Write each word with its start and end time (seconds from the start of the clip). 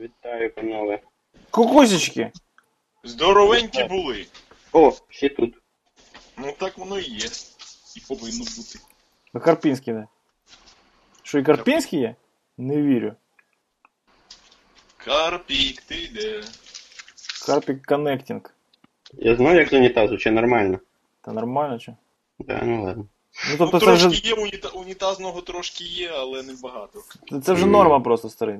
Вітаю, 0.00 0.54
панове. 0.54 1.00
Кукусечки! 1.50 2.32
Здоровенькі 3.04 3.84
були. 3.84 4.26
О, 4.72 4.92
всі 5.08 5.28
тут. 5.28 5.54
Ну 6.38 6.54
так 6.58 6.78
воно 6.78 6.98
і 6.98 7.10
є. 7.10 7.28
І 7.96 8.00
повинно 8.08 8.38
бути. 8.38 8.78
А 9.32 9.38
Карпінський 9.38 9.94
не. 9.94 10.06
Що 11.22 11.38
і 11.38 11.42
Карпінський 11.42 12.00
є? 12.00 12.14
Не 12.58 12.82
вірю. 12.82 13.14
Карпік, 14.96 15.82
ти 15.82 16.08
де? 16.14 16.42
Карпік 17.46 17.86
connecting. 17.86 18.54
Я 19.12 19.36
знаю, 19.36 19.58
як 19.58 19.68
з 19.68 19.72
унітазу, 19.72 20.18
чи 20.18 20.30
нормально. 20.30 20.78
Та 21.20 21.32
нормально 21.32 21.78
чи? 21.78 21.94
Да, 22.38 22.60
ну 22.62 22.84
ладно. 22.84 23.06
Ну 23.48 23.54
тобто 23.58 23.70
ну, 23.72 23.80
це 23.80 23.86
трошки 23.86 24.08
вже, 24.08 24.28
є, 24.28 24.34
уніта... 24.34 24.68
унітазного 24.68 25.40
трошки 25.40 25.84
є, 25.84 26.10
але 26.14 26.42
не 26.42 26.54
багато. 26.62 27.02
це 27.44 27.52
вже 27.52 27.66
норма 27.66 28.00
просто 28.00 28.28
старий. 28.30 28.56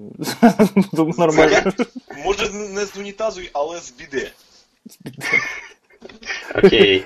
Нормально. 0.92 1.72
Може 2.24 2.50
не 2.52 2.84
з 2.84 2.96
унітазу, 2.96 3.40
але 3.52 3.80
з 3.80 3.90
біде. 3.90 4.30
Окей. 6.54 7.04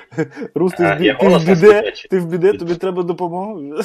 Рус, 0.55 0.73
ти 0.73 0.85
А, 0.85 0.95
в 0.95 0.99
ти 1.19 1.29
в 1.29 1.45
біде, 1.45 1.93
ти 2.11 2.19
в 2.19 2.27
біде, 2.27 2.53
тобі 2.53 2.75
треба 2.75 3.03
допомога. 3.03 3.61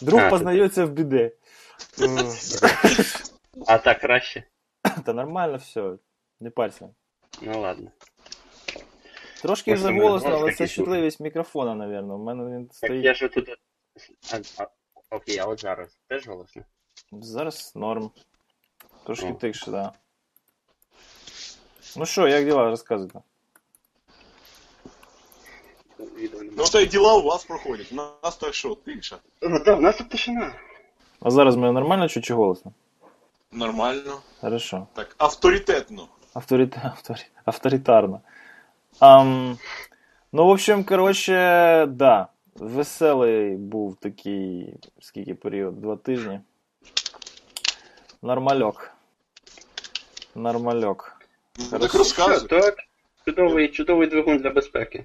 Друг 0.00 0.20
А, 0.20 0.30
познається 0.30 0.84
в 0.84 0.90
біде. 0.90 1.30
А 3.66 3.78
так 3.78 4.00
краще? 4.00 4.42
Та 5.04 5.12
нормально 5.12 5.56
все. 5.56 5.92
Не 6.40 6.50
парься. 6.50 6.88
Ну 7.42 7.60
ладно. 7.60 7.90
Трошки 9.42 9.70
Просто 9.70 9.88
вже 9.88 9.92
в 9.92 9.96
мене 9.96 10.08
голосно, 10.08 10.30
голос 10.30 10.42
але 10.42 10.52
це 10.52 10.68
чутливість 10.68 11.20
мікрофона, 11.20 11.74
напевно. 11.74 12.14
У 12.14 12.18
мене 12.18 12.44
він 12.44 12.70
Так 12.80 12.90
я 12.90 13.14
ж 13.14 13.28
тут. 13.28 13.48
А, 14.32 14.62
а, 14.62 14.66
окей, 15.16 15.38
а 15.38 15.44
от 15.44 15.60
зараз 15.60 15.98
теж 16.08 16.28
голосно? 16.28 16.62
Зараз 17.12 17.72
норм. 17.74 18.10
Трошки 19.06 19.30
О. 19.30 19.34
тихше, 19.34 19.70
да. 19.70 19.92
Ну 21.96 22.06
що, 22.06 22.28
як 22.28 22.44
діла, 22.44 22.70
розказуйте. 22.70 23.20
Ну 26.28 26.64
то 26.72 26.80
й 26.80 26.86
діла 26.86 27.14
у 27.16 27.22
вас 27.22 27.44
проходять. 27.44 27.92
У 27.92 27.94
нас 27.94 28.36
так 28.36 28.54
що, 28.54 28.74
тиша. 28.74 29.16
Ну 29.42 29.64
да, 29.64 29.74
у 29.74 29.80
нас 29.80 29.96
тут 29.96 30.08
тишина. 30.08 30.54
А 31.20 31.30
зараз 31.30 31.56
мене 31.56 31.72
нормально 31.72 32.08
чуть 32.08 32.24
чи 32.24 32.34
голосно? 32.34 32.72
Нормально. 33.52 34.20
Хорошо. 34.40 34.86
Так, 34.94 35.14
авторитетно. 35.18 36.08
Авторит... 36.34 36.78
Автори... 36.84 37.20
Авторитарно. 37.44 38.20
Ам... 39.00 39.58
Ну, 40.32 40.46
в 40.46 40.50
общем, 40.50 40.84
коротше, 40.84 41.86
да. 41.88 42.28
Веселий 42.54 43.56
був 43.56 43.96
такий, 43.96 44.74
скільки 45.00 45.34
період? 45.34 45.80
Два 45.80 45.96
тижні. 45.96 46.40
Нормальок. 48.22 48.90
Нормальок. 50.34 51.16
Ну, 51.72 51.78
Так 51.78 51.94
розказуй. 51.94 52.48
Так, 52.48 52.74
чудовий, 53.24 53.68
чудовий 53.68 54.06
двигун 54.06 54.38
для 54.38 54.50
безпеки. 54.50 55.04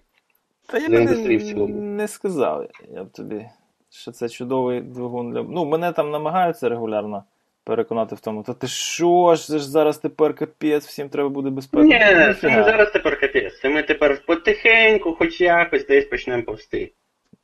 Та 0.66 0.78
я 0.78 0.88
Для 0.88 1.00
не, 1.00 1.68
не 1.68 2.08
сказав, 2.08 2.68
я 2.94 3.04
б 3.04 3.12
тобі, 3.12 3.50
що 3.90 4.12
це 4.12 4.30
чудовий 4.30 4.82
двигун 4.82 5.32
для. 5.32 5.44
Ну, 5.44 5.66
мене 5.66 5.92
там 5.92 6.12
намагаються 6.12 6.70
регулярно 6.70 7.24
переконати 7.68 8.16
в 8.16 8.20
тому. 8.20 8.44
Та 8.44 8.54
ти 8.54 8.68
що 8.68 9.36
ж, 9.36 9.48
це 9.48 9.60
ж 9.60 9.70
зараз 9.70 9.98
тепер 9.98 10.34
капець, 10.34 10.88
всім 10.88 11.10
треба 11.10 11.30
буде 11.30 11.50
безпека. 11.50 11.84
Ні, 11.84 12.00
це 12.42 12.50
не 12.50 12.64
зараз 12.64 12.92
тепер 12.92 13.20
капець. 13.20 13.60
Це 13.62 13.70
ми 13.70 13.84
тепер 13.84 14.22
потихеньку, 14.26 15.14
хоч 15.14 15.42
якось 15.42 15.88
десь 15.88 16.06
почнемо 16.06 16.44
повсти. 16.44 16.92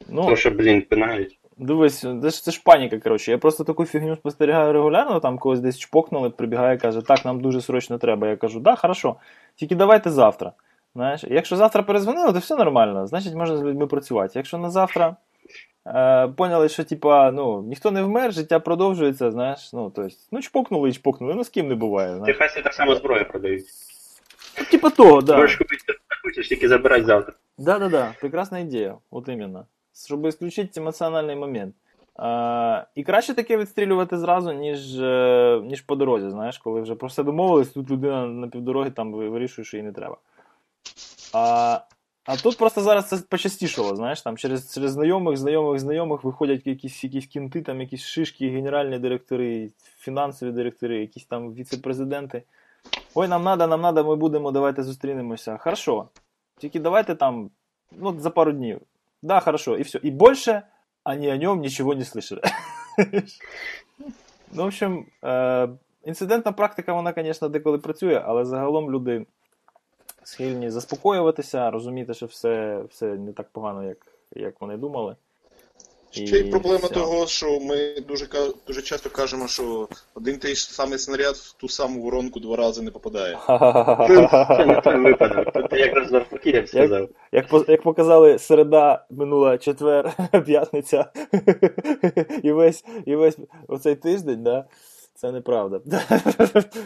Ну, 0.09 0.25
То, 0.25 0.35
що, 0.35 0.51
блін, 0.51 0.81
пинають. 0.81 1.39
дивись, 1.57 1.99
це 1.99 2.29
ж, 2.29 2.43
це 2.43 2.51
ж 2.51 2.61
паніка, 2.65 2.99
коротше. 2.99 3.31
Я 3.31 3.37
просто 3.37 3.63
таку 3.63 3.85
фігню 3.85 4.15
спостерігаю 4.15 4.73
регулярно, 4.73 5.19
там 5.19 5.37
когось 5.37 5.59
десь 5.59 5.79
чпокнули, 5.79 6.29
прибігає, 6.29 6.77
каже, 6.77 7.01
так, 7.01 7.25
нам 7.25 7.41
дуже 7.41 7.61
срочно 7.61 7.97
треба. 7.97 8.27
Я 8.27 8.35
кажу, 8.35 8.59
да, 8.59 8.75
хорошо, 8.75 9.15
тільки 9.55 9.75
давайте 9.75 10.09
завтра. 10.09 10.51
Знаєш, 10.95 11.25
якщо 11.29 11.55
завтра 11.55 11.83
перезвонили, 11.83 12.33
то 12.33 12.39
все 12.39 12.55
нормально, 12.55 13.07
значить 13.07 13.35
можна 13.35 13.57
з 13.57 13.63
людьми 13.63 13.87
працювати. 13.87 14.31
Якщо 14.35 14.57
на 14.57 14.69
завтра 14.69 15.15
е, 15.87 16.27
поняли, 16.27 16.69
що 16.69 16.83
типа, 16.83 17.31
ну, 17.31 17.61
ніхто 17.61 17.91
не 17.91 18.03
вмер, 18.03 18.33
життя 18.33 18.59
продовжується, 18.59 19.31
знаєш, 19.31 19.73
ну, 19.73 19.89
то 19.89 20.03
есть, 20.03 20.27
ну, 20.31 20.41
чпокнули 20.41 20.89
і 20.89 20.93
чпокнули, 20.93 21.33
ну 21.33 21.43
з 21.43 21.49
ким 21.49 21.67
не 21.67 21.75
буває. 21.75 22.17
Знаєш. 22.17 22.37
Техасі 22.37 22.61
так 22.61 22.73
само 22.73 22.95
зброю 22.95 23.27
продають. 23.29 23.65
Ну, 24.59 24.65
типа 24.65 24.89
того, 24.89 25.21
да. 25.21 25.37
Можеш 25.37 25.55
купити, 25.55 25.83
що 25.83 25.93
хочеш, 26.23 26.47
тільки 26.49 26.67
забирай 26.67 27.03
завтра. 27.03 27.33
Да-да-да, 27.57 28.13
прекрасна 28.19 28.59
ідея, 28.59 28.95
от 29.11 29.27
іменно. 29.27 29.65
Щоб 30.05 30.25
исключити 30.25 30.79
емоціональний 30.79 31.35
момент. 31.35 31.75
А, 32.15 32.83
і 32.95 33.03
краще 33.03 33.33
таке 33.33 33.57
відстрілювати 33.57 34.17
зразу, 34.17 34.51
ніж, 34.51 34.99
е, 34.99 35.61
ніж 35.63 35.81
по 35.81 35.95
дорозі, 35.95 36.29
знаєш, 36.29 36.57
коли 36.57 36.81
вже 36.81 36.95
про 36.95 37.07
все 37.07 37.23
домовились, 37.23 37.69
тут 37.69 37.91
людина 37.91 38.25
на 38.25 38.47
півдороги 38.47 38.91
там 38.91 39.11
вирішує, 39.11 39.65
що 39.65 39.77
їй 39.77 39.83
не 39.83 39.91
треба. 39.91 40.17
А, 41.33 41.79
а 42.25 42.37
тут 42.37 42.57
просто 42.57 42.81
зараз 42.81 43.09
це 43.09 43.17
почастішало, 43.17 43.95
знаєш, 43.95 44.21
там 44.21 44.37
через, 44.37 44.73
через 44.73 44.91
знайомих, 44.91 45.37
знайомих, 45.37 45.79
знайомих 45.79 46.23
виходять 46.23 46.67
якісь, 46.67 47.03
якісь 47.03 47.25
кінти, 47.25 47.61
там 47.61 47.81
якісь 47.81 48.01
шишки, 48.01 48.49
генеральні 48.49 48.99
директори, 48.99 49.71
фінансові 49.97 50.51
директори, 50.51 51.01
якісь 51.01 51.25
там 51.25 51.53
віце-президенти. 51.53 52.43
Ой, 53.15 53.27
нам 53.27 53.43
надо, 53.43 53.67
нам 53.67 53.81
надо, 53.81 54.03
ми 54.03 54.15
будемо, 54.15 54.51
давайте 54.51 54.83
зустрінемося. 54.83 55.57
Хорошо. 55.57 56.07
Тільки 56.57 56.79
давайте 56.79 57.15
там, 57.15 57.49
ну, 57.91 58.19
за 58.19 58.29
пару 58.29 58.51
днів. 58.51 58.81
Да, 59.21 59.39
хорошо, 59.39 59.77
и 59.77 59.81
все. 59.81 59.99
И 59.99 60.11
больше 60.11 60.63
они 61.03 61.27
о 61.27 61.37
нем 61.37 61.61
ничего 61.61 61.93
не 61.93 62.03
слышали. 62.03 62.41
Ну, 64.55 64.63
в 64.63 64.65
общем, 64.65 65.05
е, 65.23 65.69
інцидентна 66.03 66.51
практика, 66.51 66.93
вона, 66.93 67.13
звісно, 67.17 67.49
деколи 67.49 67.77
працює, 67.77 68.21
але 68.25 68.45
загалом 68.45 68.91
люди 68.91 69.25
схильні 70.23 70.69
заспокоюватися, 70.69 71.71
розуміти, 71.71 72.13
що 72.13 72.25
все, 72.25 72.83
все 72.89 73.05
не 73.05 73.33
так 73.33 73.49
погано, 73.51 73.83
як, 73.83 73.97
як 74.35 74.61
вони 74.61 74.77
думали. 74.77 75.15
Ще 76.11 76.39
й 76.39 76.43
проблема 76.43 76.77
все. 76.77 76.93
того, 76.93 77.27
що 77.27 77.59
ми 77.59 77.95
дуже 78.07 78.27
дуже 78.67 78.81
часто 78.81 79.09
кажемо, 79.09 79.47
що 79.47 79.87
один 80.15 80.39
той 80.39 80.55
ж 80.55 80.73
самий 80.73 80.99
снаряд 80.99 81.35
в 81.35 81.53
ту 81.53 81.69
саму 81.69 82.01
воронку 82.01 82.39
два 82.39 82.55
рази 82.55 82.81
не 82.81 82.91
попадає. 82.91 83.37
Це 85.69 85.79
якраз 85.79 86.11
навпаки, 86.11 86.49
я 86.49 86.61
б 86.61 86.67
сказав. 86.67 87.09
Як, 87.31 87.47
по- 87.47 87.65
як 87.67 87.81
показали, 87.81 88.39
середа 88.39 89.05
минула 89.09 89.57
четвер, 89.57 90.13
п'ятниця, 90.45 91.11
і 92.43 92.51
весь, 92.51 92.85
і 93.05 93.15
весь 93.15 93.37
оцей 93.67 93.95
тиждень, 93.95 94.43
да, 94.43 94.65
це 95.13 95.31
неправда. 95.31 95.81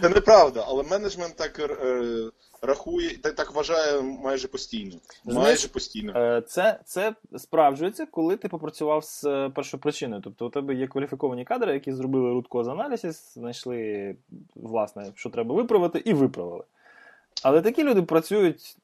Це 0.02 0.10
неправда, 0.10 0.66
але 0.68 0.84
менеджмент 0.84 1.36
так 1.36 1.60
е, 1.60 2.32
рахує, 2.62 3.18
так, 3.18 3.36
так 3.36 3.52
вважає 3.56 4.02
майже 4.02 4.48
постійно. 4.48 4.92
Знаєш, 5.26 5.50
Майже 5.50 5.68
постійно. 5.68 6.14
Е, 6.16 6.42
Це, 6.42 6.80
це 6.86 7.16
справджується, 7.38 8.06
коли 8.06 8.38
ти 8.38 8.48
попрацював 8.48 9.06
з 9.06 9.24
е, 9.24 9.50
першопричиною. 9.50 10.22
Тобто 10.22 10.48
у 10.48 10.50
тебе 10.50 10.76
є 10.76 10.88
кваліфіковані 10.88 11.46
кадри, 11.46 11.74
які 11.74 11.94
зробили 11.94 12.30
root 12.30 12.48
cause 12.48 12.72
аналізис, 12.72 13.34
знайшли, 13.34 14.16
власне, 14.56 15.12
що 15.16 15.30
треба 15.30 15.56
виправити, 15.56 16.00
і 16.06 16.14
виправили. 16.14 16.64
Але 17.44 17.62
такі 17.62 17.84
люди 17.84 18.02
працюють 18.02 18.78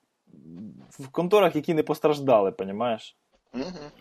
в 0.90 1.08
конторах, 1.08 1.56
які 1.56 1.74
не 1.74 1.84
постраждали, 1.84 2.52
понімаєш? 2.52 3.16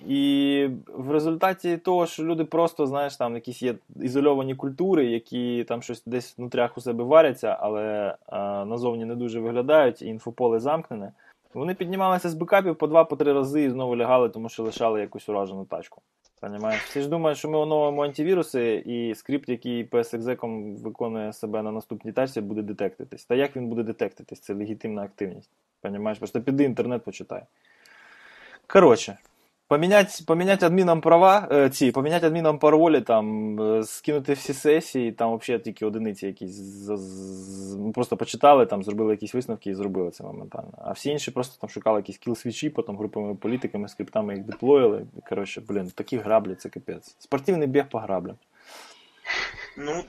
І 0.06 0.68
в 0.94 1.10
результаті 1.10 1.76
того, 1.76 2.06
що 2.06 2.24
люди 2.24 2.44
просто, 2.44 2.86
знаєш, 2.86 3.16
там 3.16 3.34
якісь 3.34 3.62
є 3.62 3.74
ізольовані 4.00 4.54
культури, 4.54 5.06
які 5.06 5.64
там 5.68 5.82
щось 5.82 6.02
десь 6.06 6.38
внутрях 6.38 6.78
у 6.78 6.80
себе 6.80 7.04
варяться, 7.04 7.56
але 7.60 8.16
а, 8.26 8.64
назовні 8.64 9.04
не 9.04 9.14
дуже 9.14 9.40
виглядають, 9.40 10.02
і 10.02 10.06
інфополе 10.06 10.60
замкнене. 10.60 11.12
Вони 11.54 11.74
піднімалися 11.74 12.30
з 12.30 12.34
бекапів 12.34 12.76
по 12.76 12.86
два, 12.86 13.04
по 13.04 13.16
три 13.16 13.32
рази 13.32 13.62
і 13.62 13.70
знову 13.70 13.96
лягали, 13.96 14.28
тому 14.28 14.48
що 14.48 14.62
лишали 14.62 15.00
якусь 15.00 15.28
уражену 15.28 15.64
тачку. 15.64 16.02
Понімаєш? 16.40 16.82
Всі 16.82 17.00
ж 17.00 17.08
думають, 17.08 17.38
що 17.38 17.48
ми 17.48 17.58
оновимо 17.58 18.04
антивіруси, 18.04 18.82
і 18.86 19.14
скрипт, 19.14 19.48
який 19.48 19.88
PSExec 19.88 20.76
виконує 20.82 21.32
себе 21.32 21.62
на 21.62 21.72
наступній 21.72 22.12
тачці, 22.12 22.40
буде 22.40 22.62
детектитись. 22.62 23.24
Та 23.24 23.34
як 23.34 23.56
він 23.56 23.68
буде 23.68 23.82
детектитись? 23.82 24.40
Це 24.40 24.54
легітимна 24.54 25.02
активність. 25.02 25.50
Понімаєш? 25.80 26.18
Просто 26.18 26.40
піди 26.40 26.64
інтернет 26.64 27.04
почитай. 27.04 27.42
Коротше, 28.66 29.18
Помінять, 29.72 30.22
помінять 30.26 30.62
адмінам 30.62 31.00
права, 31.00 31.48
е, 31.52 31.70
ці, 31.70 31.90
поміняти 31.90 32.26
адмінам 32.26 32.58
паролі, 32.58 33.00
там, 33.00 33.60
е, 33.60 33.84
скинути 33.84 34.32
всі 34.32 34.54
сесії, 34.54 35.12
там 35.12 35.38
взагалі 35.38 35.62
тільки 35.62 35.86
одиниці 35.86 36.26
якісь 36.26 36.50
з, 36.50 36.96
з, 36.96 37.92
просто 37.94 38.16
почитали, 38.16 38.66
там, 38.66 38.82
зробили 38.82 39.10
якісь 39.10 39.34
висновки 39.34 39.70
і 39.70 39.74
зробили 39.74 40.10
це 40.10 40.24
моментально. 40.24 40.72
А 40.78 40.92
всі 40.92 41.10
інші 41.10 41.30
просто 41.30 41.60
там 41.60 41.70
шукали 41.70 41.98
якісь 41.98 42.18
кіл-свічі, 42.18 42.68
потім 42.68 42.96
груповими 42.96 43.34
політиками, 43.34 43.88
скриптами 43.88 44.34
їх 44.34 44.44
деплоїли. 44.44 45.06
Коротше, 45.28 45.62
блін, 45.68 45.90
такі 45.94 46.16
граблі, 46.16 46.54
це 46.54 46.68
капець. 46.68 47.16
Спортивний 47.18 47.68
біг 47.68 47.88
по 47.88 47.98
граблям. 47.98 48.36
Ну, 49.78 50.04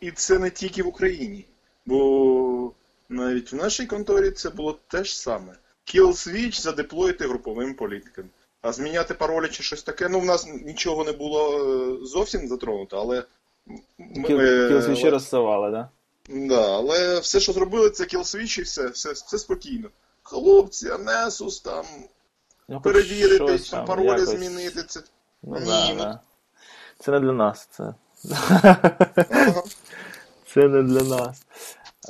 і 0.00 0.10
це 0.10 0.38
не 0.38 0.50
тільки 0.50 0.82
в 0.82 0.88
Україні. 0.88 1.44
Бо 1.86 2.72
навіть 3.08 3.52
в 3.52 3.56
нашій 3.56 3.86
конторі 3.86 4.30
це 4.30 4.50
було 4.50 4.78
те 4.88 5.04
ж 5.04 5.18
саме. 5.18 5.52
Kill 5.86 6.08
switch 6.08 6.60
задеплоїти 6.60 7.28
груповим 7.28 7.74
політикам. 7.74 8.24
А 8.62 8.72
зміняти 8.72 9.14
паролі 9.14 9.48
чи 9.48 9.62
щось 9.62 9.82
таке, 9.82 10.08
ну 10.08 10.20
в 10.20 10.24
нас 10.24 10.46
нічого 10.64 11.04
не 11.04 11.12
було 11.12 11.58
е, 11.58 12.06
зовсім 12.06 12.48
затронуто, 12.48 12.98
але 12.98 13.24
Е, 14.28 14.68
кілсвічі 14.68 15.02
але- 15.02 15.10
розсавали, 15.10 15.70
да? 15.70 15.88
Да, 16.28 16.76
але 16.76 17.20
все, 17.20 17.40
що 17.40 17.52
зробили, 17.52 17.90
це 17.90 18.04
кілсвіч 18.04 18.58
і 18.58 18.62
все, 18.62 18.88
все, 18.88 19.12
все 19.12 19.38
спокійно. 19.38 19.88
Хлопці, 20.22 20.90
Анесус 20.90 21.60
там, 21.60 21.84
Ну, 22.68 22.80
перевірити, 22.80 23.58
там, 23.70 23.84
паролі 23.84 24.06
якось. 24.06 24.28
змінити. 24.28 24.82
Це... 24.82 25.00
Ну, 25.42 25.58
Ні, 25.60 25.66
да, 25.66 25.88
ну- 25.92 25.98
да. 25.98 26.20
Це 26.98 27.10
не 27.12 27.20
для 27.20 27.32
нас. 27.32 27.68
Це, 27.70 27.94
Ага. 28.50 28.92
це 30.54 30.68
не 30.68 30.82
для 30.82 31.02
нас. 31.02 31.42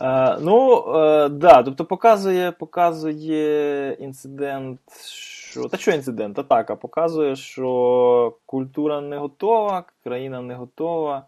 Е, 0.00 0.38
ну, 0.40 0.84
е, 0.96 1.28
да, 1.28 1.62
тобто 1.62 1.84
показує, 1.84 2.52
показує 2.52 3.92
інцидент, 4.00 4.80
що. 5.60 5.68
Та 5.68 5.76
що 5.76 5.90
інцидент? 5.90 6.38
Атака 6.38 6.76
показує, 6.76 7.36
що 7.36 8.36
культура 8.46 9.00
не 9.00 9.18
готова, 9.18 9.84
країна 10.04 10.42
не 10.42 10.54
готова. 10.54 11.26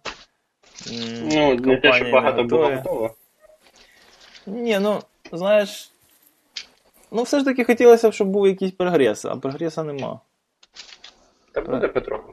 Ну, 1.32 1.54
не 1.54 1.76
те, 1.76 1.92
що 1.92 2.10
багато 2.10 2.44
було 2.44 2.70
готово. 2.70 3.14
Ні, 4.46 4.78
ну, 4.78 4.98
знаєш. 5.32 5.92
Ну, 7.10 7.22
все 7.22 7.38
ж 7.38 7.44
таки 7.44 7.64
хотілося 7.64 8.10
б, 8.10 8.12
щоб 8.12 8.28
був 8.28 8.46
якийсь 8.46 8.72
прогрес, 8.72 9.24
а 9.24 9.36
прогреса 9.36 9.82
нема. 9.82 10.20
Та 11.52 11.60
буде 11.60 11.88
потроху. 11.88 12.32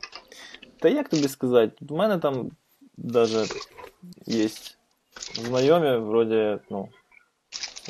Та 0.80 0.90
як 0.90 1.10
тобі 1.10 1.28
сказати, 1.28 1.86
у 1.90 1.96
мене 1.96 2.18
там 2.18 2.52
даже 2.98 3.46
є 4.26 4.50
знайомі, 5.34 5.98
вроді, 5.98 6.58
ну, 6.70 6.90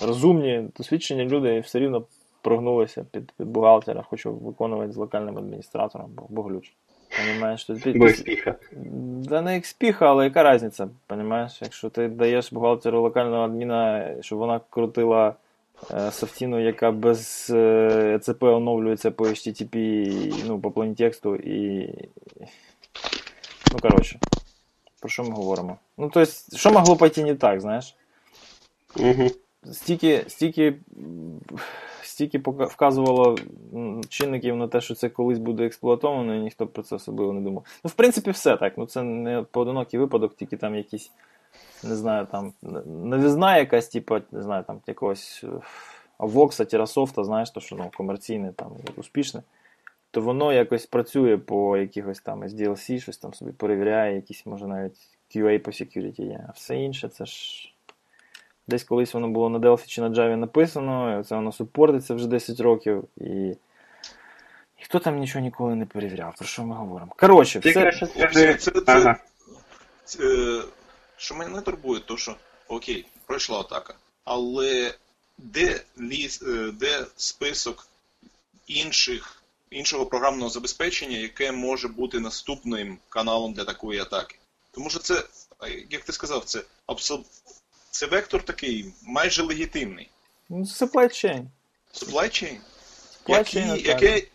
розумні, 0.02 0.70
досвідчені 0.78 1.26
люди 1.26 1.56
і 1.56 1.60
все 1.60 1.80
рівно 1.80 2.06
прогнулися 2.46 3.06
під, 3.12 3.32
під 3.32 3.48
бухгалтера, 3.48 4.02
хочу 4.02 4.34
виконувати 4.34 4.92
з 4.92 4.98
локальним 4.98 5.38
адміністратором, 5.38 6.12
бо 6.16 6.26
боглюч. 6.30 6.74
Понимаєш, 7.18 7.62
що 7.62 7.76
ти, 7.76 7.92
Без 7.92 8.22
піха. 8.22 8.56
Да 9.30 9.42
не 9.42 9.58
експіха, 9.58 10.10
але 10.10 10.24
яка 10.24 10.54
різниця, 10.54 10.88
понімаєш? 11.08 11.62
Якщо 11.62 11.90
ти 11.90 12.08
даєш 12.08 12.54
бухгалтеру 12.54 13.02
локального 13.02 13.44
адміна, 13.44 14.14
щоб 14.22 14.40
вона 14.40 14.62
крутила 14.70 15.34
е, 15.92 16.12
софтіну, 16.12 16.60
яка 16.60 16.92
без 16.92 17.52
е, 17.56 18.16
ЕЦП 18.16 18.44
оновлюється 18.44 19.12
по 19.12 19.26
HTTP, 19.26 19.76
ну, 20.48 20.60
по 20.60 20.72
планітексту 20.72 21.36
і. 21.36 21.88
Ну, 23.74 23.80
коротше, 23.82 24.20
про 25.00 25.10
що 25.10 25.24
ми 25.24 25.32
говоримо? 25.32 25.78
Ну, 25.98 26.10
тобто, 26.14 26.32
що 26.58 26.72
могло 26.72 26.96
пойти 26.96 27.24
не 27.24 27.36
так, 27.36 27.62
знаєш? 27.62 27.96
Угу. 29.00 29.30
Стільки, 29.72 30.24
стільки, 30.28 30.76
стільки 32.04 32.38
вказувало 32.48 33.38
чинників 34.10 34.56
на 34.56 34.68
те, 34.68 34.82
що 34.82 34.96
це 34.96 35.10
колись 35.10 35.40
буде 35.40 35.66
експлуатовано, 35.66 36.36
і 36.36 36.40
ніхто 36.40 36.68
про 36.68 36.84
це 36.84 36.96
особливо 36.96 37.34
не 37.34 37.42
думав. 37.42 37.64
Ну, 37.84 37.90
в 37.90 37.94
принципі, 37.94 38.32
все 38.32 38.58
так. 38.58 38.78
Ну, 38.78 38.86
це 38.86 39.04
не 39.04 39.42
поодинокий 39.42 40.00
випадок, 40.00 40.36
тільки 40.36 40.58
там 40.58 40.76
якісь, 40.76 41.12
не 41.84 41.96
знаю, 41.96 42.28
там 42.32 42.54
новізна 42.86 43.58
якась, 43.58 43.88
типу, 43.88 44.18
не 44.32 44.42
знаю, 44.42 44.64
там 44.64 44.82
якогось 44.88 45.44
е, 45.44 45.48
Вокса, 46.20 46.66
Тірасофта, 46.66 47.24
знаєш, 47.24 47.52
то, 47.52 47.60
що 47.60 47.76
ну, 47.76 47.92
комерційне, 47.98 48.54
там, 48.54 48.72
успішне. 48.96 49.44
То 50.12 50.22
воно 50.22 50.54
якось 50.54 50.86
працює 50.86 51.38
по 51.38 51.78
якихось 51.78 52.20
там 52.20 52.44
SDLC, 52.44 53.00
щось 53.00 53.18
там 53.18 53.34
собі 53.34 53.52
перевіряє, 53.52 54.16
якісь, 54.16 54.46
може, 54.46 54.68
навіть 54.68 54.98
QA 55.36 55.58
по 55.60 55.72
security 55.72 56.22
є. 56.22 56.46
А 56.50 56.52
все 56.52 56.78
інше, 56.78 57.10
це 57.10 57.26
ж 57.26 57.75
Десь 58.68 58.84
колись 58.84 59.14
воно 59.14 59.28
було 59.28 59.50
на 59.50 59.60
Delphi 59.60 59.86
чи 59.86 60.02
на 60.02 60.10
Java 60.10 60.36
написано, 60.36 61.24
це 61.24 61.36
воно 61.36 61.52
супортиться 61.52 62.14
вже 62.14 62.28
10 62.28 62.60
років, 62.60 63.04
і 63.18 63.58
ніхто 64.80 65.00
там 65.00 65.20
нічого 65.20 65.44
ніколи 65.44 65.76
не 65.76 65.86
перевіряв. 65.86 66.36
Про 66.38 66.48
що 66.48 66.64
ми 66.64 66.76
говоримо? 66.76 67.14
Коротше, 67.18 67.60
все. 67.60 67.74
краще 67.74 68.08
Це, 68.08 68.28
це, 68.34 68.56
це, 68.56 68.72
Ага. 68.86 69.18
Е, 70.20 70.64
що 71.18 71.36
мене 71.36 71.62
турбує, 71.62 72.00
то 72.00 72.18
що 72.18 72.36
окей, 72.68 73.06
пройшла 73.26 73.60
атака, 73.60 73.94
але 74.24 74.94
де 75.38 75.82
ліс, 76.00 76.42
е, 76.42 76.72
де 76.72 77.06
список 77.16 77.88
інших, 78.68 79.44
іншого 79.70 80.06
програмного 80.06 80.50
забезпечення, 80.50 81.18
яке 81.18 81.52
може 81.52 81.88
бути 81.88 82.20
наступним 82.20 82.98
каналом 83.10 83.54
для 83.54 83.64
такої 83.64 84.00
атаки? 84.00 84.36
Тому 84.72 84.90
що 84.90 85.00
це, 85.00 85.24
як 85.90 86.04
ти 86.04 86.14
сказав, 86.14 86.44
це 86.44 86.62
абсол... 86.86 87.24
це 87.96 88.06
вектор 88.06 88.42
такий 88.42 88.86
майже 89.08 89.44
легітимний. 89.44 90.10
Ну, 90.50 90.58
supply 90.58 91.06
chain. 91.10 91.44
Supply 91.94 92.24
chain, 92.24 92.58
Supply 93.26 93.40
chain 93.40 93.72
атака. 93.72 94.06
яке, 94.06 94.28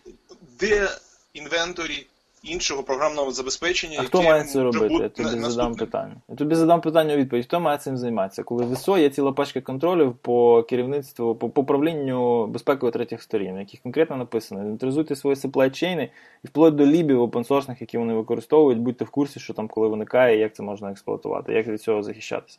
де 0.60 0.88
inventory 1.34 2.06
іншого 2.42 2.82
програмного 2.82 3.30
забезпечення, 3.30 3.98
А 4.00 4.04
хто 4.04 4.22
має 4.22 4.44
це 4.44 4.62
робити? 4.62 4.94
Я 4.94 5.08
тобі 5.08 5.36
на- 5.40 5.50
задам 5.50 5.74
питання. 5.74 6.14
Я 6.28 6.36
тобі 6.36 6.54
задам 6.54 6.80
питання 6.80 7.14
у 7.14 7.16
відповідь. 7.16 7.44
Хто 7.44 7.60
має 7.60 7.78
цим 7.78 7.96
займатися? 7.96 8.42
Коли 8.42 8.64
в 8.64 8.72
ISO 8.72 8.98
є 8.98 9.10
ціла 9.10 9.32
пачка 9.32 9.60
контролів 9.60 10.14
по 10.22 10.62
керівництву, 10.62 11.34
по, 11.34 11.48
по 11.48 11.60
управлінню 11.60 12.46
безпекою 12.46 12.92
третіх 12.92 13.22
сторін, 13.22 13.58
яких 13.58 13.80
конкретно 13.80 14.16
написано: 14.16 14.60
інвентаризуйте 14.60 15.16
свої 15.16 15.36
supply 15.36 15.70
chain 15.70 16.04
и 16.04 16.10
і 16.44 16.46
вплоть 16.46 16.74
до 16.74 16.86
лібів 16.86 17.22
опенсорсних, 17.22 17.80
які 17.80 17.98
вони 17.98 18.14
використовують, 18.14 18.78
будьте 18.78 19.04
в 19.04 19.10
курсі, 19.10 19.40
що 19.40 19.54
там 19.54 19.68
коли 19.68 19.88
виникає, 19.88 20.38
як 20.38 20.54
це 20.54 20.62
можна 20.62 20.90
експлуатувати, 20.90 21.52
як 21.52 21.66
від 21.66 21.82
цього 21.82 22.02
захищатися. 22.02 22.58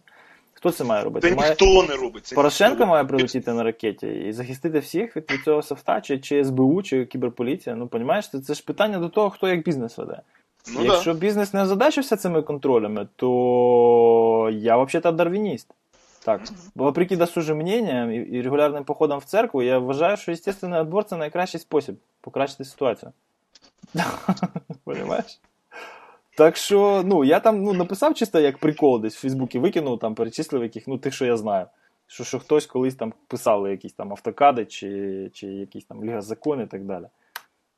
Хто 0.62 0.72
це 0.72 0.84
має 0.84 1.04
робити? 1.04 1.30
Та 1.30 1.36
Має... 1.36 1.50
ніхто 1.50 1.84
не 1.84 1.96
робить. 1.96 2.26
це 2.26 2.36
Порошенко 2.36 2.74
ніхто. 2.74 2.86
має 2.86 3.06
прилетіти 3.06 3.54
на 3.54 3.64
ракеті 3.64 4.08
і 4.08 4.34
захистити 4.34 4.80
всіх 4.80 5.18
від, 5.18 5.32
від 5.32 5.44
цього 5.44 5.62
софта, 5.62 6.02
чи, 6.02 6.20
чи 6.20 6.46
СБУ, 6.46 6.84
чи 6.84 7.06
кіберполіція. 7.06 7.76
Ну, 7.76 7.88
понімаєш, 7.88 8.30
це, 8.30 8.40
це 8.40 8.54
ж 8.54 8.64
питання 8.64 9.00
до 9.00 9.10
того, 9.10 9.30
хто 9.30 9.48
як 9.48 9.64
бізнес 9.64 9.98
веде. 9.98 10.22
Ну, 10.76 10.86
Якщо 10.86 11.14
да. 11.14 11.20
бізнес 11.20 11.54
не 11.54 11.62
озадачився 11.62 12.18
цими 12.18 12.42
контролями, 12.42 13.08
то 13.16 14.50
я 14.54 14.78
взагалі 14.78 15.18
дарвініст. 15.18 15.68
Так, 16.26 16.42
бо 16.76 16.84
вопреки 16.84 17.18
досужим 17.18 17.58
мнениям 17.58 18.12
і, 18.12 18.16
і 18.16 18.42
регулярним 18.42 18.84
походам 18.84 19.20
в 19.20 19.26
церкву, 19.26 19.62
я 19.62 19.80
вважаю, 19.80 20.18
що 20.18 20.32
естественний 20.32 20.80
отбор 20.80 21.04
це 21.04 21.18
найкращий 21.18 21.60
спосіб 21.60 21.96
покращити 22.22 22.66
ситуацію. 22.66 23.12
Понимаєш? 24.84 25.40
Так 26.42 26.58
що, 26.58 27.02
ну, 27.06 27.24
я 27.24 27.40
там 27.40 27.64
ну, 27.64 27.74
написав 27.74 28.14
чисто 28.14 28.40
як 28.40 28.58
прикол 28.58 29.02
десь 29.02 29.16
в 29.16 29.20
Фейсбуці, 29.20 29.60
викинув, 29.60 30.00
там, 30.00 30.16
перечислив 30.16 30.64
яких, 30.64 30.88
ну, 30.88 30.98
тих, 30.98 31.14
що 31.14 31.26
я 31.26 31.38
знаю. 31.38 31.66
Що, 32.08 32.24
що 32.24 32.40
хтось 32.40 32.66
колись 32.66 32.96
там 32.96 33.14
писали 33.28 33.72
якісь 33.72 33.94
там 33.94 34.12
автокади 34.12 34.66
чи, 34.66 35.30
чи 35.34 35.48
якісь 35.48 35.86
там 35.86 36.04
Ліга 36.04 36.22
закон 36.22 36.62
і 36.62 36.66
так 36.66 36.86
далі. 36.86 37.06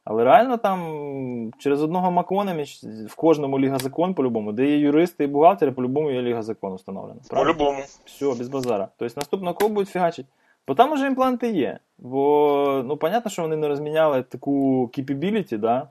Але 0.05 0.23
реально 0.23 0.57
там 0.57 1.51
через 1.57 1.83
одного 1.83 2.11
Маконемі 2.11 2.65
в 3.09 3.15
кожному 3.15 3.59
Ліга 3.59 3.77
закон 3.77 4.13
по-любому, 4.13 4.51
де 4.51 4.65
є 4.65 4.77
юристи 4.77 5.23
і 5.23 5.27
бухгалтери, 5.27 5.71
по-любому 5.71 6.11
є 6.11 6.21
Ліга 6.21 6.41
закон 6.41 6.73
установлена. 6.73 7.19
По-любому. 7.29 7.79
Все, 8.05 8.25
без 8.25 8.47
базара. 8.47 8.87
Тобто 8.97 9.19
наступного 9.19 9.55
кого 9.55 9.69
будуть 9.69 9.89
фігачити? 9.89 10.29
Бо 10.67 10.75
там 10.75 10.91
уже 10.91 11.07
імпланти 11.07 11.51
є. 11.51 11.79
Бо, 11.97 12.81
ну, 12.85 12.97
понятно, 12.97 13.31
що 13.31 13.41
вони 13.41 13.55
не 13.55 13.67
розміняли 13.67 14.23
таку 14.23 14.83
capability, 14.93 15.57
да? 15.57 15.87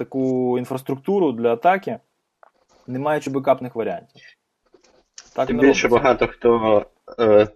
таку 0.00 0.58
інфраструктуру 0.58 1.32
для 1.32 1.52
атаки, 1.52 1.98
не 2.90 2.98
маючи 2.98 3.30
бекапних 3.30 3.74
варіантів. 3.74 4.22
Так 5.36 5.46
Тим 5.46 5.58
більше 5.58 5.88
робиться. 5.88 5.88
багато 5.88 6.26
хто. 6.26 6.86
Е, 7.18 7.48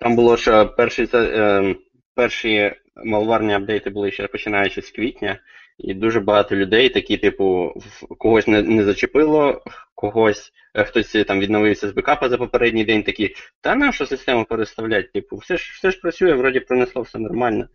там 0.00 0.16
було, 0.16 0.36
що 0.36 0.68
перші, 0.68 1.08
е, 1.14 1.74
перші 2.14 2.72
малварні 3.04 3.54
апдейти 3.54 3.90
були 3.90 4.10
ще 4.10 4.26
починаючи 4.26 4.82
з 4.82 4.90
квітня, 4.90 5.38
і 5.78 5.94
дуже 5.94 6.20
багато 6.20 6.56
людей, 6.56 6.88
такі, 6.88 7.16
типу, 7.16 7.74
когось 8.18 8.46
не, 8.46 8.62
не 8.62 8.84
зачепило, 8.84 9.62
когось 9.94 10.52
е, 10.74 10.84
хтось 10.84 11.16
там 11.26 11.40
відновився 11.40 11.88
з 11.88 11.92
бекапа 11.92 12.28
за 12.28 12.38
попередній 12.38 12.84
день, 12.84 13.02
такі, 13.02 13.34
та 13.60 13.74
нашу 13.74 14.06
систему 14.06 14.44
переставлять, 14.44 15.12
типу, 15.12 15.36
все 15.36 15.56
ж, 15.56 15.72
все 15.74 15.90
ж 15.90 16.00
працює, 16.00 16.34
вроді 16.34 16.60
пронесло 16.60 17.02
все 17.02 17.18
нормально. 17.18 17.68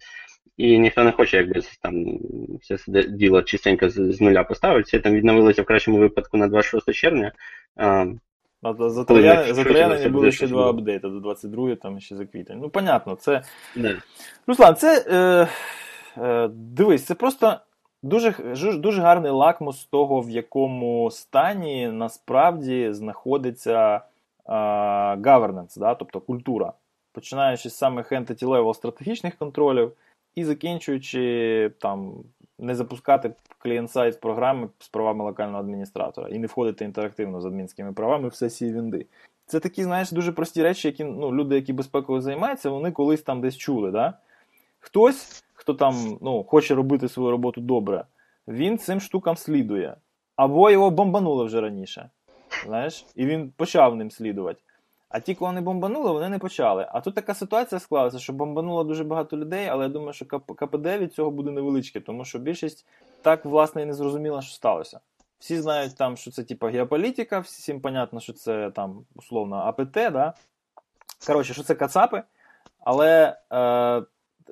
І 0.58 0.80
ніхто 0.80 1.04
не 1.04 1.12
хоче, 1.12 1.38
якби 1.38 1.62
там 1.82 2.20
все 2.62 2.78
це 2.78 3.04
діло 3.04 3.42
чистенько 3.42 3.90
з, 3.90 3.94
з 3.94 4.22
нуля 4.22 4.44
поставити. 4.44 4.84
Всі 4.88 5.00
там 5.00 5.14
відновилося 5.14 5.62
в 5.62 5.66
кращому 5.66 5.98
випадку 5.98 6.38
на 6.38 6.48
26 6.48 6.94
червня. 6.94 7.32
А, 7.76 8.06
А 8.62 8.74
За 9.54 9.64
щось 9.98 10.12
були 10.12 10.32
ще 10.32 10.48
два 10.48 10.70
апдейти 10.70 11.10
до 11.10 11.20
22 11.20 11.76
там 11.76 12.00
ще 12.00 12.16
за 12.16 12.26
квітень. 12.26 12.60
Ну, 12.62 12.70
понятно, 12.70 13.16
це. 13.16 13.42
да. 13.76 13.96
Руслан, 14.48 14.76
це 14.76 15.06
е, 15.08 15.48
е, 16.24 16.48
дивись, 16.48 17.06
це 17.06 17.16
просто 17.16 17.58
дуже, 18.04 18.32
дуже 18.78 19.02
гарний 19.02 19.32
лакмус 19.32 19.86
того, 19.86 20.22
в 20.22 20.30
якому 20.30 21.12
стані 21.12 21.88
насправді 21.88 22.94
знаходиться 22.94 24.02
е, 24.46 24.54
governance, 25.16 25.80
да, 25.80 25.96
тобто 25.96 26.20
культура. 26.22 26.74
Починаючи 27.14 27.70
з 27.70 27.76
самих 27.76 28.12
entity-level 28.12 28.74
стратегічних 28.74 29.36
контролів 29.36 29.92
і 30.36 30.44
закінчуючи 30.44 31.72
там 31.80 32.14
не 32.60 32.76
запускати 32.76 33.34
клієнт-сайт 33.58 34.22
програми 34.22 34.70
з 34.80 34.88
правами 34.88 35.24
локального 35.24 35.60
адміністратора 35.60 36.30
і 36.30 36.40
не 36.40 36.48
входити 36.48 36.86
інтерактивно 36.86 37.42
з 37.42 37.46
адмінськими 37.46 37.94
правами 37.94 38.28
в 38.28 38.36
сесії 38.36 38.74
вінди. 38.74 39.06
Це 39.46 39.60
такі, 39.60 39.84
знаєш, 39.84 40.12
дуже 40.12 40.32
прості 40.32 40.64
речі, 40.64 40.88
які 40.88 41.04
ну, 41.04 41.34
люди, 41.34 41.56
які 41.56 41.74
безпекою 41.74 42.22
займаються, 42.22 42.70
вони 42.70 42.92
колись 42.92 43.22
там 43.22 43.42
десь 43.42 43.58
чули. 43.58 43.92
Да? 43.92 44.14
Хтось, 44.80 45.44
хто 45.54 45.74
там 45.74 46.18
ну, 46.22 46.44
хоче 46.44 46.76
робити 46.76 47.10
свою 47.10 47.32
роботу 47.32 47.62
добре, 47.62 48.06
він 48.48 48.78
цим 48.78 49.00
штукам 49.00 49.38
слідує. 49.38 49.96
Або 50.36 50.72
його 50.72 50.90
бомбанули 50.90 51.46
вже 51.46 51.62
раніше. 51.62 52.10
знаєш, 52.66 53.06
і 53.16 53.26
він 53.26 53.52
почав 53.58 53.96
ним 53.96 54.12
слідувати. 54.12 54.60
А 55.14 55.20
ті, 55.20 55.36
кого 55.36 55.52
не 55.52 55.62
бомбанули, 55.62 56.12
вони 56.12 56.30
не 56.30 56.40
почали. 56.40 56.88
А 56.92 57.02
тут 57.02 57.16
така 57.16 57.34
ситуація 57.34 57.80
склалася, 57.80 58.20
що 58.20 58.34
бомбануло 58.34 58.84
дуже 58.84 59.04
багато 59.04 59.38
людей, 59.38 59.68
але 59.68 59.84
я 59.84 59.90
думаю, 59.90 60.14
що 60.14 60.26
КПД 60.26 60.86
від 60.86 61.14
цього 61.14 61.32
буде 61.32 61.52
невеличке, 61.52 62.00
тому 62.00 62.26
що 62.26 62.40
більшість 62.40 62.86
так, 63.22 63.46
власне, 63.46 63.82
і 63.82 63.86
не 63.86 63.94
зрозуміла, 63.94 64.42
що 64.42 64.56
сталося. 64.56 65.00
Всі 65.40 65.62
знають, 65.62 65.96
там, 65.96 66.18
що 66.18 66.32
це 66.32 66.44
типа 66.44 66.70
геополітика, 66.70 67.40
всім 67.40 67.82
понятно, 67.82 68.20
що 68.20 68.34
це 68.34 68.72
там 68.72 69.06
условно 69.16 69.56
АПТ, 69.56 69.94
да? 69.94 70.34
Коротше, 71.28 71.54
що 71.54 71.64
це 71.64 71.76
Кацапи, 71.76 72.24
але 72.80 73.38
е, 73.52 74.04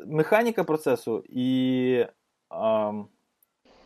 механіка 0.05 0.63
процесу 0.63 1.23
і 1.29 2.05
е, 2.53 2.93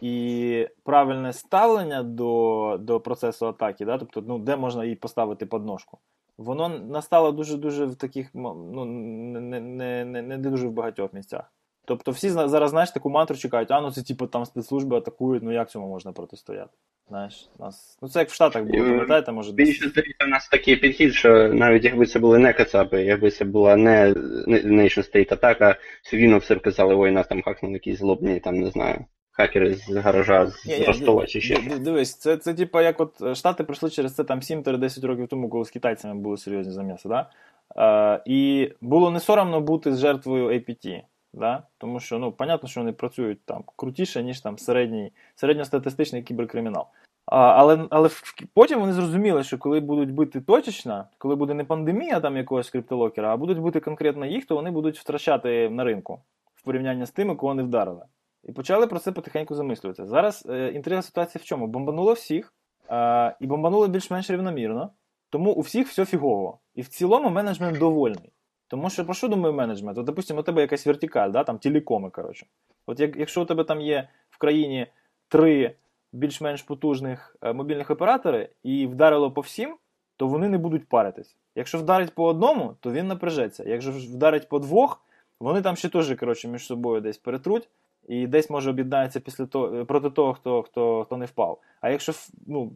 і 0.02 0.68
правильне 0.84 1.34
ставлення 1.34 2.04
до 2.04 2.78
до 2.82 3.00
процесу 3.00 3.48
атаки, 3.48 3.86
да? 3.86 3.98
тобто, 3.98 4.24
ну, 4.28 4.40
де 4.40 4.56
можна 4.56 4.84
її 4.84 4.96
поставити 4.96 5.46
під 5.46 5.66
ножку, 5.66 5.98
воно 6.38 6.70
настало 6.70 7.32
дуже-дуже 7.32 7.86
в 7.86 7.96
таких, 7.96 8.30
ну, 8.34 8.86
не, 8.86 9.60
не, 9.60 10.06
не, 10.06 10.22
не 10.22 10.38
дуже 10.38 10.68
в 10.68 10.72
багатьох 10.72 11.14
місцях. 11.14 11.52
Тобто 11.86 12.12
всі 12.12 12.30
зараз, 12.30 12.70
знаєш, 12.70 12.92
таку 12.92 13.10
мантру 13.10 13.38
чекають, 13.38 13.72
а 13.72 13.82
ну 13.82 13.92
це 13.92 14.04
типу 14.04 14.28
там 14.28 14.46
спецслужби 14.46 14.98
атакують, 14.98 15.44
ну 15.44 15.52
як 15.52 15.70
цьому 15.70 15.88
можна 15.88 16.12
протистояти? 16.12 16.72
Знаєш, 17.10 17.50
нас... 17.60 17.98
Ну 18.02 18.10
це 18.10 18.20
як 18.20 18.30
в 18.30 18.34
Штатах 18.34 18.64
було, 18.64 18.84
пам'ятаєте, 18.84 19.32
може. 19.32 19.52
Більше 19.52 19.90
здається, 19.90 20.26
у 20.26 20.28
нас 20.28 20.50
такий 20.50 20.76
підхід, 20.76 21.14
що 21.14 21.54
навіть 21.54 21.84
якби 21.84 22.06
це 22.06 22.20
були 22.20 22.40
не 22.40 22.54
Кацапи, 22.54 23.04
якби 23.04 23.32
це 23.32 23.46
була 23.46 23.76
не 23.76 24.14
Nation 24.48 25.16
State 25.16 25.34
атака, 25.34 25.76
все 26.04 26.18
рівно 26.18 26.38
все 26.38 26.56
казали, 26.56 26.96
ой, 26.96 27.12
нас 27.12 27.28
там 27.28 27.42
хакнули 27.42 27.74
якісь 27.74 28.00
злобні, 28.00 28.40
там 28.40 28.56
не 28.56 28.72
знаю. 28.72 29.06
Хакери 29.38 29.74
з 29.74 29.96
гаража 29.96 30.48
з 30.48 31.28
чи 31.28 31.42
ще. 31.42 31.80
Дивись, 31.80 32.16
це, 32.16 32.38
це 32.38 32.54
типу, 32.54 32.82
як 32.82 33.00
от 33.00 33.22
е, 33.22 33.36
Штати 33.36 33.64
пройшли 33.64 33.90
через 33.90 34.16
це 34.16 34.24
там 34.24 34.40
7-10 34.40 35.08
років 35.08 35.28
тому, 35.28 35.50
коли 35.50 35.66
з 35.66 35.70
китайцями 35.70 36.22
були 36.22 36.38
серйозні 36.38 36.74
заміси, 36.74 37.10
да? 37.10 37.30
Е, 37.78 38.22
і 38.26 38.72
було 38.82 39.12
не 39.12 39.20
соромно 39.20 39.62
бути 39.62 39.94
з 39.94 40.00
жертвою 40.00 40.50
APT. 40.50 41.02
Да? 41.34 41.64
Тому 41.78 42.00
що, 42.00 42.20
ну, 42.20 42.32
понятно, 42.32 42.70
що 42.70 42.80
вони 42.82 42.92
працюють 42.92 43.46
там 43.46 43.64
крутіше, 43.76 44.24
ніж 44.24 44.40
там 44.40 44.58
середній, 44.58 45.12
середньостатистичний 45.36 46.24
кіберкримінал. 46.24 46.86
А, 47.26 47.38
Але 47.38 47.88
але 47.90 48.10
потім 48.54 48.80
вони 48.80 48.94
зрозуміли, 48.94 49.44
що 49.44 49.58
коли 49.58 49.80
будуть 49.80 50.12
бити 50.12 50.42
точечно, 50.42 51.06
коли 51.18 51.36
буде 51.36 51.54
не 51.54 51.64
пандемія 51.64 52.20
там 52.20 52.38
якогось 52.38 52.70
криптолокера, 52.70 53.34
а 53.34 53.38
будуть 53.38 53.60
бути 53.60 53.80
конкретно 53.80 54.26
їх, 54.26 54.46
то 54.46 54.56
вони 54.56 54.72
будуть 54.72 55.00
втрачати 55.00 55.70
на 55.70 55.84
ринку 55.84 56.20
в 56.56 56.62
порівнянні 56.64 57.06
з 57.06 57.12
тими, 57.12 57.36
кого 57.36 57.52
вони 57.52 57.64
вдарили. 57.64 58.06
І 58.46 58.52
почали 58.52 58.88
про 58.88 59.00
це 59.00 59.12
потихеньку 59.12 59.56
замислюватися. 59.56 60.06
Зараз 60.06 60.48
е, 60.50 60.72
інтрига 60.72 61.02
ситуація 61.02 61.42
в 61.44 61.46
чому? 61.46 61.68
Бомбануло 61.68 62.14
всіх, 62.14 62.54
е, 62.90 63.36
і 63.40 63.48
бомбануло 63.48 63.88
більш-менш 63.88 64.30
рівномірно, 64.30 64.90
тому 65.30 65.52
у 65.52 65.62
всіх 65.62 65.88
все 65.88 66.06
фігово. 66.06 66.60
І 66.76 66.82
в 66.82 66.88
цілому 66.88 67.30
менеджмент 67.30 67.78
довольний. 67.78 68.32
Тому 68.68 68.90
що 68.90 69.06
про 69.06 69.14
що 69.14 69.28
думає 69.28 69.54
менеджмент? 69.54 69.98
От, 69.98 70.06
допустимо, 70.06 70.40
у 70.40 70.44
тебе 70.44 70.62
якась 70.62 70.86
вертикаль, 70.86 71.32
да, 71.32 71.44
там 71.44 71.58
телекоми, 71.58 72.10
коротше. 72.10 72.46
От 72.86 73.00
як, 73.00 73.16
якщо 73.16 73.42
у 73.42 73.46
тебе 73.46 73.64
там 73.64 73.82
є 73.82 74.10
в 74.30 74.38
країні 74.38 74.88
три 75.28 75.76
більш-менш 76.14 76.62
потужних 76.62 77.36
е, 77.42 77.54
мобільних 77.54 77.92
оператори 77.92 78.50
і 78.64 78.88
вдарило 78.88 79.32
по 79.32 79.42
всім, 79.42 79.78
то 80.18 80.28
вони 80.28 80.50
не 80.50 80.58
будуть 80.58 80.90
паритись. 80.90 81.36
Якщо 81.56 81.78
вдарить 81.78 82.16
по 82.16 82.26
одному, 82.26 82.76
то 82.80 82.92
він 82.92 83.08
напряжеться. 83.08 83.64
Якщо 83.68 83.92
вдарить 83.92 84.50
по 84.50 84.60
двох, 84.60 85.02
вони 85.40 85.62
там 85.62 85.76
ще 85.76 85.90
теж 85.90 86.46
між 86.46 86.66
собою 86.66 87.02
десь 87.02 87.18
перетруть 87.18 87.70
і 88.08 88.28
десь 88.28 88.50
може 88.50 88.70
об'єднається 88.70 89.20
після 89.20 89.46
того 89.46 89.76
е, 89.76 89.86
проти 89.86 90.10
того, 90.10 90.34
хто 90.34 90.64
хто, 90.64 91.04
хто 91.04 91.18
не 91.18 91.26
впав. 91.26 91.62
А 91.82 91.90
якщо 91.90 92.14
ну, 92.48 92.72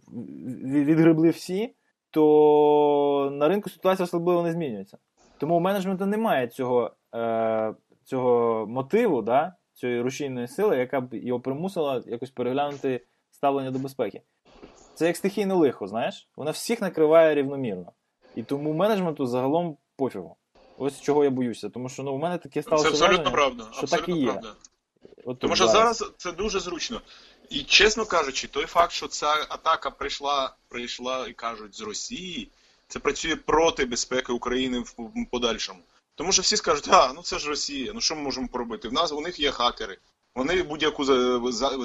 відгребли 0.64 1.30
всі, 1.30 1.74
то 2.12 3.30
на 3.34 3.48
ринку 3.48 3.70
ситуація 3.70 4.04
особливо 4.04 4.44
не 4.44 4.52
змінюється. 4.52 4.98
Тому 5.38 5.58
у 5.58 5.60
менеджменту 5.60 6.06
немає 6.06 6.48
цього 6.48 6.92
е, 7.16 7.74
цього 8.04 8.68
мотиву, 8.68 9.22
да, 9.22 9.54
цієї 9.74 10.02
рушійної 10.02 10.48
сили, 10.48 10.78
яка 10.78 11.02
б 11.02 11.14
його 11.14 11.40
примусила 11.40 12.04
якось 12.06 12.30
переглянути 12.30 13.06
ставлення 13.32 13.72
до 13.72 13.80
безпеки. 13.80 14.22
Це 14.94 15.08
як 15.08 15.18
стихійне 15.18 15.54
лихо, 15.54 15.88
знаєш? 15.88 16.30
Вона 16.38 16.52
всіх 16.52 16.82
накриває 16.82 17.36
рівномірно. 17.36 17.92
І 18.36 18.44
тому 18.44 18.74
менеджменту 18.74 19.26
загалом 19.26 19.78
пофігу. 19.96 20.36
Ось 20.78 21.02
чого 21.02 21.24
я 21.24 21.30
боюся. 21.30 21.70
Тому 21.70 21.90
що 21.90 22.04
ну, 22.04 22.14
у 22.14 22.18
мене 22.18 22.38
таке 22.38 22.62
сталося. 22.62 22.92
Це 22.92 23.06
абсолютно 23.06 23.32
правда. 23.32 23.64
Що 23.72 23.82
абсолютно 23.82 23.98
так 23.98 24.10
і 24.10 24.20
є. 24.20 24.32
Правда. 24.32 24.50
От 25.30 25.40
Тому 25.40 25.56
що 25.56 25.68
зараз. 25.68 26.12
це 26.18 26.32
дуже 26.32 26.60
зручно. 26.60 27.02
І 27.50 27.64
чесно 27.64 28.06
кажучи, 28.06 28.48
той 28.48 28.66
факт, 28.66 28.92
що 28.92 29.08
ця 29.08 29.46
атака 29.50 29.92
прийшла, 29.92 30.56
прийшла 30.68 31.28
і 31.28 31.34
кажуть 31.34 31.76
з 31.76 31.82
Росії, 31.82 32.50
це 32.88 33.00
працює 33.00 33.36
проти 33.36 33.86
безпеки 33.86 34.34
України 34.34 34.80
в 34.98 35.26
подальшому. 35.32 35.80
Тому 36.16 36.32
що 36.32 36.42
всі 36.42 36.58
скажуть, 36.58 36.88
а, 36.92 37.14
ну 37.14 37.22
це 37.22 37.40
ж 37.40 37.50
Росія, 37.50 37.92
ну 37.94 38.02
що 38.02 38.16
ми 38.16 38.22
можемо 38.22 38.48
поробити? 38.48 38.88
В 38.90 38.94
нас 38.94 39.12
у 39.12 39.22
них 39.22 39.40
є 39.40 39.52
хакери, 39.52 39.98
вони 40.36 40.64
будь-яку 40.64 41.06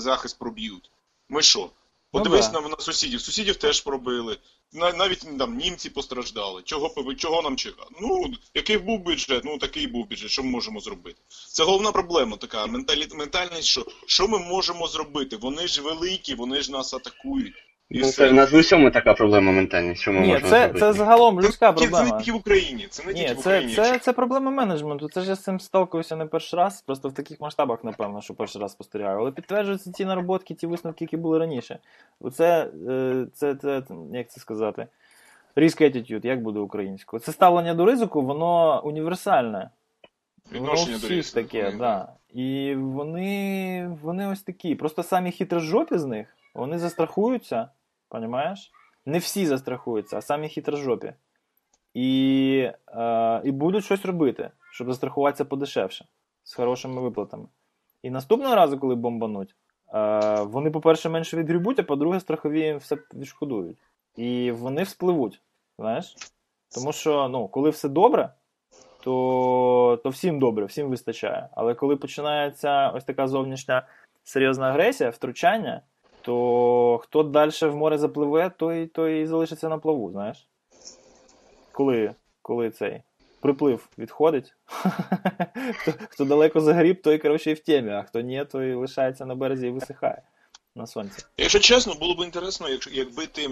захист 0.01 0.39
проб'ють. 0.39 0.91
Ми 1.29 1.43
що? 1.43 1.71
Подивись 2.15 2.51
ну, 2.53 2.61
на, 2.61 2.69
на 2.69 2.77
сусідів. 2.79 3.21
Сусідів 3.21 3.57
теж 3.57 3.81
пробили. 3.81 4.39
Навіть 4.73 5.39
там 5.39 5.57
німці 5.57 5.91
постраждали. 5.91 6.63
Чого 6.63 7.15
чого 7.15 7.43
нам 7.43 7.57
чекати? 7.57 7.91
Ну, 8.01 8.35
який 8.55 8.79
був 8.79 9.01
бюджет, 9.01 9.45
ну 9.45 9.59
такий 9.59 9.87
був 9.87 10.09
бюджет, 10.09 10.31
що 10.31 10.43
ми 10.43 10.51
можемо 10.51 10.81
зробити? 10.81 11.21
Це 11.49 11.65
головна 11.65 11.93
проблема 11.93 12.37
така. 12.37 12.67
Ментальність, 12.67 13.69
що 13.69 13.87
що 14.07 14.29
ми 14.29 14.39
можемо 14.39 14.87
зробити? 14.87 15.37
Вони 15.37 15.69
ж 15.69 15.83
великі, 15.83 16.35
вони 16.35 16.63
ж 16.63 16.73
нас 16.73 16.95
атакують. 16.95 17.55
Ну, 17.95 18.05
це 18.05 18.29
в 18.29 18.33
нас 18.35 18.53
в 18.53 18.57
усьому 18.57 18.91
така 18.91 19.15
проблема 19.15 19.53
ментальність. 19.53 20.01
Що 20.01 20.13
ми 20.13 20.21
Ні, 20.21 20.29
можемо 20.29 20.49
це 20.51 20.61
зробити. 20.61 20.81
це 20.81 20.93
загалом 20.93 21.41
людська 21.41 21.73
проблема. 21.73 22.05
Це 22.05 22.13
не 22.13 22.19
тільки 22.19 22.33
в 22.33 22.37
Україні. 22.37 22.87
Це 22.91 23.05
не 23.07 23.13
Ні, 23.13 23.21
тільки 23.21 23.35
це, 23.35 23.51
в 23.51 23.53
Україні. 23.53 23.75
Це, 23.75 23.99
це 23.99 24.13
проблема 24.13 24.51
менеджменту. 24.51 25.09
Це 25.09 25.21
ж 25.21 25.29
я 25.29 25.35
з 25.35 25.43
цим 25.43 25.61
сталкуюся 25.61 26.17
не 26.17 26.27
перший 26.27 26.59
раз, 26.59 26.83
просто 26.83 27.09
в 27.09 27.13
таких 27.13 27.41
масштабах, 27.41 27.85
напевно, 27.85 28.21
що 28.21 28.35
перший 28.35 28.63
раз 28.63 28.73
спостерігаю. 28.73 29.19
Але 29.19 29.31
підтверджуються 29.31 29.93
ті 29.93 30.05
нароботки, 30.05 30.55
ті 30.55 30.67
висновки, 30.67 31.05
які 31.05 31.17
були 31.17 31.39
раніше. 31.39 31.79
Оце, 32.21 32.71
е, 32.89 33.27
це, 33.35 33.55
це, 33.55 33.83
як 34.13 34.31
це 34.31 34.41
сказати, 34.41 34.87
risk 35.57 35.83
attitude, 35.83 36.27
як 36.27 36.43
буде 36.43 36.59
українською. 36.59 37.21
Це 37.21 37.33
ставлення 37.33 37.75
до 37.75 37.85
ризику, 37.85 38.23
воно 38.23 38.83
універсальне. 38.85 39.71
Відношення 40.53 40.97
воно 40.97 41.09
до 41.09 41.15
ризику. 41.15 41.35
таке, 41.35 41.73
да. 41.79 42.09
І 42.35 42.75
вони, 42.75 43.97
вони 44.03 44.27
ось 44.27 44.43
такі. 44.43 44.75
Просто 44.75 45.03
самі 45.03 45.33
хитрожопі 45.33 45.99
з 45.99 46.05
них, 46.05 46.27
вони 46.55 46.79
застрахуються. 46.79 47.69
Понимаєш? 48.15 48.73
Не 49.07 49.19
всі 49.19 49.47
застрахуються, 49.47 50.17
а 50.19 50.21
самі 50.21 50.49
хитрожопі. 50.49 51.13
І 51.95 52.71
е, 52.89 53.41
і 53.45 53.51
будуть 53.51 53.85
щось 53.85 54.05
робити, 54.05 54.51
щоб 54.73 54.89
застрахуватися 54.89 55.45
подешевше, 55.45 56.05
з 56.45 56.55
хорошими 56.55 57.01
виплатами. 57.01 57.47
І 58.03 58.11
наступного 58.11 58.55
разу, 58.55 58.79
коли 58.79 58.95
бомбануть, 58.95 59.55
е, 59.95 60.43
вони, 60.43 60.71
по-перше, 60.71 61.09
менше 61.09 61.37
відгрібуть, 61.37 61.79
а 61.79 61.83
по-друге, 61.83 62.21
страхові 62.21 62.61
їм 62.61 62.79
все 62.79 62.99
відшкодують. 63.15 63.79
І 64.17 64.51
вони 64.51 64.83
вспливуть. 64.83 65.41
знаєш? 65.79 66.17
Тому 66.75 66.93
що, 66.93 67.29
ну, 67.29 67.49
коли 67.49 67.71
все 67.71 67.89
добре, 67.89 68.35
то 69.01 70.01
то 70.03 70.09
всім 70.09 70.39
добре, 70.39 70.65
всім 70.65 70.89
вистачає. 70.89 71.49
Але 71.53 71.75
коли 71.75 71.97
починається 71.97 72.89
ось 72.91 73.05
така 73.05 73.29
зовнішня 73.29 73.87
серйозна 74.25 74.69
агресія, 74.69 75.11
втручання 75.11 75.83
то 76.25 76.99
хто 77.03 77.23
далі 77.23 77.51
в 77.63 77.77
море 77.77 77.99
запливе, 77.99 78.51
той 78.59 78.87
той 78.87 79.23
і 79.23 79.27
залишиться 79.27 79.69
на 79.69 79.79
плаву, 79.79 80.11
знаєш? 80.11 80.49
Коли 81.73 82.15
коли 82.43 82.71
цей 82.71 83.03
приплив 83.41 83.89
відходить, 83.99 84.55
хто 85.77 85.93
хто 86.09 86.25
далеко 86.25 86.61
загріб, 86.61 87.03
той 87.03 87.19
коротше, 87.19 87.51
і 87.51 87.55
в 87.55 87.59
темі, 87.59 87.91
а 87.91 88.03
хто 88.03 88.21
ні, 88.21 88.45
той 88.45 88.75
лишається 88.75 89.27
на 89.27 89.35
березі 89.35 89.67
і 89.67 89.71
висихає 89.71 90.23
на 90.75 90.87
сонці. 90.87 91.25
Якщо 91.37 91.59
чесно, 91.59 91.95
було 91.95 92.15
б 92.15 92.25
інтересно, 92.25 92.69
якщо 92.69 92.91
якби 92.91 93.27
ти. 93.27 93.49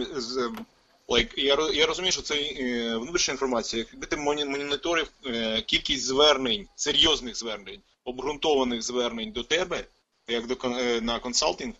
Like, 1.09 1.38
я 1.38 1.57
я 1.73 1.87
розумію, 1.87 2.12
що 2.12 2.23
це 2.23 2.35
е, 2.35 2.97
внутрішня 2.97 3.33
інформація. 3.33 3.85
Якби 3.93 4.07
ти 4.07 4.17
моніторив 4.17 5.11
е, 5.26 5.61
кількість 5.61 6.05
звернень, 6.05 6.69
серйозних 6.76 7.37
звернень, 7.37 7.81
обґрунтованих 8.05 8.83
звернень 8.83 9.33
до 9.33 9.43
тебе, 9.43 9.85
як 10.29 10.47
до 10.47 10.57
е, 10.64 11.00
на 11.00 11.19
консалтинг, 11.19 11.75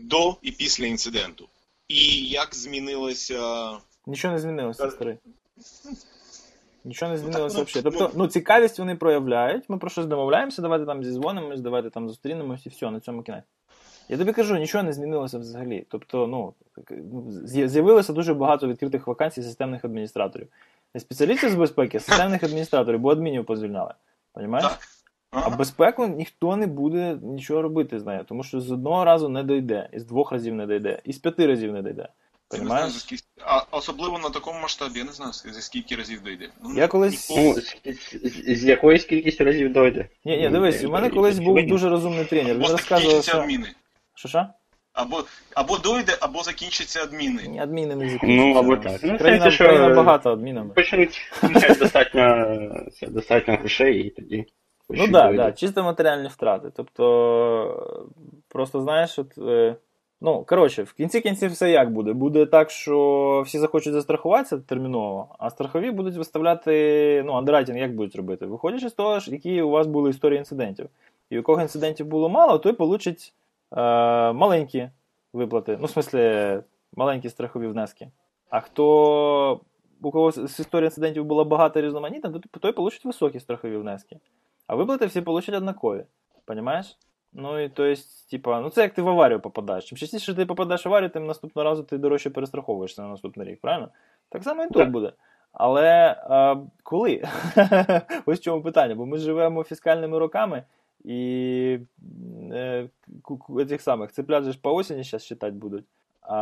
до 0.00 0.36
і 0.42 0.52
після 0.52 0.86
інциденту. 0.86 1.48
І 1.88 2.28
як 2.28 2.54
змінилося. 2.54 3.70
Нічого 4.06 4.34
не 4.34 4.40
змінилося, 4.40 4.90
старий. 4.90 5.16
Нічого 6.84 7.12
не 7.12 7.18
змінилося 7.18 7.58
ну, 7.58 7.64
взагалі. 7.64 7.82
Тобто, 7.82 8.10
ну, 8.14 8.26
цікавість 8.26 8.78
вони 8.78 8.96
проявляють, 8.96 9.64
ми 9.68 9.78
про 9.78 9.90
щось 9.90 10.06
домовляємося, 10.06 10.62
давайте 10.62 10.86
там 10.86 11.04
зізвонимось, 11.04 11.60
давайте 11.60 11.90
там 11.90 12.08
зустрінемось 12.08 12.66
і 12.66 12.68
все, 12.68 12.90
на 12.90 13.00
цьому 13.00 13.22
кінець. 13.22 13.44
Я 14.08 14.18
тобі 14.18 14.32
кажу, 14.32 14.56
нічого 14.56 14.84
не 14.84 14.92
змінилося 14.92 15.38
взагалі. 15.38 15.86
Тобто, 15.88 16.26
ну, 16.26 16.54
з'явилося 17.44 18.12
дуже 18.12 18.34
багато 18.34 18.68
відкритих 18.68 19.06
вакансій 19.06 19.42
системних 19.42 19.84
адміністраторів. 19.84 20.48
Не 20.94 21.00
спеціалістів 21.00 21.50
з 21.50 21.54
безпеки, 21.54 21.96
а 21.96 22.00
системних 22.00 22.42
адміністраторів, 22.44 23.00
бо 23.00 23.10
адмінів 23.10 23.44
позвільняли. 23.44 23.94
Понімаєш? 24.32 24.66
А 25.32 25.50
безпеку 25.50 26.06
ніхто 26.06 26.56
не 26.56 26.66
буде 26.66 27.18
нічого 27.22 27.62
робити 27.62 28.00
з 28.00 28.06
нею, 28.06 28.24
тому 28.28 28.44
що 28.44 28.60
з 28.60 28.70
одного 28.72 29.04
разу 29.04 29.28
не 29.28 29.42
дойде, 29.42 29.88
із 29.92 30.04
двох 30.04 30.32
разів 30.32 30.54
не 30.54 30.66
дойде, 30.66 31.00
із 31.04 31.18
п'яти 31.18 31.46
разів 31.46 31.72
не 31.72 31.82
дойде. 31.82 32.08
Я 32.52 32.58
не 32.58 32.66
знаю, 32.66 32.90
за 32.90 32.98
скільки. 33.00 33.22
А 33.40 33.62
особливо 33.70 34.18
на 34.18 34.30
такому 34.30 34.60
масштабі, 34.60 34.98
я 34.98 35.04
не 35.04 35.12
знаю, 35.12 35.32
за 35.32 35.60
скільки 35.60 35.96
разів 35.96 36.22
дойде. 36.22 36.48
Ну, 36.64 36.70
Я 36.76 36.88
колись- 36.88 37.30
ніколи- 37.30 37.62
Ну, 37.86 37.92
з, 37.92 38.56
з, 38.56 38.60
з 38.60 38.64
якоюсь 38.64 39.04
кількістю 39.04 39.44
разів 39.44 39.72
дойде. 39.72 40.08
Ні, 40.24 40.36
ні, 40.36 40.48
дивись, 40.48 40.84
у 40.84 40.90
мене 40.90 41.10
колись 41.10 41.38
був 41.38 41.66
дуже 41.66 41.88
розумний 41.88 42.24
тренер. 42.24 42.54
Він 42.54 42.62
Або 42.64 42.72
розказував, 42.72 43.00
закінчаться 43.02 43.30
що. 43.30 43.40
адміни. 43.40 43.66
Що 44.14 44.28
що? 44.28 44.46
Або, 44.92 45.24
або 45.54 45.78
дойде, 45.78 46.16
або 46.20 46.42
закінчаться 46.42 47.02
адміни. 47.02 47.42
Ні, 47.48 47.60
адміни 47.60 47.96
не 47.96 48.10
закінчуються. 48.10 48.46
Ну, 48.46 48.58
або 48.58 48.76
так. 48.76 49.00
Ну, 49.02 49.18
Країна, 49.18 49.50
що- 49.50 49.64
країна 49.64 49.88
багата 49.94 50.32
адмінами. 50.32 50.74
Почнуть 50.74 51.20
достатньо, 51.78 52.46
достатньо 53.08 53.54
грошей 53.56 54.00
і 54.06 54.10
тоді. 54.10 54.46
Ну 54.94 55.08
так, 55.08 55.12
да, 55.12 55.32
да, 55.32 55.52
чисто 55.52 55.82
матеріальні 55.82 56.28
втрати. 56.28 56.70
Тобто, 56.76 58.04
просто 58.48 58.80
знаєш, 58.80 59.18
от, 59.18 59.38
е, 59.38 59.76
ну, 60.20 60.44
коротше, 60.44 60.82
в 60.82 60.92
кінці 60.92 61.20
кінців 61.20 61.50
все 61.50 61.70
як 61.70 61.92
буде? 61.92 62.12
Буде 62.12 62.46
так, 62.46 62.70
що 62.70 63.42
всі 63.46 63.58
захочуть 63.58 63.92
застрахуватися 63.92 64.58
терміново, 64.58 65.28
а 65.38 65.50
страхові 65.50 65.90
будуть 65.90 66.16
виставляти, 66.16 67.22
ну, 67.26 67.32
андеррайтинг 67.32 67.78
як 67.78 67.94
будуть 67.94 68.16
робити? 68.16 68.46
Виходячи 68.46 68.88
з 68.88 68.92
того, 68.92 69.18
які 69.26 69.62
у 69.62 69.70
вас 69.70 69.86
були 69.86 70.10
історії 70.10 70.38
інцидентів. 70.38 70.88
І 71.30 71.38
у 71.38 71.42
кого 71.42 71.62
інцидентів 71.62 72.06
було 72.06 72.28
мало, 72.28 72.58
той 72.58 72.72
получить 72.72 73.34
е, 73.72 73.82
маленькі 74.32 74.88
виплати. 75.32 75.78
Ну, 75.80 75.86
в 75.86 75.90
смислі, 75.90 76.58
маленькі 76.96 77.28
страхові 77.28 77.66
внески. 77.66 78.08
А 78.50 78.60
хто 78.60 79.60
у 80.02 80.10
кого 80.10 80.32
з 80.32 80.60
історії 80.60 80.86
інцидентів 80.86 81.24
було 81.24 81.44
багато 81.44 81.80
різноманітно, 81.80 82.40
то 82.50 82.60
той 82.60 82.72
получить 82.72 83.04
високі 83.04 83.40
страхові 83.40 83.76
внески. 83.76 84.16
А 84.70 84.74
виплати 84.74 85.06
всі 85.06 85.20
получать 85.20 85.54
однакові. 85.54 86.04
Понимаєш? 86.44 86.98
Ну 87.32 87.60
і 87.60 87.68
то 87.68 87.84
есть, 87.84 88.30
типа, 88.30 88.60
ну 88.60 88.70
це 88.70 88.82
як 88.82 88.94
ти 88.94 89.02
в 89.02 89.08
аварію 89.08 89.40
попадаєш. 89.40 89.84
Чим 89.84 89.98
частіше 89.98 90.34
ти 90.34 90.46
попадаєш 90.46 90.86
в 90.86 90.88
аварію, 90.88 91.10
тим 91.10 91.26
наступного 91.26 91.70
разу 91.70 91.82
ти 91.82 91.98
дорожче 91.98 92.30
перестраховуєшся 92.30 93.02
на 93.02 93.08
наступний 93.08 93.48
рік, 93.48 93.60
правильно? 93.60 93.88
Так 94.28 94.44
само 94.44 94.62
і 94.62 94.66
тут 94.66 94.76
Так. 94.76 94.90
буде. 94.90 95.12
Але 95.52 96.16
а, 96.28 96.56
коли? 96.82 97.22
Ось 98.26 98.38
в 98.38 98.42
чому 98.42 98.62
питання, 98.62 98.94
бо 98.94 99.06
ми 99.06 99.18
живемо 99.18 99.64
фіскальними 99.64 100.18
роками, 100.18 100.64
і 101.04 101.78
е, 102.52 102.88
цих 103.68 103.80
самих 103.80 104.12
цеплят 104.12 104.44
же 104.44 104.52
ж 104.52 104.58
по 104.62 104.74
осені 104.74 105.02
зараз 105.02 105.24
читати 105.24 105.52
будуть. 105.52 105.84
А, 106.22 106.36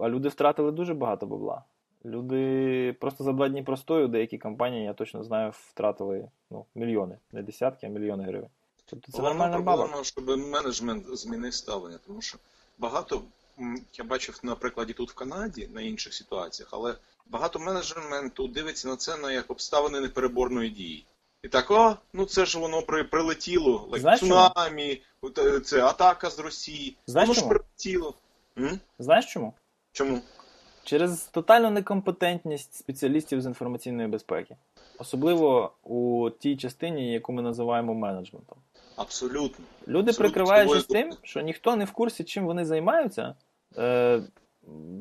а 0.00 0.08
люди 0.08 0.28
втратили 0.28 0.72
дуже 0.72 0.94
багато 0.94 1.26
бабла. 1.26 1.62
Люди 2.04 2.96
просто 3.00 3.24
за 3.24 3.32
два 3.32 3.48
дні 3.48 3.62
простою, 3.62 4.08
деякі 4.08 4.38
компанії, 4.38 4.84
я 4.84 4.94
точно 4.94 5.24
знаю, 5.24 5.52
втратили 5.54 6.28
ну, 6.50 6.66
мільйони, 6.74 7.18
не 7.32 7.42
десятки, 7.42 7.86
а 7.86 7.88
мільйони 7.88 8.24
гривень. 8.24 8.50
Тобто 8.84 9.12
це 9.12 9.22
нормальна 9.22 9.58
баба. 9.58 10.04
щоб 10.04 10.38
менеджмент 10.38 11.16
змінив 11.18 11.54
ставлення, 11.54 11.98
тому 12.06 12.22
що 12.22 12.38
багато, 12.78 13.22
я 13.94 14.04
бачив 14.04 14.40
на 14.42 14.54
прикладі 14.54 14.92
тут 14.92 15.10
в 15.10 15.14
Канаді, 15.14 15.68
на 15.72 15.80
інших 15.80 16.14
ситуаціях, 16.14 16.68
але 16.72 16.94
багато 17.26 17.58
менеджменту 17.58 18.48
дивиться 18.48 18.88
на 18.88 18.96
це 18.96 19.16
на 19.16 19.32
як 19.32 19.50
обставини 19.50 20.00
непереборної 20.00 20.70
дії. 20.70 21.06
І 21.42 21.48
так, 21.48 21.70
о, 21.70 21.96
ну 22.12 22.24
це 22.24 22.46
ж 22.46 22.58
воно 22.58 22.82
при, 22.82 23.04
прилетіло, 23.04 23.88
like, 23.92 24.18
цунамі, 24.18 25.02
е, 25.38 25.60
це 25.60 25.84
атака 25.84 26.30
з 26.30 26.38
Росії. 26.38 26.96
Знаєш 27.06 27.28
воно 27.28 27.40
ж 27.40 27.48
прилетіло. 27.48 28.14
М? 28.58 28.80
Знаєш 28.98 29.26
чому? 29.32 29.54
Чому? 29.92 30.20
Через 30.90 31.22
тотальну 31.24 31.70
некомпетентність 31.70 32.74
спеціалістів 32.74 33.40
з 33.40 33.46
інформаційної 33.46 34.08
безпеки. 34.08 34.56
Особливо 34.98 35.72
у 35.84 36.30
тій 36.38 36.56
частині, 36.56 37.12
яку 37.12 37.32
ми 37.32 37.42
називаємо 37.42 37.94
менеджментом. 37.94 38.58
Абсолютно. 38.96 39.64
Люди, 39.88 40.10
Абсолютно 40.10 40.14
прикриваючись 40.14 40.84
тим, 40.84 41.12
що 41.22 41.40
ніхто 41.40 41.76
не 41.76 41.84
в 41.84 41.90
курсі, 41.90 42.24
чим 42.24 42.46
вони 42.46 42.64
займаються, 42.64 43.34
е, 43.78 44.22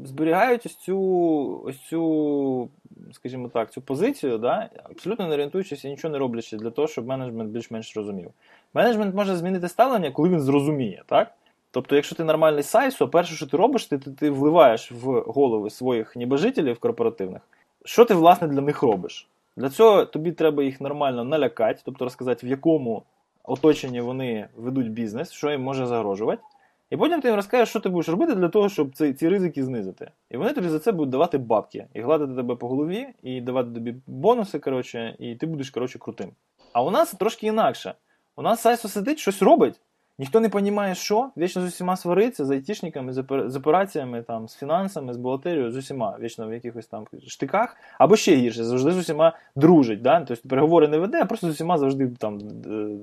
зберігають 0.06 0.66
ось 0.66 0.76
цю, 0.76 1.62
ось 1.66 1.80
цю, 1.80 2.70
скажімо 3.12 3.50
так, 3.50 3.72
цю 3.72 3.82
позицію, 3.82 4.38
да, 4.38 4.70
абсолютно 4.84 5.28
не 5.28 5.34
орієнтуючись 5.34 5.86
і 5.86 5.90
нічого 5.90 6.12
не 6.12 6.18
роблячи 6.18 6.58
для 6.58 6.70
того, 6.70 6.88
щоб 6.88 7.08
менеджмент 7.08 7.52
більш-менш 7.52 7.98
розумів. 7.98 8.32
Менеджмент 8.74 9.16
може 9.16 9.36
змінити 9.36 9.70
ставлення, 9.70 10.12
коли 10.12 10.30
він 10.30 10.42
зрозуміє, 10.42 11.04
так? 11.06 11.34
Тобто, 11.72 11.96
якщо 11.96 12.16
ти 12.16 12.24
нормальний 12.24 12.64
сайсо, 12.64 13.08
перше, 13.08 13.36
що 13.36 13.48
ти 13.48 13.58
робиш, 13.58 13.86
ти, 13.86 13.98
ти, 13.98 14.12
ти 14.12 14.30
вливаєш 14.30 14.92
в 14.92 15.20
голови 15.20 15.70
своїх 15.70 16.16
небожителів 16.16 16.80
корпоративних, 16.80 17.42
що 17.86 18.06
ти, 18.06 18.14
власне, 18.14 18.48
для 18.48 18.62
них 18.62 18.84
робиш. 18.84 19.28
Для 19.58 19.70
цього 19.70 20.06
тобі 20.06 20.32
треба 20.32 20.64
їх 20.64 20.82
нормально 20.82 21.24
налякати, 21.24 21.82
тобто 21.86 22.06
розказати, 22.06 22.48
в 22.48 22.50
якому 22.50 23.04
оточенні 23.44 24.02
вони 24.02 24.48
ведуть 24.58 24.92
бізнес, 24.92 25.32
що 25.32 25.52
їм 25.52 25.62
може 25.62 25.86
загрожувати. 25.86 26.42
І 26.90 26.98
потім 26.98 27.22
ти 27.22 27.28
їм 27.28 27.36
розкажеш, 27.36 27.70
що 27.70 27.80
ти 27.80 27.90
будеш 27.90 28.10
робити 28.10 28.36
для 28.36 28.50
того, 28.50 28.70
щоб 28.70 28.96
ці, 28.96 29.14
ці 29.14 29.30
ризики 29.30 29.64
знизити. 29.64 30.12
І 30.30 30.38
вони 30.38 30.54
тобі 30.54 30.70
за 30.70 30.80
це 30.80 30.92
будуть 30.92 31.10
давати 31.10 31.38
бабки, 31.38 31.88
і 31.94 32.02
гладити 32.02 32.36
тебе 32.36 32.56
по 32.56 32.68
голові, 32.68 33.08
і 33.24 33.42
давати 33.42 33.72
тобі 33.72 33.96
бонуси, 34.08 34.60
коротше, 34.60 35.16
і 35.20 35.36
ти 35.36 35.46
будеш, 35.46 35.70
коротше, 35.70 36.00
крутим. 36.00 36.32
А 36.74 36.84
у 36.84 36.92
нас 36.92 37.12
трошки 37.14 37.48
інакше. 37.48 37.94
У 38.36 38.42
нас 38.42 38.62
Сайсо 38.62 38.88
сидить, 38.88 39.20
щось 39.20 39.42
робить. 39.42 39.80
Ніхто 40.20 40.40
не 40.40 40.48
розуміє, 40.48 40.96
що, 40.96 41.30
вічно 41.38 41.62
з 41.62 41.66
усіма 41.66 41.98
свариться 41.98 42.46
з 42.46 42.52
айтішниками, 42.52 43.14
з, 43.14 43.56
операціями, 43.56 44.22
там, 44.22 44.48
з 44.48 44.56
фінансами, 44.56 45.14
з 45.14 45.18
бухгалтерією, 45.18 45.72
з 45.72 45.76
усіма, 45.76 46.18
вічно 46.22 46.48
в 46.48 46.54
якихось 46.54 46.88
там 46.88 47.08
штиках, 47.28 47.78
або 47.98 48.16
ще 48.16 48.36
гірше, 48.36 48.64
завжди 48.64 48.92
з 48.92 48.98
усіма 48.98 49.34
дружить. 49.56 50.02
Да? 50.02 50.26
Тобто 50.28 50.50
переговори 50.50 50.88
не 50.88 50.98
веде, 50.98 51.22
а 51.22 51.26
просто 51.26 51.48
з 51.48 51.50
усіма 51.50 51.78
завжди 51.78 52.08
там 52.08 52.40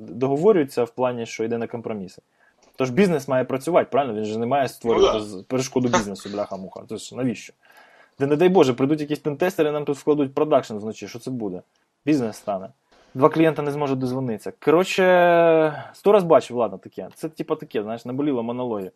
договорюється 0.08 0.84
в 0.84 0.90
плані, 0.90 1.26
що 1.26 1.44
йде 1.44 1.58
на 1.58 1.66
компроміси. 1.66 2.22
Тож 2.76 2.90
бізнес 2.90 3.28
має 3.28 3.44
працювати, 3.44 3.88
правильно? 3.92 4.14
Він 4.14 4.24
же 4.24 4.38
не 4.38 4.46
має 4.46 4.68
створювати 4.68 5.24
Ну 5.32 5.42
перешкоду 5.42 5.88
бізнесу, 5.88 6.30
бляха-муха. 6.32 6.82
Тож 6.88 7.12
навіщо? 7.12 7.52
Де 8.18 8.26
не 8.26 8.36
дай 8.36 8.48
Боже, 8.48 8.72
прийдуть 8.72 9.00
якісь 9.00 9.18
пентестери, 9.18 9.72
нам 9.72 9.84
тут 9.84 9.96
вкладуть 9.96 10.34
продакшн 10.34 10.74
вночі. 10.74 11.08
Що 11.08 11.18
це 11.18 11.30
буде? 11.30 11.62
Бізнес 12.06 12.36
стане. 12.36 12.68
Два 13.16 13.28
клієнта 13.28 13.62
не 13.62 13.72
зможуть 13.72 13.98
дозвонитися. 13.98 14.52
Коротше, 14.60 15.02
сто 15.94 16.12
раз 16.12 16.24
бачив, 16.24 16.56
ладно, 16.56 16.78
таке. 16.78 17.08
Це 17.14 17.28
типа 17.28 17.56
таке, 17.56 17.82
знаєш, 17.82 18.04
наболіло 18.04 18.42
монологи. 18.42 18.90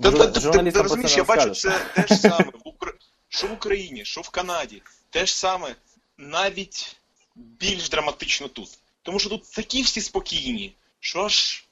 Та, 0.00 0.10
Жур- 0.10 0.18
та, 0.18 0.40
та, 0.40 0.70
ти, 0.70 0.82
розумієш, 0.82 1.16
я 1.16 1.24
бачу 1.24 1.50
це 1.50 1.80
те 1.94 2.06
ж 2.06 2.20
саме 2.20 2.44
в 2.44 2.68
Укра... 2.68 2.92
що 3.28 3.46
в 3.46 3.52
Україні, 3.52 4.04
що 4.04 4.20
в 4.20 4.28
Канаді, 4.28 4.82
те 5.10 5.26
ж 5.26 5.36
саме, 5.36 5.74
навіть 6.18 6.96
більш 7.34 7.88
драматично 7.88 8.48
тут. 8.48 8.78
Тому 9.02 9.18
що 9.18 9.30
тут 9.30 9.52
такі 9.52 9.82
всі 9.82 10.00
спокійні, 10.00 10.74
що 11.00 11.24
аж 11.24 11.64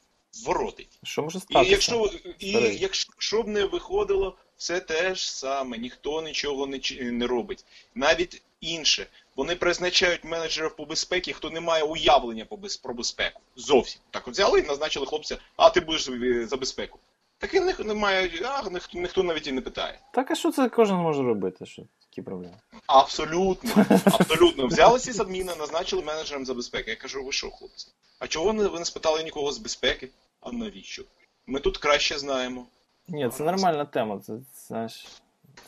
воротить. 0.44 0.98
Що 1.02 1.22
може 1.22 1.38
І 1.48 1.68
якщо, 1.70 2.10
і 2.38 2.50
Старий. 2.50 2.78
якщо 2.78 3.42
б 3.42 3.48
не 3.48 3.64
виходило, 3.64 4.36
все 4.56 4.80
те 4.80 5.14
ж 5.14 5.34
саме, 5.34 5.78
ніхто 5.78 6.22
нічого 6.22 6.66
не, 6.66 6.80
не 7.00 7.26
робить. 7.26 7.64
Навіть 7.94 8.42
інше. 8.62 9.06
Вони 9.36 9.56
призначають 9.56 10.24
менеджерів 10.24 10.76
по 10.76 10.84
безпеці, 10.84 11.32
хто 11.32 11.50
не 11.50 11.60
має 11.60 11.82
уявлення 11.82 12.44
по 12.44 12.56
без... 12.56 12.76
про 12.76 12.94
безпеку. 12.94 13.40
Зовсім. 13.56 14.00
Так 14.10 14.28
от 14.28 14.34
взяли 14.34 14.60
і 14.60 14.62
назначили 14.62 15.06
хлопця, 15.06 15.36
а 15.56 15.70
ти 15.70 15.80
будеш 15.80 16.08
е, 16.08 16.46
за 16.46 16.56
безпеку. 16.56 16.98
Так 17.38 17.54
він 17.54 17.64
не, 17.64 17.74
немає, 17.78 18.30
а 18.44 18.70
ніхто, 18.70 18.98
ніхто 18.98 19.22
навіть 19.22 19.46
і 19.46 19.52
не 19.52 19.60
питає. 19.60 19.98
Так, 20.12 20.30
а 20.30 20.34
що 20.34 20.52
це 20.52 20.68
кожен 20.68 20.96
може 20.96 21.22
робити? 21.22 21.66
Що? 21.66 21.82
Які 22.10 22.22
проблеми? 22.22 22.54
Абсолютно, 22.86 23.86
абсолютно. 24.04 24.66
Взяли 24.66 24.98
ці 24.98 25.20
адміни, 25.22 25.52
назначили 25.58 26.02
менеджером 26.02 26.46
за 26.46 26.54
безпеку. 26.54 26.90
Я 26.90 26.96
кажу, 26.96 27.24
ви 27.24 27.32
що, 27.32 27.50
хлопці? 27.50 27.88
А 28.18 28.26
чого 28.26 28.52
не- 28.52 28.68
ви 28.68 28.78
не 28.78 28.84
спитали 28.84 29.24
нікого 29.24 29.52
з 29.52 29.58
безпеки? 29.58 30.08
А 30.40 30.52
навіщо? 30.52 31.02
Ми 31.46 31.60
тут 31.60 31.78
краще 31.78 32.18
знаємо. 32.18 32.66
Ні, 33.08 33.28
це 33.28 33.42
нормальна 33.44 33.84
тема. 33.84 34.20
Це, 34.26 34.32
знаєш, 34.66 35.06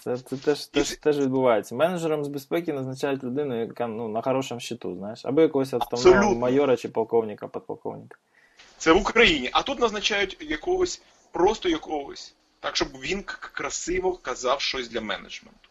це, 0.00 0.16
це 0.16 0.36
теж, 0.36 0.66
теж, 0.66 0.90
теж 0.90 1.18
відбувається. 1.18 1.74
Менеджером 1.74 2.24
з 2.24 2.28
безпеки 2.28 2.72
назначають 2.72 3.24
людину, 3.24 3.60
яка 3.60 3.86
ну, 3.86 4.08
на 4.08 4.22
хорошому 4.22 4.60
щиту, 4.60 4.94
знаєш, 4.96 5.24
або 5.24 5.40
якогось 5.40 5.74
Абсолютно. 5.74 6.34
майора 6.34 6.76
чи 6.76 6.88
полковника, 6.88 7.48
подполковника. 7.48 8.18
Це 8.78 8.92
в 8.92 8.96
Україні. 8.96 9.50
А 9.52 9.62
тут 9.62 9.80
назначають 9.80 10.36
якогось, 10.40 11.02
просто 11.32 11.68
якогось. 11.68 12.34
Так, 12.60 12.76
щоб 12.76 12.88
він 12.88 13.22
красиво 13.26 14.18
казав 14.22 14.60
щось 14.60 14.88
для 14.88 15.00
менеджменту. 15.00 15.68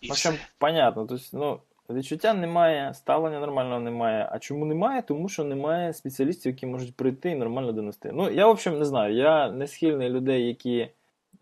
І 0.00 0.08
В 0.08 0.10
общем, 0.10 0.32
все. 0.32 0.46
понятно. 0.58 1.06
Тобто, 1.06 1.24
ну, 1.32 1.60
відчуття 1.96 2.34
немає, 2.34 2.94
ставлення 2.94 3.40
нормального 3.40 3.80
немає. 3.80 4.28
А 4.32 4.38
чому 4.38 4.66
немає? 4.66 5.02
Тому 5.02 5.28
що 5.28 5.44
немає 5.44 5.92
спеціалістів, 5.92 6.52
які 6.52 6.66
можуть 6.66 6.96
прийти 6.96 7.30
і 7.30 7.34
нормально 7.34 7.72
донести. 7.72 8.10
Ну, 8.12 8.30
я, 8.30 8.46
в 8.46 8.50
общем, 8.50 8.78
не 8.78 8.84
знаю. 8.84 9.14
Я 9.14 9.50
не 9.50 9.66
схильний 9.66 10.08
людей, 10.08 10.46
які 10.46 10.88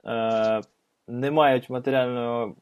е, 0.06 0.62
не 1.12 1.30
мають 1.30 1.70
матеріальної 1.70 2.54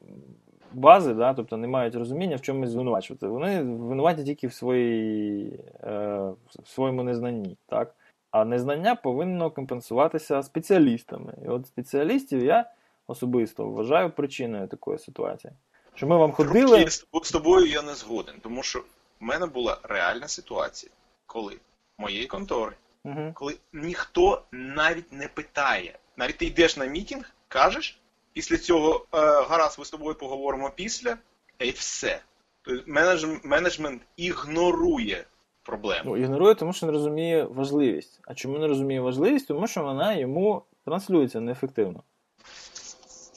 бази, 0.73 1.15
да, 1.15 1.35
тобто 1.35 1.57
не 1.57 1.69
мають 1.69 1.95
розуміння, 1.95 2.37
в 2.37 2.41
чомусь 2.41 2.71
звинувачувати. 2.71 3.27
Вони 3.27 3.63
винуваті 3.63 4.25
тільки 4.25 4.47
в, 4.47 4.53
своїй, 4.53 5.61
е, 5.83 6.33
в 6.63 6.69
своєму 6.69 7.03
незнанні. 7.03 7.57
Так? 7.67 7.95
А 8.31 8.45
незнання 8.45 8.95
повинно 8.95 9.51
компенсуватися 9.51 10.43
спеціалістами. 10.43 11.35
І 11.45 11.49
от 11.49 11.67
спеціалістів 11.67 12.45
я 12.45 12.71
особисто 13.07 13.67
вважаю 13.67 14.11
причиною 14.11 14.69
такої 14.69 14.99
ситуації. 14.99 15.53
Що 15.95 16.07
ми 16.07 16.17
вам 16.17 16.33
ходили. 16.33 16.85
Тобою- 16.85 17.25
з 17.25 17.31
тобою 17.33 17.67
я 17.67 17.83
не 17.83 17.95
згоден, 17.95 18.35
тому 18.43 18.63
що 18.63 18.79
в 18.79 18.85
мене 19.21 19.47
була 19.47 19.79
реальна 19.83 20.29
ситуація, 20.29 20.93
коли 21.27 21.57
моєї 21.99 22.27
контори, 22.27 22.73
Угу. 23.05 23.31
коли 23.35 23.57
ніхто 23.73 24.43
навіть 24.53 25.13
не 25.13 25.29
питає. 25.29 25.99
Навіть 26.17 26.39
ти 26.39 26.47
йдеш 26.47 26.77
на 26.77 26.85
мітінг, 26.85 27.35
кажеш, 27.49 28.00
Після 28.33 28.57
цього 28.57 29.07
е, 29.15 29.19
гаразд, 29.21 29.79
ми 29.79 29.85
з 29.85 29.91
тобою 29.91 30.15
поговоримо 30.15 30.71
після, 30.77 31.17
і 31.59 31.71
все. 31.71 32.21
Тобто 32.63 32.83
менеджмент 33.45 34.03
ігнорує 34.17 35.25
проблему. 35.63 36.03
Ну, 36.05 36.17
ігнорує, 36.17 36.55
тому 36.55 36.73
що 36.73 36.87
не 36.87 36.93
розуміє 36.93 37.45
важливість. 37.45 38.21
А 38.27 38.35
чому 38.35 38.59
не 38.59 38.67
розуміє 38.67 39.01
важливість? 39.01 39.49
Тому 39.49 39.67
що 39.67 39.83
вона 39.83 40.15
йому 40.15 40.63
транслюється 40.85 41.41
неефективно. 41.41 42.03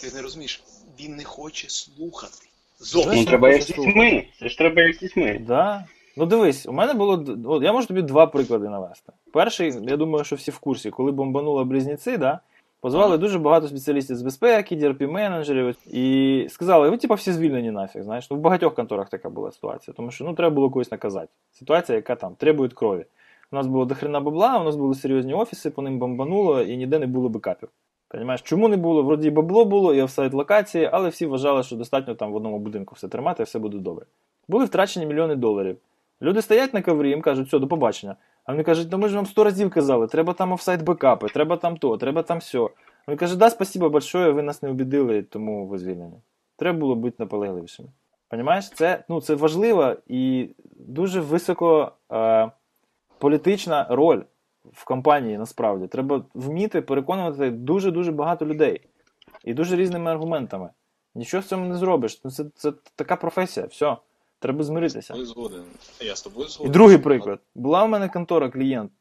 Ти 0.01 0.12
не 0.12 0.21
розумієш, 0.21 0.63
він 0.99 1.15
не 1.15 1.23
хоче 1.23 1.69
слухати. 1.69 2.47
Зовсім. 2.79 3.13
Ну, 3.15 3.25
треба 3.25 3.49
як 3.49 3.62
з 3.62 3.67
дітьми. 3.67 4.27
Це 4.39 4.49
ж 4.49 4.58
треба 4.58 4.82
як 4.82 4.95
з 4.95 4.99
дітьми. 4.99 5.41
Да. 5.47 5.86
Ну 6.17 6.25
дивись, 6.25 6.65
у 6.65 6.71
мене 6.71 6.93
було. 6.93 7.25
От, 7.45 7.63
я 7.63 7.73
можу 7.73 7.88
тобі 7.88 8.01
два 8.01 8.27
приклади 8.27 8.69
навести. 8.69 9.13
Перший, 9.34 9.73
я 9.88 9.97
думаю, 9.97 10.25
що 10.25 10.36
всі 10.36 10.51
в 10.51 10.60
курсі, 10.60 10.89
коли 10.89 11.12
бомбанули 11.12 11.63
близнюці, 11.63 12.17
да, 12.17 12.39
позвали 12.84 13.17
дуже 13.17 13.39
багато 13.39 13.67
спеціалістів 13.67 14.15
з 14.15 14.22
безпеки, 14.22 14.76
drp 14.76 15.08
менеджерів 15.08 15.76
і 15.91 16.48
сказали, 16.50 16.89
ви 16.89 16.98
типу, 16.98 17.13
всі 17.13 17.32
звільнені 17.32 17.72
нафіг. 17.72 18.04
Знаєш, 18.04 18.32
ну 18.32 18.38
в 18.38 18.39
багатьох 18.39 18.76
конторах 18.76 19.10
така 19.10 19.30
була 19.30 19.52
ситуація, 19.52 19.93
тому 19.98 20.12
що 20.12 20.24
ну, 20.24 20.34
треба 20.34 20.56
було 20.56 20.69
когось 20.69 20.91
наказати. 20.91 21.28
Ситуація, 21.52 21.96
яка 21.96 22.15
там 22.15 22.36
требує 22.36 22.69
крові. 22.69 23.06
У 23.52 23.56
нас 23.56 23.67
було 23.67 23.86
дохрена 23.86 24.19
бабла, 24.19 24.60
у 24.60 24.63
нас 24.63 24.76
були 24.76 24.96
серйозні 24.96 25.34
офіси, 25.34 25.69
по 25.69 25.82
ним 25.82 26.00
бомбануло 26.00 26.62
і 26.62 26.78
ніде 26.78 27.00
не 27.00 27.08
було 27.08 27.30
бекапів. 27.30 27.69
Понимаєш, 28.08 28.41
чому 28.41 28.67
не 28.67 28.78
було? 28.78 29.04
Вроді 29.04 29.32
бабло 29.32 29.65
було 29.65 29.93
і 29.93 30.02
офсайт 30.02 30.34
локації, 30.34 30.89
але 30.91 31.10
всі 31.10 31.26
вважали, 31.26 31.63
що 31.63 31.76
достатньо 31.76 32.15
там 32.15 32.32
в 32.32 32.36
одному 32.36 32.60
будинку 32.60 32.96
все 32.96 33.08
тримати, 33.08 33.43
і 33.43 33.46
все 33.46 33.60
буде 33.60 33.78
добре. 33.78 34.06
Були 34.48 34.65
втрачені 34.65 35.06
мільйони 35.06 35.36
доларів. 35.36 35.78
Люди 36.23 36.41
стоять 36.41 36.73
на 36.73 36.81
коврі, 36.81 37.09
їм 37.09 37.21
кажуть, 37.21 37.47
все, 37.47 37.59
до 37.59 37.67
побачення. 37.67 38.15
А 38.45 38.51
вони 38.51 38.63
кажуть, 38.63 38.88
ну 38.91 38.97
ми 38.97 39.09
ж 39.09 39.15
вам 39.15 39.25
сто 39.25 39.43
разів 39.43 39.69
казали, 39.69 40.07
треба 40.07 40.33
там 40.33 40.51
офсайт 40.51 40.81
бекапи, 40.81 41.27
треба 41.27 41.57
там 41.57 41.77
то, 41.77 41.97
треба 41.97 42.23
там 42.23 42.39
все. 42.39 42.69
Він 43.07 43.17
каже, 43.17 43.38
да, 43.38 43.49
спасибо 43.49 43.89
большое, 43.89 44.31
ви 44.31 44.41
нас 44.41 44.63
не 44.63 44.69
обідили, 44.69 45.23
тому 45.23 45.67
ви 45.67 45.77
звільнені. 45.77 46.17
Треба 46.57 46.79
було 46.79 46.95
бути 46.95 47.15
наполегливішими. 47.19 47.89
Понімаєш, 48.27 48.69
це 48.69 49.03
ну, 49.09 49.21
це 49.21 49.36
важлива 49.36 49.97
і 50.07 50.49
дуже 50.75 51.21
високо 51.21 51.91
е, 52.12 52.51
політична 53.17 53.88
роль 53.89 54.21
в 54.73 54.86
компанії 54.86 55.38
насправді. 55.38 55.88
Треба 55.88 56.23
вміти 56.33 56.81
переконувати 56.81 57.51
дуже-дуже 57.51 58.12
багато 58.12 58.45
людей 58.45 58.81
і 59.43 59.53
дуже 59.53 59.75
різними 59.75 60.12
аргументами. 60.12 60.69
Нічого 61.15 61.43
з 61.43 61.47
цьому 61.47 61.65
не 61.65 61.75
зробиш. 61.75 62.19
Це, 62.19 62.29
це, 62.29 62.43
це 62.55 62.73
така 62.95 63.15
професія, 63.15 63.65
все. 63.65 63.97
Треба 64.43 64.63
змиритися. 64.63 65.15
Я 65.15 65.25
згоден. 65.25 65.63
Я 66.01 66.15
з 66.15 66.21
тобою 66.21 66.47
згоден. 66.47 66.71
І 66.71 66.73
другий 66.73 66.97
приклад. 66.97 67.39
Була 67.56 67.84
в 67.84 67.89
мене 67.89 68.10
контора 68.10 68.49
клієнт. 68.49 68.91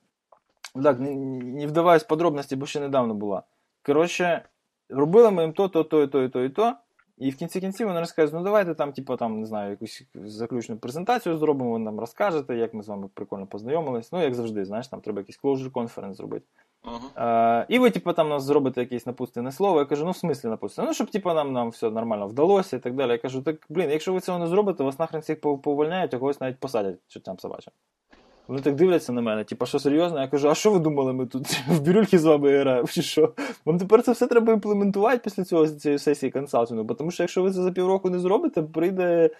Так, 0.82 1.00
не, 1.00 1.14
не 1.14 1.66
вдаваюсь 1.66 2.02
в 2.02 2.06
подробності, 2.06 2.56
бо 2.56 2.66
ще 2.66 2.80
недавно 2.80 3.14
була. 3.14 3.42
Коротше, 3.86 4.44
робили 4.88 5.30
ми 5.30 5.42
їм 5.42 5.52
то, 5.52 5.68
то, 5.68 5.84
то, 5.84 6.02
і 6.02 6.06
то, 6.06 6.22
і 6.22 6.28
то, 6.28 6.44
і 6.44 6.48
то. 6.48 6.74
І 7.18 7.30
в 7.30 7.36
кінці 7.36 7.60
кінців 7.60 7.86
вони 7.86 8.00
розказують, 8.00 8.34
ну 8.34 8.42
давайте 8.42 8.74
там, 8.74 8.92
типу, 8.92 9.16
там, 9.16 9.40
не 9.40 9.46
знаю, 9.46 9.70
якусь 9.70 10.02
заключну 10.14 10.76
презентацію 10.76 11.38
зробимо, 11.38 11.72
ви 11.72 11.78
нам 11.78 12.00
розкажете, 12.00 12.56
як 12.56 12.74
ми 12.74 12.82
з 12.82 12.88
вами 12.88 13.08
прикольно 13.14 13.46
познайомились. 13.46 14.12
Ну, 14.12 14.22
як 14.22 14.34
завжди, 14.34 14.64
знаєш, 14.64 14.88
там 14.88 15.00
треба 15.00 15.20
якийсь 15.20 15.40
closure 15.42 15.70
conference 15.70 16.14
зробити. 16.14 16.46
Uh-huh. 16.84 17.64
І 17.68 17.78
ви, 17.78 17.90
типу, 17.90 18.12
там 18.12 18.28
нас 18.28 18.42
зробите 18.42 18.80
якесь 18.80 19.06
напустене 19.06 19.52
слово. 19.52 19.78
Я 19.78 19.84
кажу, 19.84 20.04
ну 20.04 20.10
в 20.10 20.16
смислі 20.16 20.48
напустене? 20.48 20.88
Ну, 20.88 20.94
щоб 20.94 21.10
типу, 21.10 21.32
нам 21.32 21.52
нам 21.52 21.68
все 21.68 21.90
нормально 21.90 22.26
вдалося 22.26 22.76
і 22.76 22.80
так 22.80 22.94
далі. 22.94 23.10
Я 23.10 23.18
кажу, 23.18 23.42
так 23.42 23.56
блін, 23.68 23.90
якщо 23.90 24.12
ви 24.12 24.20
цього 24.20 24.38
не 24.38 24.46
зробите, 24.46 24.84
вас 24.84 24.98
нахрен 24.98 25.22
всіх 25.22 25.40
повольняють, 25.40 26.14
а 26.14 26.18
когось 26.18 26.40
навіть 26.40 26.58
посадять 26.58 26.96
чертям 27.08 27.38
собачим. 27.38 27.72
Вони 28.48 28.60
так 28.60 28.74
дивляться 28.74 29.12
на 29.12 29.22
мене, 29.22 29.44
типу, 29.44 29.66
що 29.66 29.78
серйозно? 29.78 30.20
Я 30.20 30.28
кажу, 30.28 30.48
а 30.48 30.54
що 30.54 30.70
ви 30.70 30.78
думали, 30.78 31.12
ми 31.12 31.26
тут 31.26 31.46
в 31.68 31.80
бірюльки 31.80 32.18
з 32.18 32.24
вами 32.24 32.58
граємо? 32.58 32.88
чи 32.88 33.02
що? 33.02 33.32
Вам 33.64 33.78
тепер 33.78 34.02
це 34.02 34.12
все 34.12 34.26
треба 34.26 34.52
імплементувати 34.52 35.20
після 35.24 35.44
цього 35.44 35.68
цієї 35.68 35.98
сесії 35.98 36.32
консалтингу, 36.32 36.94
тому 36.94 37.10
що 37.10 37.22
якщо 37.22 37.42
ви 37.42 37.50
це 37.50 37.62
за 37.62 37.72
півроку 37.72 38.10
не 38.10 38.18
зробите, 38.18 38.62
прийде 38.62 39.30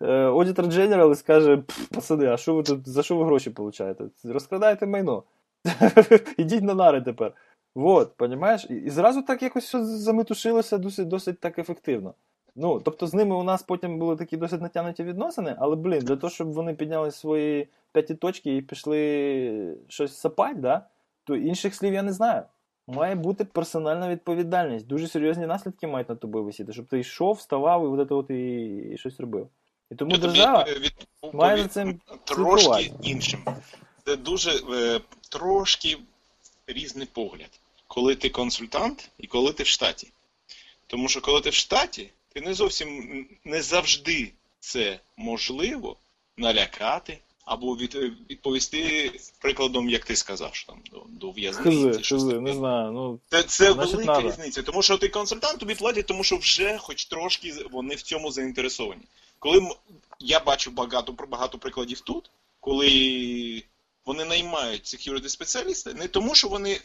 аудитор 0.00 0.66
Дженерал 0.66 1.12
і 1.12 1.14
скаже, 1.14 1.62
пацани, 1.90 2.26
а 2.26 2.36
що 2.36 2.54
ви 2.54 2.62
тут, 2.62 2.88
за 2.88 3.02
що 3.02 3.16
ви 3.16 3.24
гроші 3.24 3.50
получаєте? 3.50 4.04
Розкрадаєте 4.24 4.86
майно. 4.86 5.22
Ідіть 6.36 6.62
на 6.62 6.74
нари 6.74 7.00
тепер. 7.00 7.32
Вот, 7.74 8.16
понімаєш? 8.16 8.66
І, 8.70 8.74
і 8.74 8.90
зразу 8.90 9.22
так 9.22 9.42
якось 9.42 9.64
все 9.64 9.84
заметушилося 9.84 10.78
досить 10.78 11.08
досить 11.08 11.40
так 11.40 11.58
ефективно. 11.58 12.14
Ну, 12.56 12.80
тобто 12.80 13.06
з 13.06 13.14
ними 13.14 13.36
у 13.36 13.42
нас 13.42 13.62
потім 13.62 13.98
були 13.98 14.16
такі 14.16 14.36
досить 14.36 14.60
натягнуті 14.60 15.04
відносини, 15.04 15.56
але, 15.58 15.76
блін, 15.76 15.98
для 15.98 16.16
того, 16.16 16.30
щоб 16.30 16.52
вони 16.52 16.74
підняли 16.74 17.10
свої 17.10 17.68
п'яті 17.92 18.14
точки 18.14 18.56
і 18.56 18.62
пішли 18.62 19.76
щось 19.88 20.16
сапати, 20.16 20.54
да, 20.54 20.86
то 21.24 21.36
інших 21.36 21.74
слів 21.74 21.94
я 21.94 22.02
не 22.02 22.12
знаю. 22.12 22.42
Має 22.86 23.14
бути 23.14 23.44
персональна 23.44 24.08
відповідальність. 24.08 24.86
Дуже 24.86 25.08
серйозні 25.08 25.46
наслідки 25.46 25.86
мають 25.86 26.08
над 26.08 26.20
тобою 26.20 26.44
висіти, 26.44 26.72
щоб 26.72 26.86
ти 26.86 26.98
йшов, 26.98 27.34
вставав 27.34 27.84
і 27.84 28.00
от 28.00 28.12
от 28.12 28.30
і, 28.30 28.76
і 28.94 28.98
щось 28.98 29.20
робив. 29.20 29.48
І 29.90 29.94
тому 29.94 30.16
держава 30.16 30.64
від, 30.64 31.06
має 31.32 31.62
за 31.62 31.68
цим 31.68 32.00
трошки 32.24 32.92
іншим. 33.02 33.40
Це 34.04 34.16
дуже 34.16 34.50
е, 34.50 35.00
трошки 35.28 35.98
різний 36.66 37.06
погляд, 37.12 37.50
коли 37.86 38.14
ти 38.14 38.30
консультант 38.30 39.10
і 39.18 39.26
коли 39.26 39.52
ти 39.52 39.62
в 39.62 39.66
штаті. 39.66 40.08
Тому 40.86 41.08
що 41.08 41.20
коли 41.20 41.40
ти 41.40 41.50
в 41.50 41.54
штаті, 41.54 42.10
ти 42.32 42.40
не 42.40 42.54
зовсім 42.54 43.26
не 43.44 43.62
завжди 43.62 44.32
це 44.60 45.00
можливо 45.16 45.96
налякати 46.36 47.18
або 47.44 47.76
від, 47.76 47.94
відповісти 48.30 49.12
прикладом, 49.38 49.90
як 49.90 50.04
ти 50.04 50.16
сказав, 50.16 50.54
що 50.54 50.66
там 50.66 50.80
до, 50.92 51.02
до 51.08 51.30
в'язниці. 51.30 52.02
Хизи, 52.02 52.40
не 52.40 52.54
знаю. 52.54 52.92
Ну, 52.92 53.18
Це, 53.30 53.42
це 53.42 53.72
велика 53.72 54.04
надо. 54.04 54.28
різниця. 54.28 54.62
Тому 54.62 54.82
що 54.82 54.98
ти 54.98 55.08
консультант, 55.08 55.58
тобі 55.58 55.74
платять, 55.74 56.06
тому 56.06 56.24
що 56.24 56.36
вже 56.36 56.78
хоч 56.78 57.04
трошки 57.04 57.54
вони 57.70 57.94
в 57.94 58.02
цьому 58.02 58.30
заінтересовані. 58.30 59.02
Коли 59.38 59.70
я 60.20 60.40
бачу 60.40 60.70
багато 60.70 61.12
багато 61.12 61.58
прикладів 61.58 62.00
тут, 62.00 62.30
коли 62.60 63.62
вони 64.06 64.24
наймають 64.24 64.84
security 64.84 65.28
спеціаліста 65.28 65.92
не 65.92 66.08
тому, 66.08 66.34
що 66.34 66.48
вони 66.48 66.80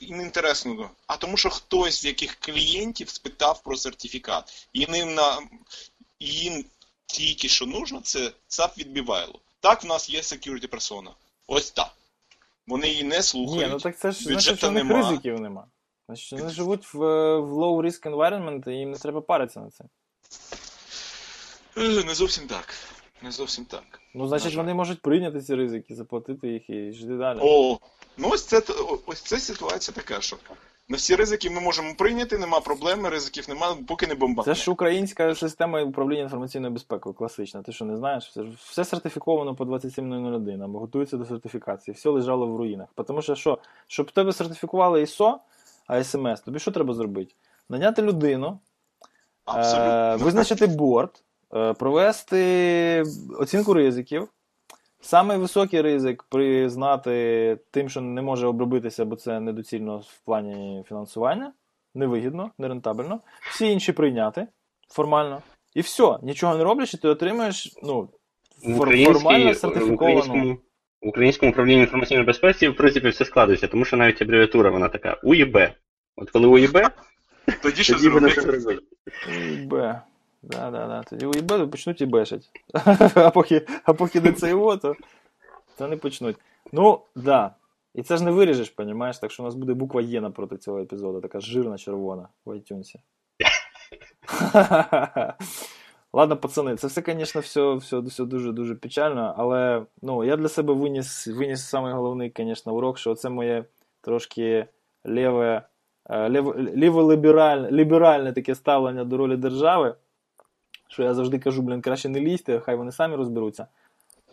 їм 0.00 0.20
інтересно, 0.20 0.90
а 1.06 1.16
тому, 1.16 1.36
що 1.36 1.50
хтось 1.50 2.00
з 2.00 2.04
яких 2.04 2.34
клієнтів 2.34 3.08
спитав 3.08 3.62
про 3.62 3.76
сертифікат. 3.76 4.68
І 4.72 4.80
їм 4.80 5.14
на 5.14 5.38
їм 6.20 6.64
тільки 7.06 7.48
що 7.48 7.66
нужно, 7.66 8.00
це 8.00 8.32
САП 8.48 8.78
відбивайло. 8.78 9.40
Так, 9.60 9.82
в 9.84 9.86
нас 9.86 10.10
є 10.10 10.20
security 10.20 10.66
персона. 10.66 11.10
Ось 11.46 11.70
так. 11.70 11.90
Вони 12.66 12.88
її 12.88 13.04
не 13.04 13.22
слухають. 13.22 13.66
Ні, 13.66 13.72
ну 13.72 13.80
так 13.80 13.98
це 13.98 14.12
ж 14.12 14.22
значить, 14.22 14.58
що 14.58 14.70
них 14.70 14.88
ризиків 14.88 15.40
нема. 15.40 15.66
Значить, 16.08 16.40
вони 16.40 16.52
живуть 16.52 16.94
в, 16.94 16.98
в 17.38 17.52
low 17.52 17.82
risk 17.82 18.10
environment, 18.10 18.70
і 18.70 18.74
їм 18.74 18.90
не 18.90 18.98
треба 18.98 19.20
паритися 19.20 19.60
на 19.60 19.70
це. 19.70 19.84
Е, 21.76 22.04
не 22.04 22.14
зовсім 22.14 22.46
так. 22.46 22.74
Не 23.22 23.30
зовсім 23.30 23.64
так. 23.64 24.00
Ну, 24.14 24.28
значить, 24.28 24.54
вони 24.54 24.74
можуть 24.74 25.02
прийняти 25.02 25.40
ці 25.40 25.54
ризики, 25.54 25.94
заплатити 25.94 26.48
їх 26.48 26.70
і 26.70 26.92
жити 26.92 27.16
далі. 27.16 27.38
О, 27.42 27.78
ну 28.16 28.28
ось 28.30 28.44
це 28.44 28.62
ось 29.06 29.22
це 29.22 29.38
ситуація 29.38 29.94
така, 29.94 30.20
що 30.20 30.36
на 30.88 30.96
всі 30.96 31.16
ризики 31.16 31.50
ми 31.50 31.60
можемо 31.60 31.94
прийняти, 31.94 32.38
нема 32.38 32.60
проблеми, 32.60 33.08
ризиків 33.08 33.48
немає, 33.48 33.76
поки 33.88 34.06
не 34.06 34.14
бомба. 34.14 34.42
Це 34.44 34.54
ж 34.54 34.70
українська 34.70 35.34
система 35.34 35.82
управління 35.82 36.22
інформаційною 36.22 36.72
безпекою, 36.72 37.14
класична. 37.14 37.62
Ти 37.62 37.72
що 37.72 37.84
не 37.84 37.96
знаєш? 37.96 38.28
Все, 38.28 38.44
все 38.58 38.84
сертифіковано 38.84 39.54
по 39.54 39.64
27001, 39.64 40.62
або 40.62 40.78
готується 40.78 41.16
до 41.16 41.24
сертифікації, 41.24 41.94
все 41.94 42.10
лежало 42.10 42.46
в 42.46 42.56
руїнах. 42.56 42.88
Тому 43.06 43.22
що 43.22 43.34
що, 43.34 43.58
щоб 43.86 44.10
тебе 44.10 44.32
сертифікували 44.32 45.00
ISO, 45.00 45.34
а 45.86 46.04
СМС, 46.04 46.40
тобі 46.40 46.58
що 46.58 46.70
треба 46.70 46.94
зробити? 46.94 47.34
Наняти 47.68 48.02
людину, 48.02 48.58
е- 49.48 50.16
визначити 50.16 50.66
борт. 50.66 51.22
Е, 51.56 51.72
провести 51.72 53.04
оцінку 53.38 53.74
ризиків. 53.74 54.28
Самий 55.00 55.38
високий 55.38 55.82
ризик 55.82 56.22
признати 56.22 57.58
тим, 57.70 57.88
що 57.88 58.00
не 58.00 58.22
може 58.22 58.46
обробитися, 58.46 59.04
бо 59.04 59.16
це 59.16 59.40
недоцільно 59.40 59.98
в 59.98 60.18
плані 60.24 60.84
фінансування, 60.88 61.52
невигідно, 61.94 62.50
нерентабельно. 62.58 63.20
Всі 63.50 63.66
інші 63.72 63.92
прийняти 63.92 64.46
формально. 64.88 65.42
І 65.74 65.80
все, 65.80 66.18
нічого 66.22 66.56
не 66.56 66.64
роблячи, 66.64 66.96
ти 66.96 67.08
отримаєш 67.08 67.72
ну, 67.82 68.08
формально 69.04 69.54
сертифіковану. 69.54 70.58
В 71.02 71.08
українському 71.08 71.52
управлінні 71.52 71.80
інформаційної 71.80 72.26
безпеці, 72.26 72.68
в 72.68 72.76
принципі, 72.76 73.08
все 73.08 73.24
складується, 73.24 73.68
тому 73.68 73.84
що 73.84 73.96
навіть 73.96 74.22
абревіатура 74.22 74.70
вона 74.70 74.88
така 74.88 75.20
УЄБ. 75.22 75.56
От 76.16 76.30
коли 76.30 76.46
УЄБ, 76.46 76.90
тоді 77.62 77.82
що 77.82 77.98
зробити? 77.98 78.40
УЄБ. 79.28 80.00
Да, 80.42 80.70
да, 80.70 80.86
да. 80.86 81.02
Тоді 81.02 81.26
уїбали, 81.26 81.66
почнуть 81.66 82.00
і 82.00 82.06
бешать. 82.06 82.50
А 83.14 83.30
поки 83.30 83.66
а 83.84 83.92
поки 83.92 84.20
не 84.20 84.32
це 84.32 84.48
його, 84.48 84.76
то, 84.76 84.94
то 85.78 85.88
не 85.88 85.96
почнуть. 85.96 86.36
Ну, 86.72 87.00
да. 87.14 87.54
І 87.94 88.02
це 88.02 88.16
ж 88.16 88.24
не 88.24 88.30
виріжеш, 88.30 88.70
понімаєш? 88.70 89.18
Так 89.18 89.32
що 89.32 89.42
у 89.42 89.46
нас 89.46 89.54
буде 89.54 89.74
буква 89.74 90.00
Є 90.00 90.20
напроти 90.20 90.56
цього 90.56 90.80
епізоду, 90.80 91.20
така 91.20 91.40
жирна 91.40 91.78
червона 91.78 92.28
в 92.44 92.50
iTunes. 92.50 92.94
Ладно, 96.12 96.36
пацани, 96.36 96.76
це 96.76 96.86
все, 96.86 97.02
звісно, 97.06 97.40
все 97.40 97.74
все, 97.74 97.98
все 97.98 98.24
дуже-дуже 98.24 98.74
печально, 98.74 99.34
але 99.36 99.82
ну, 100.02 100.24
я 100.24 100.36
для 100.36 100.48
себе 100.48 100.74
виніс 100.74 101.26
виніс 101.26 101.64
самий 101.64 101.92
головний, 101.92 102.32
звісно, 102.36 102.74
урок, 102.74 102.98
що 102.98 103.14
це 103.14 103.30
моє 103.30 103.64
трошки 104.00 104.66
ліве 105.06 105.62
е, 106.10 106.28
ліволіберальне 106.76 107.70
ліберальне 107.70 108.32
таке 108.32 108.54
ставлення 108.54 109.04
до 109.04 109.16
ролі 109.16 109.36
держави, 109.36 109.94
що 110.88 111.02
я 111.02 111.14
завжди 111.14 111.38
кажу, 111.38 111.62
блін, 111.62 111.80
краще 111.80 112.08
не 112.08 112.20
лізьте, 112.20 112.60
хай 112.60 112.76
вони 112.76 112.92
самі 112.92 113.16
розберуться. 113.16 113.66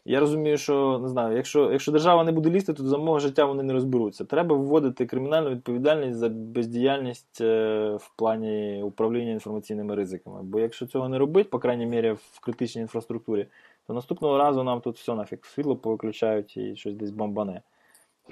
Я 0.05 0.19
розумію, 0.19 0.57
що 0.57 0.99
не 1.03 1.09
знаю, 1.09 1.37
якщо 1.37 1.71
якщо 1.71 1.91
держава 1.91 2.23
не 2.23 2.31
буде 2.31 2.49
лізти, 2.49 2.73
то 2.73 2.83
за 2.83 2.97
мого 2.97 3.19
життя 3.19 3.45
вони 3.45 3.63
не 3.63 3.73
розберуться. 3.73 4.25
Треба 4.25 4.55
вводити 4.55 5.05
кримінальну 5.05 5.49
відповідальність 5.49 6.17
за 6.17 6.29
бездіяльність 6.29 7.41
е, 7.41 7.89
в 7.99 8.11
плані 8.15 8.83
управління 8.83 9.31
інформаційними 9.31 9.95
ризиками. 9.95 10.39
Бо 10.43 10.59
якщо 10.59 10.85
цього 10.85 11.09
не 11.09 11.17
робити, 11.17 11.49
по 11.49 11.59
крайній 11.59 11.85
мірі 11.85 12.11
в 12.11 12.39
критичній 12.39 12.81
інфраструктурі, 12.81 13.47
то 13.87 13.93
наступного 13.93 14.37
разу 14.37 14.63
нам 14.63 14.81
тут 14.81 14.97
все 14.97 15.15
нафіг 15.15 15.39
світло 15.41 15.75
повиключають 15.75 16.57
і 16.57 16.75
щось 16.75 16.93
десь 16.93 17.11
бомбане. 17.11 17.61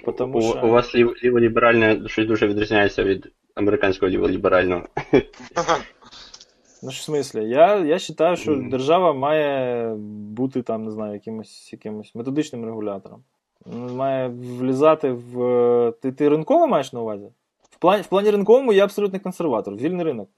Потому 0.04 0.38
у, 0.38 0.42
що... 0.42 0.66
у 0.66 0.68
вас 0.68 0.94
ліволіберальне 0.94 2.08
щось 2.08 2.26
дуже 2.26 2.46
відрізняється 2.46 3.04
від 3.04 3.32
американського 3.54 4.10
ліволіберального. 4.10 4.88
Ну, 6.82 6.90
в 6.90 6.94
смислі? 6.94 7.48
Я 7.48 7.76
я 7.76 7.98
вважаю, 8.08 8.36
що 8.36 8.52
mm. 8.52 8.70
держава 8.70 9.12
має 9.12 9.94
бути 10.30 10.62
там, 10.62 10.84
не 10.84 10.90
знаю, 10.90 11.12
якимось 11.12 11.72
якимось 11.72 12.14
методичним 12.14 12.64
регулятором. 12.64 13.24
Має 13.92 14.28
влізати 14.28 15.12
в. 15.12 15.92
Ти 16.02 16.12
ти 16.12 16.28
ринково 16.28 16.66
маєш 16.66 16.92
на 16.92 17.00
увазі? 17.00 17.28
В 17.70 17.76
плані 17.76 18.02
в 18.02 18.06
плані 18.06 18.30
ринковому 18.30 18.72
я 18.72 18.84
абсолютний 18.84 19.20
консерватор, 19.20 19.74
вільний 19.74 20.04
ринок. 20.04 20.28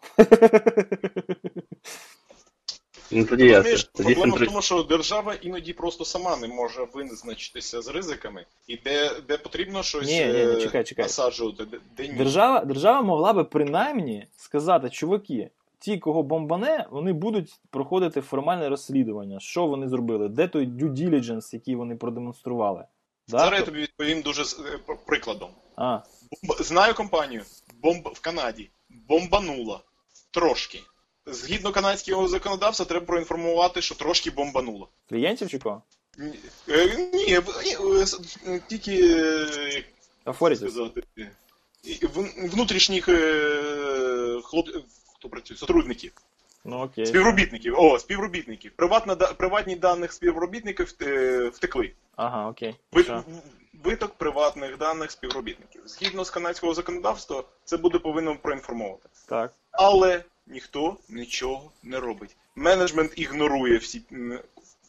Ну, 3.11 3.25
тоді 3.25 3.47
я 3.47 3.65
Проблема 3.93 4.37
в 4.37 4.45
тому, 4.45 4.63
що 4.63 4.83
держава 4.83 5.35
іноді 5.35 5.73
просто 5.73 6.05
сама 6.05 6.37
не 6.37 6.49
може 6.49 6.87
визначитися 6.95 7.83
з 7.83 7.89
ризиками, 7.89 8.47
і 8.67 8.77
де 8.77 9.11
де 9.29 9.37
потрібно 9.37 9.83
щось 9.83 10.07
ні, 10.07 10.27
ні, 10.27 10.47
ні, 10.47 10.61
чекай, 10.63 10.85
чекай. 10.85 11.05
насаджувати. 11.05 11.65
Де, 11.65 11.79
де 11.97 12.09
ні. 12.09 12.15
Держава, 12.15 12.65
держава 12.65 13.03
могла 13.03 13.33
би 13.33 13.45
принаймні 13.45 14.27
сказати, 14.37 14.91
чуваки, 14.91 15.51
ті, 15.85 15.99
кого 15.99 16.23
бомбане, 16.23 16.87
вони 16.91 17.13
будуть 17.13 17.61
проходити 17.71 18.21
формальне 18.21 18.69
розслідування. 18.69 19.41
Що 19.41 19.67
вони 19.67 19.89
зробили? 19.89 20.29
Де 20.29 20.49
той 20.49 20.67
due 20.67 20.93
diligence, 20.93 21.55
який 21.55 21.75
вони 21.75 21.97
продемонстрували? 21.97 22.85
Зараз 23.27 23.61
я 23.61 23.67
тобі 23.67 23.79
відповім 23.79 24.23
дуже 24.23 24.43
е, 24.43 24.97
прикладом. 25.07 25.51
А. 25.77 25.99
Знаю 26.61 26.95
компанію 26.95 27.43
бомб 27.83 28.09
в 28.15 28.21
Канаді. 28.21 28.71
Бомбанула. 29.09 29.81
Трошки. 30.31 30.81
Згідно 31.27 31.73
канадського 31.73 32.29
законодавства, 32.29 32.87
треба 32.87 33.07
проінформувати, 33.07 33.83
що 33.83 33.95
трошки 33.95 34.31
бомбануло. 34.31 34.89
Клієнтів 35.09 35.49
чи 35.49 35.59
кого? 35.59 35.83
Ні, 36.19 36.39
е, 36.69 37.11
ні 37.13 37.41
е, 38.47 38.61
тільки. 38.69 39.85
сказати, 40.57 41.03
Внутрішніх 42.53 43.09
хлоп 44.45 44.69
хто 45.25 45.31
працює, 45.31 45.57
сотрудників. 45.57 46.13
Ну, 46.65 46.77
окей. 46.77 47.07
Співробітників. 47.07 47.75
О, 47.79 47.99
співробітників. 47.99 48.73
Приватна, 48.77 49.15
приватні 49.17 49.77
даних 49.77 50.13
співробітників 50.13 50.87
втекли. 51.53 51.93
Ага, 52.17 52.49
окей. 52.49 52.75
Виток 53.85 54.15
приватних 54.15 54.79
даних 54.79 55.11
співробітників. 55.11 55.83
Згідно 55.85 56.25
з 56.25 56.31
канадського 56.31 56.75
законодавства, 56.75 57.45
це 57.65 57.77
буде 57.77 57.99
повинно 57.99 58.37
проінформувати. 58.37 59.09
Так. 59.29 59.53
Але 59.71 60.25
ніхто 60.47 60.97
нічого 61.09 61.71
не 61.83 62.01
робить. 62.01 62.37
Менеджмент 62.57 63.13
ігнорує 63.17 63.79
всі 63.79 64.03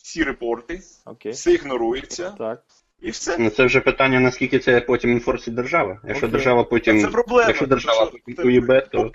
всі 0.03 0.23
репорти, 0.23 0.81
Окей. 1.05 1.31
все 1.31 1.53
ігнорується. 1.53 2.29
Так. 2.37 2.63
І 3.01 3.11
все. 3.11 3.37
Ну 3.37 3.49
це 3.49 3.65
вже 3.65 3.81
питання, 3.81 4.19
наскільки 4.19 4.59
це 4.59 4.81
потім 4.81 5.11
інфорсить 5.11 5.53
держава. 5.53 5.99
Якщо 6.07 6.25
Окей. 6.25 6.31
держава 6.31 6.63
потім. 6.63 7.01
Це 7.01 7.07
проблема. 7.07 7.47
Якщо 7.47 7.67
держава 7.67 8.11
потім 8.25 8.47
уїбе, 8.47 8.81
то 8.91 9.11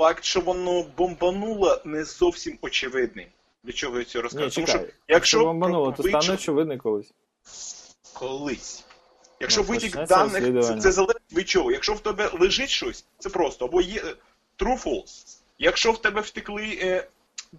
факт, 0.00 0.24
що 0.24 0.40
воно 0.40 0.84
бомбануло, 0.96 1.80
не 1.84 2.04
зовсім 2.04 2.58
очевидний. 2.62 3.26
Для 3.64 3.72
чого 3.72 3.98
я 3.98 4.04
це 4.04 4.20
розказую? 4.20 4.50
Тому 4.50 4.66
що 4.66 4.80
якщо 5.08 5.44
бомбануло, 5.44 5.92
то 5.92 6.02
стане 6.02 6.34
очевидний 6.34 6.78
колись. 6.78 7.12
Колись. 8.12 8.84
Якщо 9.40 9.60
ну, 9.60 9.66
витік 9.66 10.06
даних, 10.06 10.64
це, 10.64 10.76
це 10.76 10.92
залежить 10.92 11.32
від 11.32 11.48
чого. 11.48 11.72
Якщо 11.72 11.94
в 11.94 12.00
тебе 12.00 12.30
лежить 12.40 12.68
щось, 12.70 13.04
це 13.18 13.28
просто 13.28 13.64
або 13.64 13.80
є 13.80 14.02
е, 14.04 14.14
true 14.58 14.84
false. 14.84 15.40
Якщо 15.58 15.92
в 15.92 16.02
тебе 16.02 16.20
втекли 16.20 16.78
е, 16.82 17.08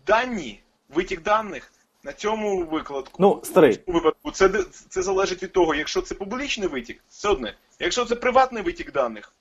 дані, 0.07 0.59
витік 0.89 1.21
даних, 1.21 1.71
на 2.03 2.13
цьому 2.13 2.65
викладку 2.65 3.17
ну, 3.19 3.41
старий. 3.43 3.79
випадку 3.87 4.31
це 4.31 4.49
це 4.89 5.01
залежить 5.01 5.43
від 5.43 5.51
того, 5.51 5.75
якщо 5.75 6.01
це 6.01 6.15
публічний 6.15 6.67
витік, 6.67 7.03
це 7.07 7.29
одне. 7.29 7.55
Якщо 7.83 8.05
це 8.05 8.15
приватний 8.15 8.63
витік 8.63 8.91
даних, 8.91 9.33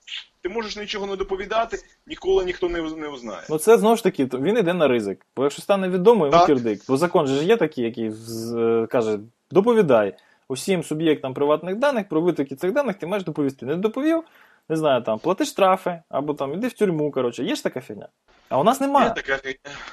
ти 0.43 0.49
можеш 0.49 0.77
нічого 0.77 1.07
не 1.07 1.17
доповідати, 1.17 1.79
ніколи 2.07 2.45
ніхто 2.45 2.69
не 2.69 2.83
не 2.83 3.09
узнає. 3.09 3.43
Ну 3.51 3.59
це 3.59 3.79
знову 3.79 3.97
ж 3.97 4.03
таки, 4.03 4.25
він 4.25 4.59
йде 4.59 4.75
на 4.75 4.89
ризик. 4.89 5.27
Бо 5.37 5.43
якщо 5.43 5.63
стане 5.63 5.89
відомо, 5.89 6.27
йому 6.27 6.47
кірдик. 6.47 6.81
Бо 6.89 6.97
закон 6.97 7.27
же 7.27 7.45
є 7.45 7.57
такий, 7.57 7.85
який 7.85 8.11
з, 8.11 8.55
е, 8.55 8.87
каже: 8.87 9.19
доповідай 9.51 10.17
усім 10.49 10.85
суб'єктам 10.85 11.35
приватних 11.35 11.77
даних 11.77 12.09
про 12.09 12.21
витоки 12.21 12.57
цих 12.57 12.73
даних, 12.73 12.97
ти 12.97 13.07
маєш 13.07 13.25
доповісти. 13.25 13.67
Не 13.67 13.77
доповів, 13.77 14.23
не 14.71 14.77
знаю, 14.77 15.03
там, 15.03 15.19
плати 15.19 15.45
штрафи, 15.45 16.03
або 16.09 16.35
там 16.35 16.55
іди 16.55 16.69
в 16.69 16.73
тюрму. 16.73 17.11
коротше. 17.11 17.45
Є 17.45 17.55
ж 17.55 17.63
така 17.63 17.81
фігня. 17.81 18.09
А 18.49 18.61
у 18.61 18.65
нас 18.65 18.81
немає. 18.81 19.15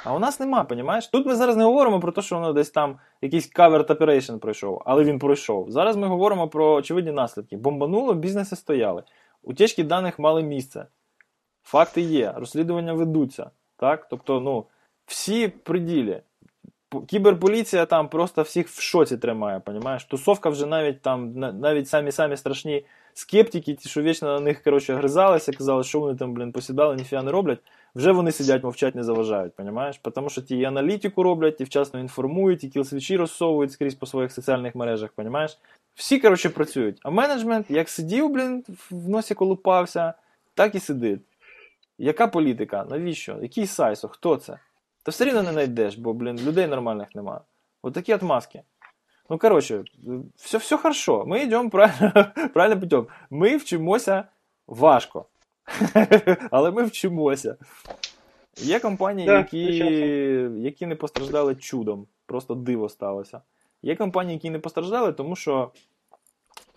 А 0.03 0.15
у 0.15 0.19
нас 0.19 0.39
нема, 0.39 0.63
понімаєш? 0.63 1.07
Тут 1.07 1.25
ми 1.25 1.35
зараз 1.35 1.55
не 1.55 1.63
говоримо 1.63 1.99
про 1.99 2.11
те, 2.11 2.21
що 2.21 2.35
воно 2.35 2.53
десь 2.53 2.69
там 2.69 2.99
якийсь 3.21 3.53
covered 3.55 3.87
operation 3.87 4.37
пройшов, 4.39 4.81
але 4.85 5.03
він 5.03 5.19
пройшов. 5.19 5.71
Зараз 5.71 5.95
ми 5.95 6.07
говоримо 6.07 6.47
про 6.47 6.73
очевидні 6.73 7.11
наслідки. 7.11 7.57
Бомбануло, 7.57 8.13
бізнеси 8.13 8.55
стояли. 8.55 9.03
Утечки 9.43 9.83
даних 9.83 10.19
мали 10.19 10.43
місце. 10.43 10.85
Факти 11.63 12.01
є, 12.01 12.33
розслідування 12.35 12.93
ведуться. 12.93 13.49
Так? 13.77 14.07
Тобто, 14.09 14.39
ну, 14.39 14.65
всі 15.05 15.47
приділі. 15.47 16.21
Кіберполіція 17.07 17.85
там 17.85 18.09
просто 18.09 18.41
всіх 18.41 18.67
в 18.67 18.81
шоці 18.81 19.17
тримає, 19.17 19.59
понімаєш? 19.59 20.05
Тусовка 20.05 20.49
вже 20.49 20.65
навіть 20.65 21.01
там, 21.01 21.33
навіть 21.35 21.89
самі 21.89 22.11
самі 22.11 22.37
страшні 22.37 22.85
скептики, 23.17 23.73
ті, 23.73 23.89
що 23.89 24.01
вічно 24.01 24.33
на 24.33 24.39
них 24.39 24.63
коротше, 24.63 24.95
гризалися, 24.95 25.51
казали, 25.51 25.83
що 25.83 25.99
вони 25.99 26.15
там, 26.15 26.33
блін, 26.33 26.51
посідали, 26.51 26.95
ніфіга 26.95 27.23
не 27.23 27.31
роблять. 27.31 27.59
Вже 27.95 28.11
вони 28.11 28.31
сидять, 28.31 28.63
мовчать, 28.63 28.95
не 28.95 29.03
заважають, 29.03 29.55
понімаєш? 29.55 30.01
Тому 30.15 30.29
що 30.29 30.41
ті 30.41 30.57
і 30.57 30.65
аналітику 30.65 31.23
роблять, 31.23 31.61
і 31.61 31.63
вчасно 31.63 31.99
інформують, 31.99 32.63
і 32.63 32.69
кілсвічі 32.69 33.17
розсовують 33.17 33.71
скрізь 33.71 33.95
по 33.95 34.05
своїх 34.05 34.31
соціальних 34.31 34.75
мережах, 34.75 35.09
понімаєш? 35.11 35.57
Всі, 35.95 36.19
коротше, 36.19 36.49
працюють. 36.49 36.99
А 37.03 37.09
менеджмент, 37.09 37.65
як 37.69 37.89
сидів, 37.89 38.29
блін, 38.29 38.63
в 38.91 39.09
носі 39.09 39.33
колупався, 39.33 40.13
так 40.53 40.75
і 40.75 40.79
сидить. 40.79 41.21
Яка 41.97 42.27
політика? 42.27 42.85
Навіщо? 42.89 43.37
Який 43.41 43.67
сайсо? 43.67 44.07
Хто 44.07 44.35
це? 44.35 44.59
Та 45.03 45.11
все 45.11 45.25
рівно 45.25 45.43
не 45.43 45.51
знайдеш, 45.51 45.95
бо, 45.95 46.13
блін, 46.13 46.39
людей 46.39 46.67
нормальних 46.67 47.15
нема. 47.15 47.41
От 47.81 47.93
такі 47.93 48.13
отмазки. 48.13 48.61
Ну, 49.29 49.37
коротше, 49.37 49.83
все 50.35 50.57
все 50.57 50.77
хорошо. 50.77 51.25
Ми 51.25 51.43
йдемо 51.43 51.69
правильно, 51.69 52.31
правильно 52.53 52.79
путем. 52.79 53.07
Ми 53.29 53.57
вчимося 53.57 54.23
важко. 54.67 55.25
Але 56.51 56.71
ми 56.71 56.83
вчимося. 56.83 57.57
Є 58.57 58.79
компанії, 58.79 59.27
які 59.27 59.75
які 60.57 60.85
не 60.85 60.95
постраждали 60.95 61.55
чудом. 61.55 62.07
Просто 62.25 62.55
диво 62.55 62.89
сталося. 62.89 63.41
Є 63.81 63.95
компанії, 63.95 64.33
які 64.33 64.49
не 64.49 64.59
постраждали, 64.59 65.13
тому 65.13 65.35
що. 65.35 65.71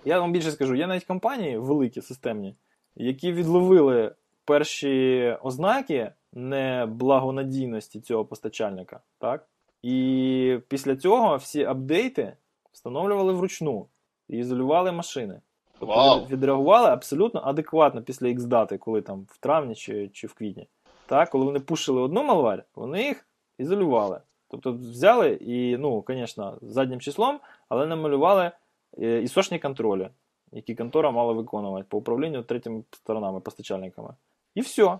Я 0.05 0.21
вам 0.21 0.33
більше 0.33 0.51
скажу, 0.51 0.75
є 0.75 0.87
навіть 0.87 1.05
компанії 1.05 1.59
великі, 1.59 2.03
системні, 2.03 2.57
які 2.97 3.33
відловили 3.33 4.15
перші 4.45 5.37
ознаки 5.43 6.13
неблагонадійності 6.33 8.01
цього 8.01 8.25
постачальника. 8.25 9.01
так? 9.19 9.49
І 9.83 10.59
після 10.69 10.97
цього 10.97 11.37
всі 11.37 11.65
апдейти 11.65 12.37
встановлювали 12.73 13.33
вручну 13.33 13.87
і 14.29 14.39
ізолювали 14.39 14.93
машини. 14.93 15.41
Тобто 15.79 15.95
wow. 15.95 16.29
відреагували 16.29 16.89
абсолютно 16.89 17.41
адекватно 17.45 18.03
після 18.03 18.27
X-дати, 18.27 18.79
коли 18.79 19.03
там 19.03 19.27
в 19.31 19.39
травні 19.39 19.75
чи 19.75 20.09
чи 20.09 20.27
в 20.27 20.35
квітні. 20.35 20.69
Так, 21.07 21.31
Коли 21.31 21.45
вони 21.45 21.61
пушили 21.61 22.01
одну 22.01 22.23
малварь, 22.23 22.65
вони 22.75 23.03
їх 23.03 23.27
ізолювали. 23.59 24.21
Тобто 24.49 24.73
взяли 24.73 25.31
і, 25.31 25.77
ну, 25.77 26.05
звісно, 26.09 26.59
заднім 26.63 27.01
числом, 27.01 27.41
але 27.69 27.87
намалювали 27.87 28.51
е, 28.99 29.23
ісошні 29.23 29.59
контролі, 29.59 30.09
які 30.53 30.75
контора 30.75 31.11
мала 31.11 31.33
виконувати 31.33 31.87
по 31.89 31.99
управлінню 31.99 32.43
третіми 32.43 32.83
сторонами, 32.91 33.41
постачальниками. 33.41 34.15
І 34.55 34.61
все. 34.61 34.99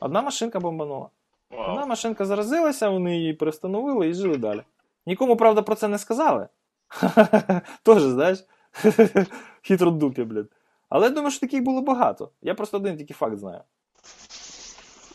Одна 0.00 0.22
машинка 0.22 0.60
бомбанула. 0.60 1.08
Wow. 1.50 1.70
Одна 1.70 1.86
машинка 1.86 2.24
заразилася, 2.24 2.88
вони 2.88 3.16
її 3.16 3.32
перестановили 3.32 4.08
і 4.08 4.14
жили 4.14 4.36
далі. 4.36 4.62
Нікому, 5.06 5.36
правда, 5.36 5.62
про 5.62 5.74
це 5.74 5.88
не 5.88 5.98
сказали. 5.98 6.48
Тоже, 7.82 8.10
знаєш. 8.10 8.38
Хитро 9.62 9.90
дупі, 9.90 10.24
блядь. 10.24 10.48
Але 10.88 11.06
я 11.06 11.12
думаю, 11.12 11.30
що 11.30 11.40
таких 11.40 11.62
було 11.62 11.82
багато. 11.82 12.32
Я 12.42 12.54
просто 12.54 12.76
один 12.76 12.96
тільки 12.96 13.14
факт 13.14 13.36
знаю. 13.36 13.60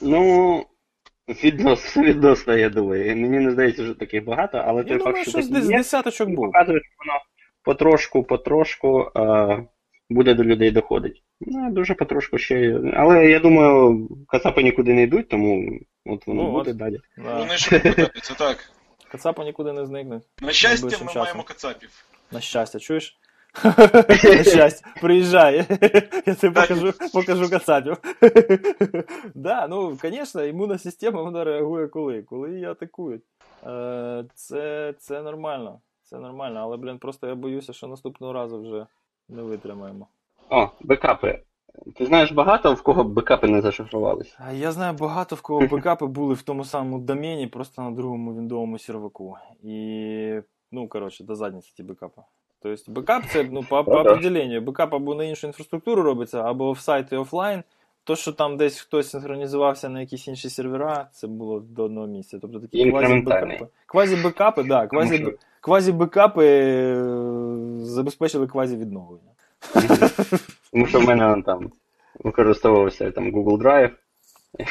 Ну, 0.02 0.66
відносно, 1.44 2.04
відносно, 2.04 2.58
я 2.58 2.70
думаю. 2.70 3.16
Мені 3.16 3.40
не 3.40 3.52
здається, 3.52 3.84
що 3.86 3.96
таких 3.96 4.26
багато, 4.26 4.58
але 4.68 4.84
той 4.84 5.00
факт, 5.00 5.18
що 5.22 5.32
такі 5.32 5.48
десь 5.48 5.68
десяточок 5.68 6.30
був. 6.30 6.46
показує, 6.46 6.80
що 6.80 6.90
воно 7.06 7.20
потрошку, 7.64 8.24
потрошку 8.24 9.12
а, 9.16 9.58
буде 10.10 10.34
до 10.34 10.44
людей 10.44 10.72
доходити. 10.72 11.20
Ну, 11.42 11.72
дуже 11.72 11.94
потрошку 11.94 12.38
ще. 12.38 12.80
Але 12.94 13.26
я 13.30 13.40
думаю, 13.40 14.08
кацапи 14.28 14.64
нікуди 14.64 14.94
не 14.94 15.04
йдуть, 15.04 15.30
тому 15.30 15.80
от 16.06 16.28
воно 16.28 16.44
Ну, 16.44 16.52
буде 16.52 16.72
от. 16.72 16.78
далі. 16.78 17.00
Да. 17.18 17.40
Вони 17.40 17.58
ж 17.58 17.70
попадаються, 17.80 18.34
так. 18.38 18.58
Кацапи 19.14 19.44
нікуди 19.44 19.74
не 19.74 19.86
зникнуть. 19.86 20.24
На 20.42 20.52
щастя, 20.52 20.86
ми 20.86 20.92
часом. 20.92 21.22
маємо 21.22 21.44
кацапів. 21.44 22.06
На 22.32 22.42
щастя, 22.42 22.80
чуєш? 22.80 23.18
На 24.24 24.44
щастя, 24.44 24.88
приїжджай. 25.02 25.58
Я 26.26 26.36
тобі 26.36 26.54
покажу, 26.56 26.94
покажу 27.14 27.50
кацапів. 27.50 27.98
Да, 29.36 29.68
ну, 29.68 29.96
звісно, 30.02 30.44
імунна 30.44 30.78
система 30.78 31.22
вона 31.22 31.44
реагує 31.44 31.88
коли? 31.88 32.22
Коли 32.24 32.52
її 32.52 32.66
атакують. 32.66 33.24
Е, 33.68 34.26
Це, 34.36 34.94
це 35.00 35.22
нормально. 35.22 35.80
Це 36.04 36.18
нормально, 36.20 36.60
але, 36.60 36.78
блін, 36.78 36.98
просто 36.98 37.28
я 37.28 37.36
боюся, 37.36 37.74
що 37.74 37.88
наступного 37.88 38.34
разу 38.34 38.62
вже 38.62 38.86
не 39.30 39.42
витримаємо. 39.42 40.08
О, 40.50 40.70
бекапи. 40.82 41.40
Ти 41.96 42.06
знаєш 42.06 42.32
багато, 42.32 42.74
в 42.74 42.82
кого 42.82 43.04
бекапи 43.04 43.48
не 43.48 43.62
зашифрувалися? 43.62 44.36
А 44.48 44.52
Я 44.52 44.72
знаю 44.72 44.94
багато 44.94 45.36
в 45.36 45.42
кого 45.42 45.68
бекапи 45.72 46.06
були 46.06 46.34
в 46.34 46.42
тому 46.42 46.66
самому 46.66 47.00
домені, 47.00 47.48
просто 47.48 47.82
на 47.82 47.92
другому 47.92 48.36
віндовому 48.36 48.80
серваку. 48.80 49.38
І, 49.64 50.40
ну, 50.72 50.88
коротше, 50.88 51.24
до 51.24 51.36
задниці 51.36 51.74
ті 51.78 51.84
бекапи. 51.84 52.22
Тобто 52.62 52.92
бекап 52.92 53.24
це 53.34 53.48
ну, 53.52 53.64
по, 53.64 53.84
по 53.84 53.92
определенню. 53.92 54.62
Бекап 54.62 54.94
або 54.94 55.16
на 55.16 55.24
іншу 55.24 55.48
інфраструктуру 55.48 56.04
робиться, 56.04 56.42
або 56.42 56.70
офсайт 56.70 57.12
і 57.12 57.16
офлайн. 57.16 57.64
То, 58.04 58.16
що 58.16 58.32
там 58.32 58.58
десь 58.58 58.80
хтось 58.80 59.10
синхронізувався 59.10 59.90
на 59.90 60.02
якісь 60.02 60.28
інші 60.28 60.50
сервера, 60.50 61.08
це 61.12 61.28
було 61.28 61.60
до 61.60 61.84
одного 61.84 62.08
місця. 62.08 62.40
Тобто 62.42 62.60
такі 62.60 62.92
квазі-бекапи. 62.92 63.68
Квазі-бекапи, 63.88 64.68
да, 64.68 64.88
квазі, 64.88 65.28
квазі-бекапи 65.62 66.44
е, 66.44 67.86
забезпечили 67.86 68.46
квазі-відновлення. 68.46 69.32
Тому 70.74 70.88
що 70.88 71.00
в 71.00 71.04
мене 71.04 71.44
там 71.46 71.72
використовувався 72.20 73.12
там 73.12 73.32
Google 73.32 73.58
Drive, 73.58 73.92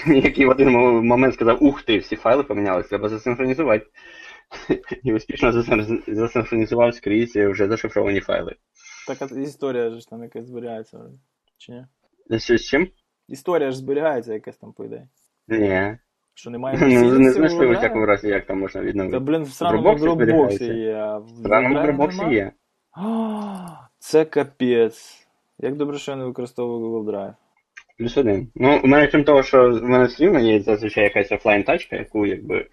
який 0.24 0.46
в 0.46 0.48
один 0.48 0.70
момент 1.06 1.34
сказав, 1.34 1.64
ух 1.64 1.82
ти, 1.82 1.98
всі 1.98 2.16
файли 2.16 2.42
помінялися, 2.42 2.88
треба 2.88 3.08
засинхронізувати. 3.08 3.86
І 5.02 5.14
успішно 5.14 5.52
засинхронізував 6.06 6.94
скрізь 6.94 7.36
вже 7.36 7.68
зашифровані 7.68 8.20
файли. 8.20 8.56
Так 9.08 9.32
історія 9.32 9.90
ж 9.90 10.08
там 10.08 10.22
якась 10.22 10.46
зберігається, 10.46 10.98
чи 11.58 11.72
ні? 11.72 12.38
Що 12.38 12.58
з 12.58 12.64
чим? 12.64 12.88
Історія 13.28 13.70
ж 13.70 13.76
зберігається 13.76 14.32
якась 14.32 14.56
там, 14.56 14.72
по 14.72 14.84
ідеї. 14.84 15.08
Ні. 15.48 15.98
Що 16.34 16.50
немає 16.50 16.78
Ну, 16.80 17.18
не 17.18 17.32
знайшли 17.32 17.66
в 17.66 17.72
всякому 17.72 18.06
разі, 18.06 18.28
як 18.28 18.46
там 18.46 18.60
можна 18.60 18.80
відновити. 18.80 19.16
Та, 19.16 19.20
блін, 19.20 19.42
в 19.42 19.48
сраному 19.48 19.88
Dropbox 19.88 20.16
дропбоксі 20.16 20.64
є, 20.64 21.18
в 21.18 21.42
В 21.42 21.46
раному 21.46 21.74
Drive 21.74 21.82
дропбоксі 21.82 22.24
є. 22.24 22.52
Це 23.98 24.24
капець. 24.24 25.21
Як 25.62 25.76
добре, 25.76 25.98
що 25.98 26.12
я 26.12 26.16
не 26.16 26.24
використовую 26.24 26.80
Google 26.80 27.04
Drive. 27.04 27.34
Плюс 27.98 28.16
один. 28.16 28.48
Ну, 28.54 28.80
у 28.84 28.86
мене 28.86 29.06
крім 29.06 29.24
того, 29.24 29.42
що 29.42 29.70
в 29.70 29.82
мене 29.82 30.04
все 30.04 30.24
рівно 30.24 30.40
є 30.40 30.60
зазвичай 30.60 31.04
якась 31.04 31.32
офлайн 31.32 31.62
тачка, 31.62 31.96
яку 31.96 32.26
якби 32.26 32.66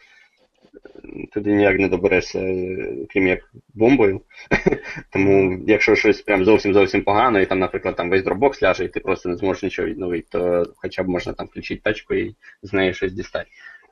туди 1.33 1.53
ніяк 1.53 1.79
не 1.79 1.87
доберешся, 1.87 2.39
е, 2.39 2.95
крім 3.09 3.27
як 3.27 3.51
бомбою. 3.73 4.21
Тому 5.13 5.59
якщо 5.67 5.95
щось 5.95 6.21
прям 6.21 6.45
зовсім 6.45 6.73
зовсім 6.73 7.03
погано, 7.03 7.39
і 7.39 7.45
там, 7.45 7.59
наприклад, 7.59 7.95
там 7.95 8.09
весь 8.09 8.23
дропбокс 8.23 8.63
ляже, 8.63 8.85
і 8.85 8.87
ти 8.87 8.99
просто 8.99 9.29
не 9.29 9.35
зможеш 9.35 9.63
нічого 9.63 9.87
відновити, 9.87 10.27
то 10.31 10.65
хоча 10.75 11.03
б 11.03 11.09
можна 11.09 11.33
там 11.33 11.47
включити 11.47 11.81
тачку 11.81 12.13
і 12.13 12.35
з 12.61 12.73
неї 12.73 12.93
щось 12.93 13.13
дістати. 13.13 13.49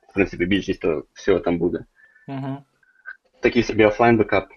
В 0.09 0.13
принципі, 0.13 0.45
більшість 0.45 0.81
то 0.81 1.03
всього 1.13 1.39
там 1.39 1.57
буде. 1.57 1.85
Угу. 2.27 2.57
Такий 3.39 3.63
собі 3.63 3.85
офлайн 3.85 4.17
бекап. 4.17 4.47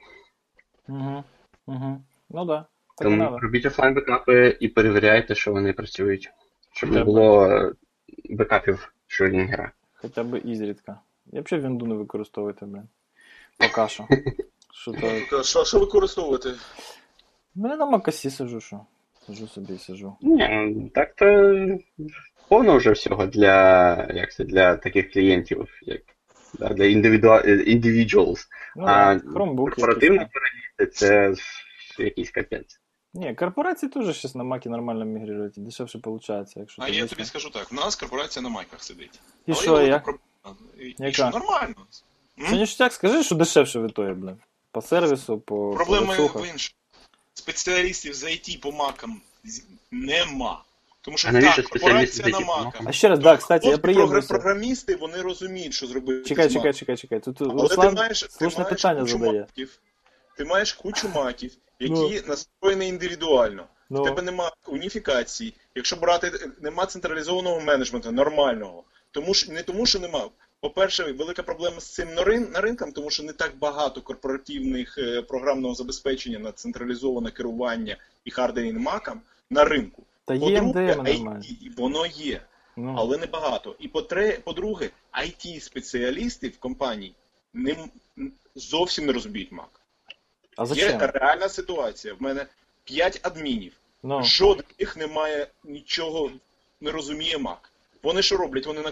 Угу. 0.88 1.24
Угу. 1.66 2.02
Ну 2.30 2.44
да. 2.44 2.66
Тому 3.00 3.38
робіть 3.38 3.66
офлайн 3.66 3.94
бекапи 3.94 4.56
і 4.60 4.68
перевіряйте, 4.68 5.34
що 5.34 5.52
вони 5.52 5.72
працюють. 5.72 6.30
Щоб 6.72 6.90
не 6.90 7.04
було 7.04 7.46
е, 7.46 7.72
бекапів 8.30 8.92
Шрёдінгера. 9.08 9.70
Хоча 9.94 10.22
б 10.24 10.38
ізрідка. 10.44 11.00
Я 11.32 11.40
взагалі 11.40 11.66
вінду 11.66 11.86
не 11.86 11.94
використовувати, 11.94 12.66
блін. 12.66 12.88
Поки 13.58 13.88
що. 13.88 14.06
Що 14.74 14.92
то. 15.30 15.42
Що, 15.42 15.64
що 15.64 15.78
використовувати? 15.80 16.48
Ну, 17.54 17.68
я 17.68 17.76
на 17.76 17.86
макасі 17.86 18.30
сижу, 18.30 18.60
що. 18.60 18.80
Сижу 19.26 19.48
собі 19.48 19.74
і 19.74 19.78
сижу. 19.78 20.16
Ні, 20.20 20.48
ну, 20.50 20.88
так 20.94 21.14
то 21.14 21.56
повно 22.48 22.76
вже 22.76 22.90
всього 22.90 23.26
для, 23.26 23.94
як 24.14 24.32
це, 24.32 24.44
для 24.44 24.76
таких 24.76 25.12
клієнтів, 25.12 25.68
як 25.82 26.00
для 26.76 26.84
індивідуа- 26.84 27.42
е, 27.48 27.56
individuals. 27.56 28.46
Ну, 28.76 28.84
А 28.86 29.18
Корпоративні 29.18 30.18
якийсь, 30.78 30.98
це 30.98 31.34
якийсь 31.98 32.30
капець. 32.30 32.80
Ні, 33.14 33.34
корпорації 33.34 33.90
теж 33.90 34.16
щось 34.16 34.34
на 34.34 34.44
макі 34.44 34.68
нормально 34.68 35.04
мігрують, 35.04 35.58
і 35.58 35.60
дешевше 35.60 35.98
виходить, 36.04 36.56
якщо 36.56 36.82
А 36.82 36.88
я 36.88 37.06
тобі 37.06 37.24
скажу 37.24 37.50
так, 37.50 37.72
в 37.72 37.74
нас 37.74 37.96
корпорація 37.96 38.42
на 38.42 38.48
майках 38.48 38.82
сидить. 38.82 39.20
І 39.46 39.52
Але 39.52 39.60
що, 39.62 39.64
є 39.64 39.70
велика 39.76 39.92
як? 39.94 40.04
проблема. 40.04 40.56
І- 40.80 41.08
І 41.08 41.12
що, 41.12 41.30
нормально. 41.30 41.74
Це 42.50 42.56
ніштяк, 42.56 42.92
скажи, 42.92 43.22
що 43.24 43.34
дешевше 43.34 43.78
витоє, 43.78 44.14
блин. 44.14 44.36
По 44.72 44.82
сервісу, 44.82 45.38
по 45.38 45.70
Проблема 45.74 46.16
по 46.16 46.26
в 46.26 46.46
іншому. 46.46 46.76
Спеціалістів 47.34 48.14
з 48.14 48.24
IT 48.24 48.60
по 48.60 48.72
макам 48.72 49.20
нема. 49.90 50.64
Тому 51.00 51.16
що 51.18 51.28
А 51.28 51.40
так, 51.40 51.64
корпорація 51.64 52.28
на 52.28 52.40
маках. 52.40 52.82
А 52.86 52.92
ще 52.92 53.08
раз, 53.08 53.18
да, 53.18 53.36
кстати, 53.36 53.68
я 53.68 53.78
приємнуся. 53.78 54.28
програмісти, 54.28 54.96
вони 54.96 55.22
розуміють, 55.22 55.74
що 55.74 55.86
зробити. 55.86 56.28
Чекай, 56.28 56.50
чекай, 56.50 56.74
чекай, 56.74 56.96
чекай. 56.96 57.20
Тут 57.20 57.40
Руслан 57.40 57.88
ти 57.88 57.94
маєш, 57.94 58.22
ти 58.22 58.28
слушне 58.28 58.64
маєш 58.64 58.76
питання 58.76 59.00
кучу 59.00 59.12
задає. 59.18 59.40
маків. 59.40 59.78
Ти 60.36 60.44
маєш 60.44 60.72
кучу 60.72 61.08
маків, 61.08 61.52
Ну. 61.80 62.10
які 62.10 62.28
настроєні 62.28 62.88
індивідуально. 62.88 63.62
В 63.62 63.94
Ну, 63.94 64.04
тебе 64.04 64.22
немає 64.22 64.50
уніфікації. 64.66 65.54
Якщо 65.74 65.96
брати, 65.96 66.32
нема 66.60 66.86
централізованого 66.86 67.60
менеджменту 67.60 68.12
нормального. 68.12 68.84
Тому 69.10 69.34
що 69.34 69.52
не 69.52 69.62
тому, 69.62 69.86
що 69.86 69.98
нема. 69.98 70.28
По-перше, 70.60 71.12
велика 71.12 71.42
проблема 71.42 71.80
з 71.80 71.94
цим 71.94 72.14
на, 72.14 72.24
рин, 72.24 72.48
на 72.52 72.60
ринкам, 72.60 72.92
тому 72.92 73.10
що 73.10 73.22
не 73.22 73.32
так 73.32 73.52
багато 73.58 74.02
корпоративних 74.02 74.98
е, 74.98 75.22
програмного 75.22 75.74
забезпечення 75.74 76.38
на 76.38 76.52
централізоване 76.52 77.30
керування 77.30 77.96
і 78.24 78.30
hardening 78.30 78.80
макам 78.80 79.20
на 79.50 79.64
ринку. 79.64 80.02
та 80.24 80.34
є 80.34 80.40
По-друге, 80.40 80.62
MDM 80.62 81.04
нормально. 81.04 81.40
IT, 81.40 81.76
воно 81.76 82.06
є, 82.06 82.42
Ну, 82.76 82.94
але 82.98 83.18
не 83.18 83.26
багато. 83.26 83.76
І 83.78 83.88
по-друге, 84.44 84.90
IT-спеціалісти 85.12 86.48
в 86.48 86.58
компанії 86.58 87.14
не, 87.54 87.76
зовсім 88.54 89.06
не 89.06 89.12
розуміють 89.12 89.52
Mac. 89.52 89.79
А 90.60 90.74
Є 90.74 90.98
реальна 90.98 91.48
ситуація. 91.48 92.14
В 92.14 92.22
мене 92.22 92.46
5 92.84 93.20
адмінів. 93.22 93.72
Ну, 94.02 94.22
Жоден 94.22 94.64
з 94.76 94.80
них 94.80 94.96
не 94.96 95.06
має 95.06 95.46
нічого, 95.64 96.30
не 96.80 96.90
розуміє 96.90 97.36
Mac. 97.36 97.56
Вони 98.02 98.22
що 98.22 98.36
роблять? 98.36 98.66
Вони 98.66 98.82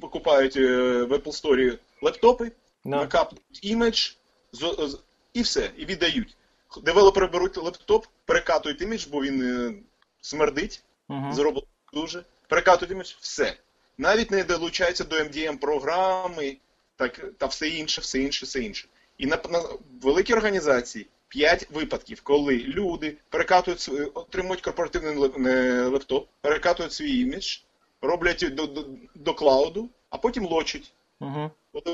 покупають 0.00 0.56
е, 0.56 0.66
в 1.02 1.12
Apple 1.12 1.42
Store 1.42 1.78
лептопи, 2.02 2.52
ну, 2.84 2.96
накапнуть 2.96 3.60
імідж 3.62 4.10
і 5.32 5.42
все, 5.42 5.70
і 5.76 5.84
віддають. 5.84 6.36
Девелопери 6.82 7.26
беруть 7.26 7.56
лептоп, 7.56 8.06
перекатують 8.24 8.82
імідж, 8.82 9.06
бо 9.06 9.22
він 9.22 9.42
е, 9.42 9.74
смердить, 10.20 10.82
угу. 11.08 11.32
зроблено 11.32 11.66
дуже. 11.92 12.24
Перекатують 12.48 12.92
імідж, 12.92 13.12
все. 13.20 13.56
Навіть 13.98 14.30
не 14.30 14.44
долучаються 14.44 15.04
до 15.04 15.16
MDM 15.16 15.58
програми, 15.58 16.56
так, 16.96 17.24
та 17.38 17.46
все 17.46 17.68
інше, 17.68 18.00
все 18.00 18.18
інше, 18.18 18.46
все 18.46 18.60
інше. 18.60 18.88
І 19.22 19.26
на, 19.26 19.38
на 19.50 19.62
великій 20.02 20.34
організації 20.34 21.06
5 21.28 21.66
випадків, 21.70 22.20
коли 22.22 22.56
люди 22.56 23.16
перекатують 23.28 23.80
свій- 23.80 24.04
отримують 24.14 24.60
корпоративний 24.62 25.16
леп- 25.16 25.90
лептоп, 25.90 26.28
перекатують 26.40 26.92
свій 26.92 27.20
імідж, 27.20 27.58
роблять 28.00 28.46
до, 28.54 28.66
до, 28.66 28.84
до 29.14 29.34
клауду, 29.34 29.88
а 30.10 30.18
потім 30.18 30.46
лочать. 30.46 30.92
Угу. 31.20 31.50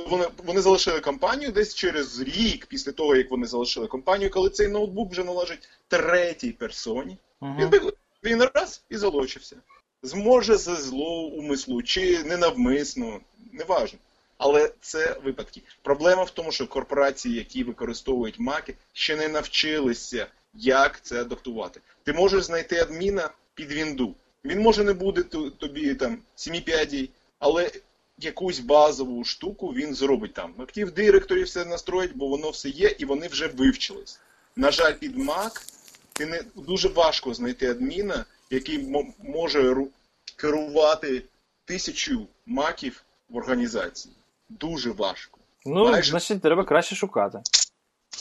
Вони, 0.08 0.26
вони 0.44 0.60
залишили 0.60 1.00
компанію 1.00 1.52
десь 1.52 1.74
через 1.74 2.20
рік 2.20 2.66
після 2.66 2.92
того, 2.92 3.16
як 3.16 3.30
вони 3.30 3.46
залишили 3.46 3.86
компанію, 3.86 4.30
коли 4.30 4.50
цей 4.50 4.68
ноутбук 4.68 5.10
вже 5.10 5.24
належить 5.24 5.68
третій 5.88 6.52
персоні. 6.52 7.18
Угу. 7.40 7.54
Він, 7.58 7.92
він 8.24 8.42
раз 8.54 8.82
і 8.90 8.96
залочився. 8.96 9.56
Зможе 10.02 10.56
з 10.56 10.76
злого 10.76 11.26
умислу 11.26 11.82
чи 11.82 12.24
ненавмисно, 12.24 13.20
неважно. 13.52 13.98
Але 14.38 14.72
це 14.80 15.16
випадки. 15.24 15.62
Проблема 15.82 16.22
в 16.22 16.30
тому, 16.30 16.52
що 16.52 16.66
корпорації, 16.66 17.34
які 17.34 17.64
використовують 17.64 18.38
маки, 18.38 18.74
ще 18.92 19.16
не 19.16 19.28
навчилися, 19.28 20.26
як 20.54 21.00
це 21.02 21.20
адаптувати. 21.20 21.80
Ти 22.04 22.12
можеш 22.12 22.44
знайти 22.44 22.76
адміна 22.76 23.30
під 23.54 23.72
вінду. 23.72 24.14
Він 24.44 24.60
може 24.60 24.84
не 24.84 24.92
буде 24.92 25.22
тобі 25.58 25.94
там 25.94 26.18
сіміпядій, 26.36 27.10
але 27.38 27.70
якусь 28.18 28.58
базову 28.58 29.24
штуку 29.24 29.68
він 29.68 29.94
зробить 29.94 30.34
там. 30.34 30.54
Актив 30.58 30.90
директорі 30.90 31.42
все 31.42 31.64
настроїть, 31.64 32.12
бо 32.16 32.28
воно 32.28 32.50
все 32.50 32.68
є, 32.68 32.96
і 32.98 33.04
вони 33.04 33.28
вже 33.28 33.46
вивчились. 33.46 34.20
На 34.56 34.70
жаль, 34.70 34.92
під 34.94 35.18
Mac 35.18 35.72
ти 36.12 36.26
не 36.26 36.42
дуже 36.54 36.88
важко 36.88 37.34
знайти 37.34 37.70
адміна, 37.70 38.24
який 38.50 38.78
мо- 38.78 39.14
може 39.18 39.72
ру- 39.72 39.88
керувати 40.36 41.22
тисячу 41.64 42.26
маків 42.46 43.04
в 43.28 43.36
організації. 43.36 44.14
Дуже 44.48 44.90
важко. 44.90 45.38
Ну, 45.66 45.84
Майже. 45.90 46.10
значить, 46.10 46.42
треба 46.42 46.64
краще 46.64 46.94
шукати. 46.96 47.38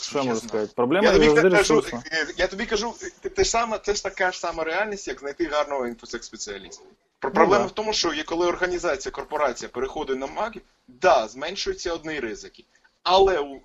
Що 0.00 0.18
я 0.18 0.24
можу 0.24 0.40
сказати? 0.48 0.72
Проблема 0.76 1.06
Я 1.06 1.12
тобі 1.12 1.26
завжди 1.26 1.50
кажу, 1.56 1.84
е, 2.12 2.26
я 2.36 2.46
тобі 2.46 2.66
кажу, 2.66 2.94
те- 3.20 3.28
те 3.28 3.44
ж 3.44 3.50
саме, 3.50 3.78
це 3.78 3.94
ж 3.94 4.02
така 4.02 4.32
ж 4.32 4.38
сама 4.38 4.64
реальність, 4.64 5.08
як 5.08 5.20
знайти 5.20 5.46
гарного 5.46 5.86
інфосек-спеціаліста. 5.86 6.80
Про- 7.18 7.30
Ну, 7.30 7.34
Проблема 7.34 7.58
да. 7.64 7.66
в 7.68 7.70
тому, 7.70 7.92
що 7.92 8.12
коли 8.24 8.46
організація, 8.46 9.12
корпорація 9.12 9.68
переходить 9.68 10.18
на 10.18 10.26
маги, 10.26 10.60
да, 10.88 11.28
зменшуються 11.28 11.92
одні 11.92 12.20
ризики, 12.20 12.64
але 13.02 13.60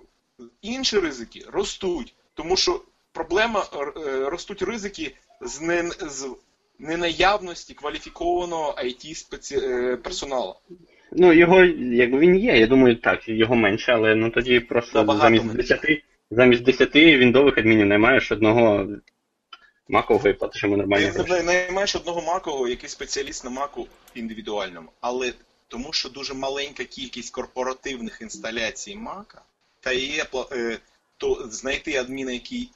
інші 0.62 0.98
ризики 0.98 1.46
ростуть, 1.52 2.14
тому 2.34 2.56
що 2.56 2.82
проблема 3.12 3.66
е, 3.96 4.30
ростуть 4.30 4.62
ризики 4.62 5.14
з, 5.40 5.60
не, 5.60 5.90
з 6.00 6.28
ненаявності 6.78 7.74
кваліфікованого 7.74 8.74
IT 8.78 9.14
спеці... 9.14 9.56
е, 9.62 9.96
персоналу. 9.96 10.54
Ну, 11.14 11.32
його, 11.32 11.64
якби 11.92 12.18
він 12.18 12.36
є, 12.36 12.58
я 12.58 12.66
думаю, 12.66 12.96
так, 12.96 13.28
його 13.28 13.56
менше, 13.56 13.92
але 13.92 14.14
ну 14.14 14.30
тоді 14.30 14.60
просто 14.60 14.98
Набагато 14.98 15.24
замість 15.24 15.44
менше. 15.44 15.78
10, 15.82 16.02
замість 16.30 16.62
10 16.62 16.96
віндових 16.96 17.58
адмінів 17.58 17.86
наймаєш 17.86 18.32
одного 18.32 18.88
макового 19.88 20.28
і 20.28 20.32
платиш 20.32 20.64
йому 20.64 20.76
Ти 20.76 21.06
гроші. 21.06 21.42
наймаєш 21.44 21.96
одного 21.96 22.22
макового, 22.22 22.68
який 22.68 22.88
спеціаліст 22.88 23.44
на 23.44 23.50
маку 23.50 23.86
індивідуальному, 24.14 24.88
але 25.00 25.32
тому 25.68 25.92
що 25.92 26.08
дуже 26.08 26.34
маленька 26.34 26.84
кількість 26.84 27.34
корпоративних 27.34 28.18
інсталяцій 28.22 28.96
мака, 28.96 29.42
та 29.80 29.92
є 29.92 30.26
е, 30.52 30.78
то 31.16 31.48
знайти 31.50 31.96
адміна, 31.96 32.32
який 32.32 32.70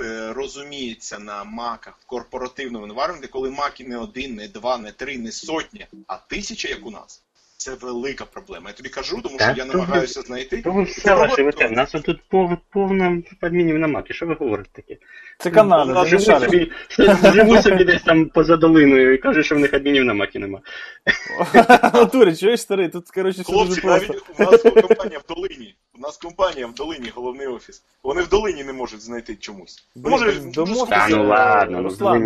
е, 0.00 0.32
розуміється 0.32 1.18
на 1.18 1.44
маках 1.44 1.98
в 2.00 2.06
корпоративному 2.06 2.86
environment, 2.86 3.28
коли 3.28 3.50
маки 3.50 3.84
не 3.84 3.96
один, 3.96 4.34
не 4.34 4.48
два, 4.48 4.78
не 4.78 4.92
три, 4.92 5.18
не 5.18 5.32
сотня, 5.32 5.86
а 6.06 6.16
тисяча, 6.16 6.68
як 6.68 6.86
у 6.86 6.90
нас. 6.90 7.22
Це 7.58 7.74
велика 7.74 8.24
проблема. 8.24 8.70
Я 8.70 8.72
тобі 8.72 8.88
кажу, 8.88 9.20
тому 9.22 9.38
що 9.38 9.46
Так, 9.46 9.58
я 9.58 9.64
то 9.64 9.72
ви- 9.72 9.78
намагаюся 9.78 10.22
знайти. 10.22 10.62
То 10.62 10.72
ви 10.72 10.82
все 10.82 11.14
ваше 11.14 11.42
вете. 11.42 11.68
У 11.68 11.70
нас 11.70 11.90
тут 11.90 12.20
пов, 12.28 12.56
повна 12.70 13.22
адмінів 13.40 13.78
на 13.78 13.86
маки. 13.86 14.14
Що 14.14 14.26
ви 14.26 14.34
говорите 14.34 14.70
таке? 14.72 14.96
Це 15.38 15.50
Канада, 15.50 15.92
Ну, 15.94 16.02
ти 16.02 16.08
живу 16.18 16.40
собі, 16.40 16.72
живу 17.34 17.62
собі 17.62 17.84
десь 17.84 18.02
там 18.02 18.26
поза 18.26 18.56
долиною 18.56 19.14
і 19.14 19.18
кажуть, 19.18 19.46
що 19.46 19.54
в 19.54 19.58
них 19.58 19.74
адмінів 19.74 20.04
на 20.04 20.14
макі 20.14 20.38
нема. 20.38 20.60
Натурі, 21.94 22.36
чуєш 22.36 22.60
старий? 22.60 22.88
Тут, 22.88 23.10
коротше, 23.10 23.42
все 23.42 23.52
дуже 23.52 23.80
Хлопці, 23.80 24.08
навіть 24.08 24.22
у 24.38 24.42
нас 24.42 24.62
компанія 24.62 25.18
в 25.18 25.34
долині. 25.34 25.74
У 25.94 25.98
нас 25.98 26.16
компанія 26.16 26.66
в 26.66 26.74
долині, 26.74 27.12
головний 27.14 27.46
офіс. 27.46 27.82
Вони 28.02 28.22
в 28.22 28.28
долині 28.28 28.64
не 28.64 28.72
можуть 28.72 29.00
знайти 29.00 29.36
чомусь. 29.36 29.88
Ну, 29.96 30.10
може, 30.10 30.32
Та 30.88 31.08
ну 31.10 31.28
ладно, 31.28 31.78
ну, 31.78 31.82
Руслан, 31.82 32.24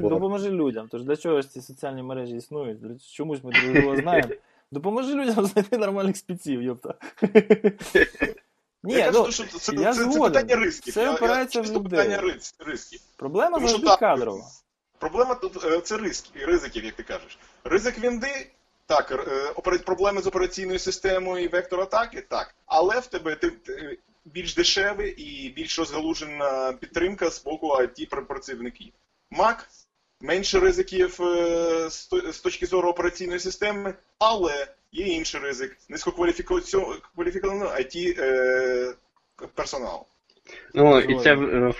допоможи 0.00 0.50
людям. 0.50 0.88
Тож 0.90 1.02
для 1.02 1.16
чого 1.16 1.42
ж 1.42 1.50
ці 1.50 1.60
соціальні 1.60 2.02
мережі 2.02 2.36
існують? 2.36 2.78
Чомусь 3.14 3.44
ми 3.44 3.52
друг 3.52 3.72
друга 3.72 3.96
знаємо. 3.96 4.28
Допоможи 4.72 5.14
людям 5.14 5.46
знайти 5.52 5.78
нормальних 5.78 6.16
спеців, 6.16 6.62
йопта. 6.62 6.94
Ні, 8.82 8.94
я 8.94 9.10
ну, 9.10 9.24
кажу, 9.24 9.32
що 9.32 9.58
це, 9.58 9.74
я 9.74 9.94
це, 9.94 10.06
це 10.06 10.20
питання 10.20 10.56
рисків. 10.56 10.94
Це 10.94 11.10
опирається 11.10 11.60
в 11.60 11.66
людей. 11.66 11.82
питання 11.82 12.20
рис, 12.20 12.54
рисків. 12.58 13.00
проблема 13.16 13.56
Тому 13.56 13.68
завжди 13.68 13.86
так, 13.86 14.00
кадрова. 14.00 14.44
Проблема 14.98 15.34
тут 15.34 15.64
е, 15.64 15.80
це 15.80 15.96
ризики, 15.96 16.44
ризиків, 16.46 16.84
як 16.84 16.94
ти 16.94 17.02
кажеш. 17.02 17.38
Ризик 17.64 17.98
вінди, 17.98 18.50
так, 18.86 19.26
е, 19.66 19.78
проблеми 19.78 20.22
з 20.22 20.26
операційною 20.26 20.78
системою 20.78 21.44
і 21.44 21.48
вектор 21.48 21.80
атаки, 21.80 22.20
так. 22.28 22.54
Але 22.66 23.00
в 23.00 23.06
тебе 23.06 23.34
ти, 23.34 23.50
ти 23.50 23.98
більш 24.24 24.54
дешевий 24.54 25.10
і 25.10 25.50
більш 25.50 25.78
розгалужена 25.78 26.72
підтримка 26.72 27.30
з 27.30 27.44
боку 27.44 27.66
it 27.66 28.20
працівників. 28.20 28.92
Mac 29.32 29.56
менше 30.20 30.60
ризиків 30.60 31.22
е, 31.22 31.90
з 32.32 32.40
точки 32.42 32.66
зору 32.66 32.88
операційної 32.88 33.40
системи, 33.40 33.94
але 34.18 34.66
є 34.92 35.06
інший 35.06 35.40
ризик 35.40 35.76
низькокваліфікованого 35.88 37.70
IT 37.70 38.14
е, 38.20 38.94
персоналу. 39.54 40.06
Ну, 40.74 41.00
і 41.00 41.20
це 41.20 41.34
е, 41.34 41.74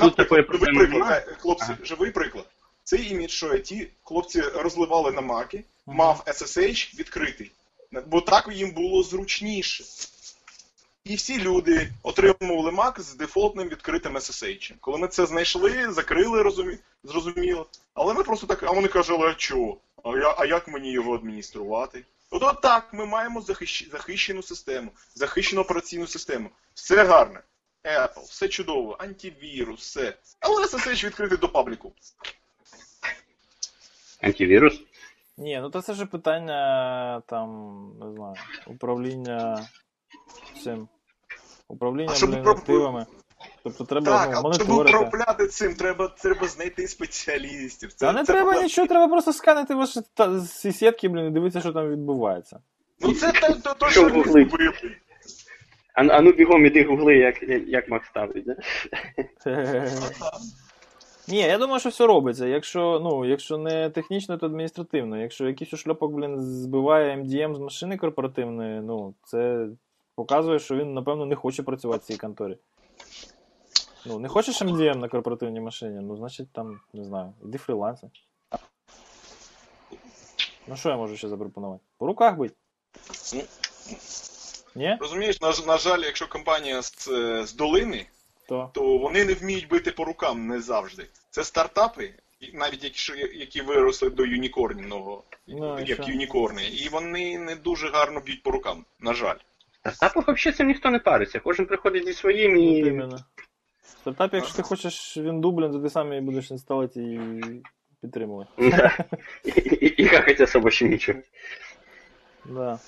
Тут- 0.00 0.16
такої 0.16 0.42
проблеми 0.42 0.86
немає. 0.86 1.26
хлопці, 1.38 1.72
живий 1.82 2.10
приклад. 2.10 2.46
Цей 2.84 3.10
імідж, 3.10 3.30
що 3.30 3.58
ті 3.58 3.88
хлопці 4.02 4.40
розливали 4.40 5.12
на 5.12 5.20
маки, 5.20 5.64
мав 5.86 6.22
SSH 6.26 6.98
відкритий, 6.98 7.52
бо 8.06 8.20
так 8.20 8.48
їм 8.52 8.70
було 8.70 9.02
зручніше. 9.02 9.84
І 11.04 11.14
всі 11.14 11.40
люди 11.40 11.92
отримували 12.02 12.70
Mac 12.70 13.00
з 13.00 13.14
дефолтним 13.14 13.68
відкритим 13.68 14.16
SSH. 14.16 14.74
Коли 14.80 14.98
ми 14.98 15.08
це 15.08 15.26
знайшли, 15.26 15.92
закрили, 15.92 16.42
розумі... 16.42 16.78
зрозуміло. 17.04 17.66
Але 17.94 18.14
ми 18.14 18.22
просто 18.22 18.46
так, 18.46 18.62
а 18.62 18.70
вони 18.70 18.88
кажуть, 18.88 19.20
а 19.20 19.34
чого? 19.34 19.76
А, 20.04 20.08
я, 20.08 20.34
а 20.38 20.46
як 20.46 20.68
мені 20.68 20.92
його 20.92 21.14
адмініструвати? 21.14 22.04
От, 22.30 22.42
от 22.42 22.60
так, 22.60 22.92
ми 22.92 23.06
маємо 23.06 23.40
захищ... 23.40 23.90
захищену 23.90 24.42
систему, 24.42 24.90
захищену 25.14 25.62
операційну 25.62 26.06
систему. 26.06 26.50
Все 26.74 27.04
гарне. 27.04 27.40
Apple, 27.84 28.22
все 28.22 28.48
чудово, 28.48 28.96
антивірус, 28.98 29.80
все. 29.80 30.16
Але 30.40 30.64
SSH 30.64 31.06
відкритий 31.06 31.38
до 31.38 31.48
пабліку. 31.48 31.92
антивірус. 34.20 34.80
Ні, 35.36 35.58
ну 35.62 35.70
то 35.70 35.82
це 35.82 35.94
ж 35.94 36.06
питання 36.06 37.22
там, 37.26 37.48
не 38.00 38.12
знаю, 38.12 38.34
управління 38.66 39.68
цим. 40.64 40.88
Управління 41.68 42.12
А 42.12 42.14
щоб 42.14 42.30
блін, 42.30 42.48
активами. 42.48 43.06
Тобто 43.64 43.84
треба 43.84 44.26
Так, 44.26 44.40
ну, 44.44 44.54
щоб 44.54 44.70
управляти 44.70 45.46
цим, 45.46 45.74
треба, 45.74 46.08
треба 46.08 46.48
знайти 46.48 46.88
спеціалістів. 46.88 47.92
Це, 47.92 48.06
Та 48.06 48.12
не 48.12 48.18
це 48.18 48.24
треба 48.24 48.42
проблема. 48.42 48.62
нічого, 48.62 48.88
треба 48.88 49.08
просто 49.08 49.32
сканити 49.32 49.74
ваші 49.74 50.00
та, 50.14 50.40
ці 50.40 50.72
сітки, 50.72 51.08
блін, 51.08 51.26
і 51.26 51.30
дивитися, 51.30 51.60
що 51.60 51.72
там 51.72 51.90
відбувається. 51.90 52.60
Ну 53.00 53.14
це 53.14 53.32
те, 53.32 53.54
то, 53.54 53.74
то, 53.74 53.90
Що 53.90 54.02
ми 54.02 54.10
зробили. 54.10 54.48
А, 55.94 56.06
а 56.06 56.20
ну 56.20 56.32
бігом 56.32 56.66
іди 56.66 56.84
гугли, 56.84 57.16
як, 57.16 57.42
як, 57.42 57.68
як 57.68 57.88
Мак 57.88 58.04
ставить. 58.04 58.44
Да? 58.44 58.56
Ні, 61.28 61.38
я 61.38 61.58
думаю, 61.58 61.80
що 61.80 61.88
все 61.88 62.06
робиться. 62.06 62.46
Якщо, 62.46 63.00
ну, 63.02 63.24
якщо 63.24 63.58
не 63.58 63.90
технічно, 63.90 64.38
то 64.38 64.46
адміністративно. 64.46 65.20
Якщо 65.20 65.48
якийсь 65.48 65.72
ушльопок, 65.72 66.12
блін, 66.12 66.40
збиває 66.40 67.16
MDM 67.16 67.54
з 67.54 67.58
машини 67.58 67.96
корпоративної, 67.96 68.80
ну, 68.80 69.14
це 69.24 69.68
показує, 70.22 70.58
що 70.58 70.76
він, 70.76 70.94
напевно, 70.94 71.26
не 71.26 71.34
хоче 71.34 71.62
працювати 71.62 72.02
в 72.02 72.06
цій 72.06 72.16
конторі. 72.16 72.56
Ну, 74.06 74.18
не 74.18 74.28
хочеш 74.28 74.62
MDM 74.62 74.94
на 74.96 75.08
корпоративній 75.08 75.60
машині, 75.60 76.00
ну, 76.02 76.16
значить, 76.16 76.52
там, 76.52 76.80
не 76.92 77.04
знаю, 77.04 77.32
іди 77.44 77.58
фрілансер. 77.58 78.10
Ну, 80.66 80.76
що 80.76 80.88
я 80.88 80.96
можу 80.96 81.16
ще 81.16 81.28
запропонувати? 81.28 81.82
По 81.98 82.06
руках 82.06 82.36
бить? 82.36 82.54
Ні? 84.74 84.96
Розумієш, 85.00 85.40
на, 85.40 85.52
на 85.66 85.78
жаль, 85.78 86.00
якщо 86.00 86.28
компанія 86.28 86.82
з, 86.82 87.08
е, 87.08 87.46
з 87.46 87.54
долини, 87.54 88.06
То. 88.48 88.70
то 88.74 88.98
вони 88.98 89.24
не 89.24 89.34
вміють 89.34 89.68
бити 89.68 89.90
по 89.90 90.04
рукам 90.04 90.46
не 90.46 90.60
завжди. 90.60 91.06
Це 91.30 91.44
стартапи, 91.44 92.14
і 92.40 92.56
навіть 92.56 92.84
якщо 92.84 93.14
які 93.16 93.60
виросли 93.62 94.10
до 94.10 94.24
юнікорнного, 94.26 95.22
Ну, 95.46 95.78
і 95.80 95.84
як 95.86 96.02
що? 96.02 96.12
юнікорни, 96.12 96.64
і 96.64 96.88
вони 96.88 97.38
не 97.38 97.56
дуже 97.56 97.90
гарно 97.90 98.20
б'ють 98.20 98.42
по 98.42 98.50
рукам, 98.50 98.84
на 99.00 99.14
жаль. 99.14 99.36
Стартапах 99.90 100.28
взагалі 100.28 100.56
цим 100.56 100.66
ніхто 100.66 100.90
не 100.90 100.98
париться. 100.98 101.40
Кожен 101.40 101.66
приходить 101.66 102.04
зі 102.04 102.12
своїм 102.12 102.56
і. 102.56 102.78
іменно. 102.78 103.16
В 103.82 103.86
стартапі, 103.86 104.36
якщо 104.36 104.56
ти 104.56 104.62
хочеш 104.62 105.16
він 105.16 105.40
дублін, 105.40 105.72
то 105.72 105.80
ти 105.80 105.90
сам 105.90 106.08
її 106.08 106.20
будеш 106.20 106.50
інсталити 106.50 107.02
і 107.02 107.42
підтримувати. 108.00 108.50
І, 109.98 110.02
як 110.02 110.40
особо 110.40 110.70
ще 110.70 110.88
нічого. 110.88 111.18
Да. 112.44 112.78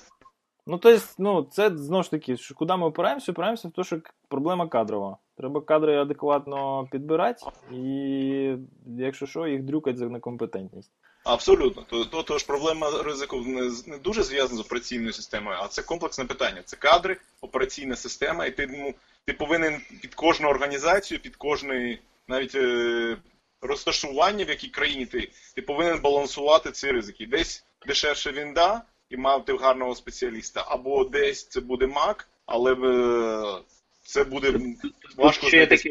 Ну, 0.67 0.77
то 0.77 0.89
есть, 0.89 1.15
ну, 1.19 1.43
це 1.43 1.77
знову 1.77 2.03
ж 2.03 2.11
таки, 2.11 2.37
що 2.37 2.55
куди 2.55 2.75
ми 2.75 2.85
опираємося? 2.85 3.31
Опираємося 3.31 3.67
в 3.67 3.71
те, 3.71 3.83
що 3.83 4.01
проблема 4.29 4.67
кадрова. 4.67 5.17
Треба 5.37 5.61
кадри 5.61 5.97
адекватно 6.01 6.87
підбирати, 6.91 7.45
і 7.71 8.57
якщо 8.97 9.25
що, 9.25 9.47
їх 9.47 9.63
дрюкать 9.63 9.97
за 9.97 10.05
некомпетентність. 10.05 10.91
Абсолютно. 11.23 12.05
То, 12.05 12.23
то, 12.23 12.37
ж 12.37 12.45
проблема 12.45 13.03
ризику 13.03 13.37
не, 13.37 13.71
не 13.87 13.97
дуже 13.97 14.23
зв'язана 14.23 14.61
з 14.61 14.65
операційною 14.65 15.13
системою, 15.13 15.57
а 15.61 15.67
це 15.67 15.81
комплексне 15.81 16.25
питання. 16.25 16.61
Це 16.65 16.77
кадри, 16.77 17.17
операційна 17.41 17.95
система, 17.95 18.45
і 18.45 18.51
ти, 18.51 18.67
ну, 18.67 18.93
ти 19.25 19.33
повинен 19.33 19.81
під 20.01 20.15
кожну 20.15 20.47
організацію, 20.47 21.19
під 21.19 21.35
кожне 21.35 21.99
навіть 22.27 22.55
е, 22.55 23.17
розташування, 23.61 24.45
в 24.45 24.49
якій 24.49 24.67
країні 24.67 25.05
ти, 25.05 25.31
ти 25.55 25.61
повинен 25.61 26.01
балансувати 26.01 26.71
ці 26.71 26.91
ризики. 26.91 27.25
Десь 27.25 27.65
дешевше 27.87 28.31
вінда 28.31 28.81
і 29.09 29.17
мати 29.17 29.57
гарного 29.57 29.95
спеціаліста, 29.95 30.65
або 30.67 31.03
десь 31.03 31.47
це 31.47 31.61
буде 31.61 31.85
Mac, 31.85 32.25
але 32.45 32.73
е, 32.73 33.61
це 34.05 34.23
буде 34.23 34.59
важко 35.17 35.49
знайти. 35.49 35.77
Чи, 35.77 35.89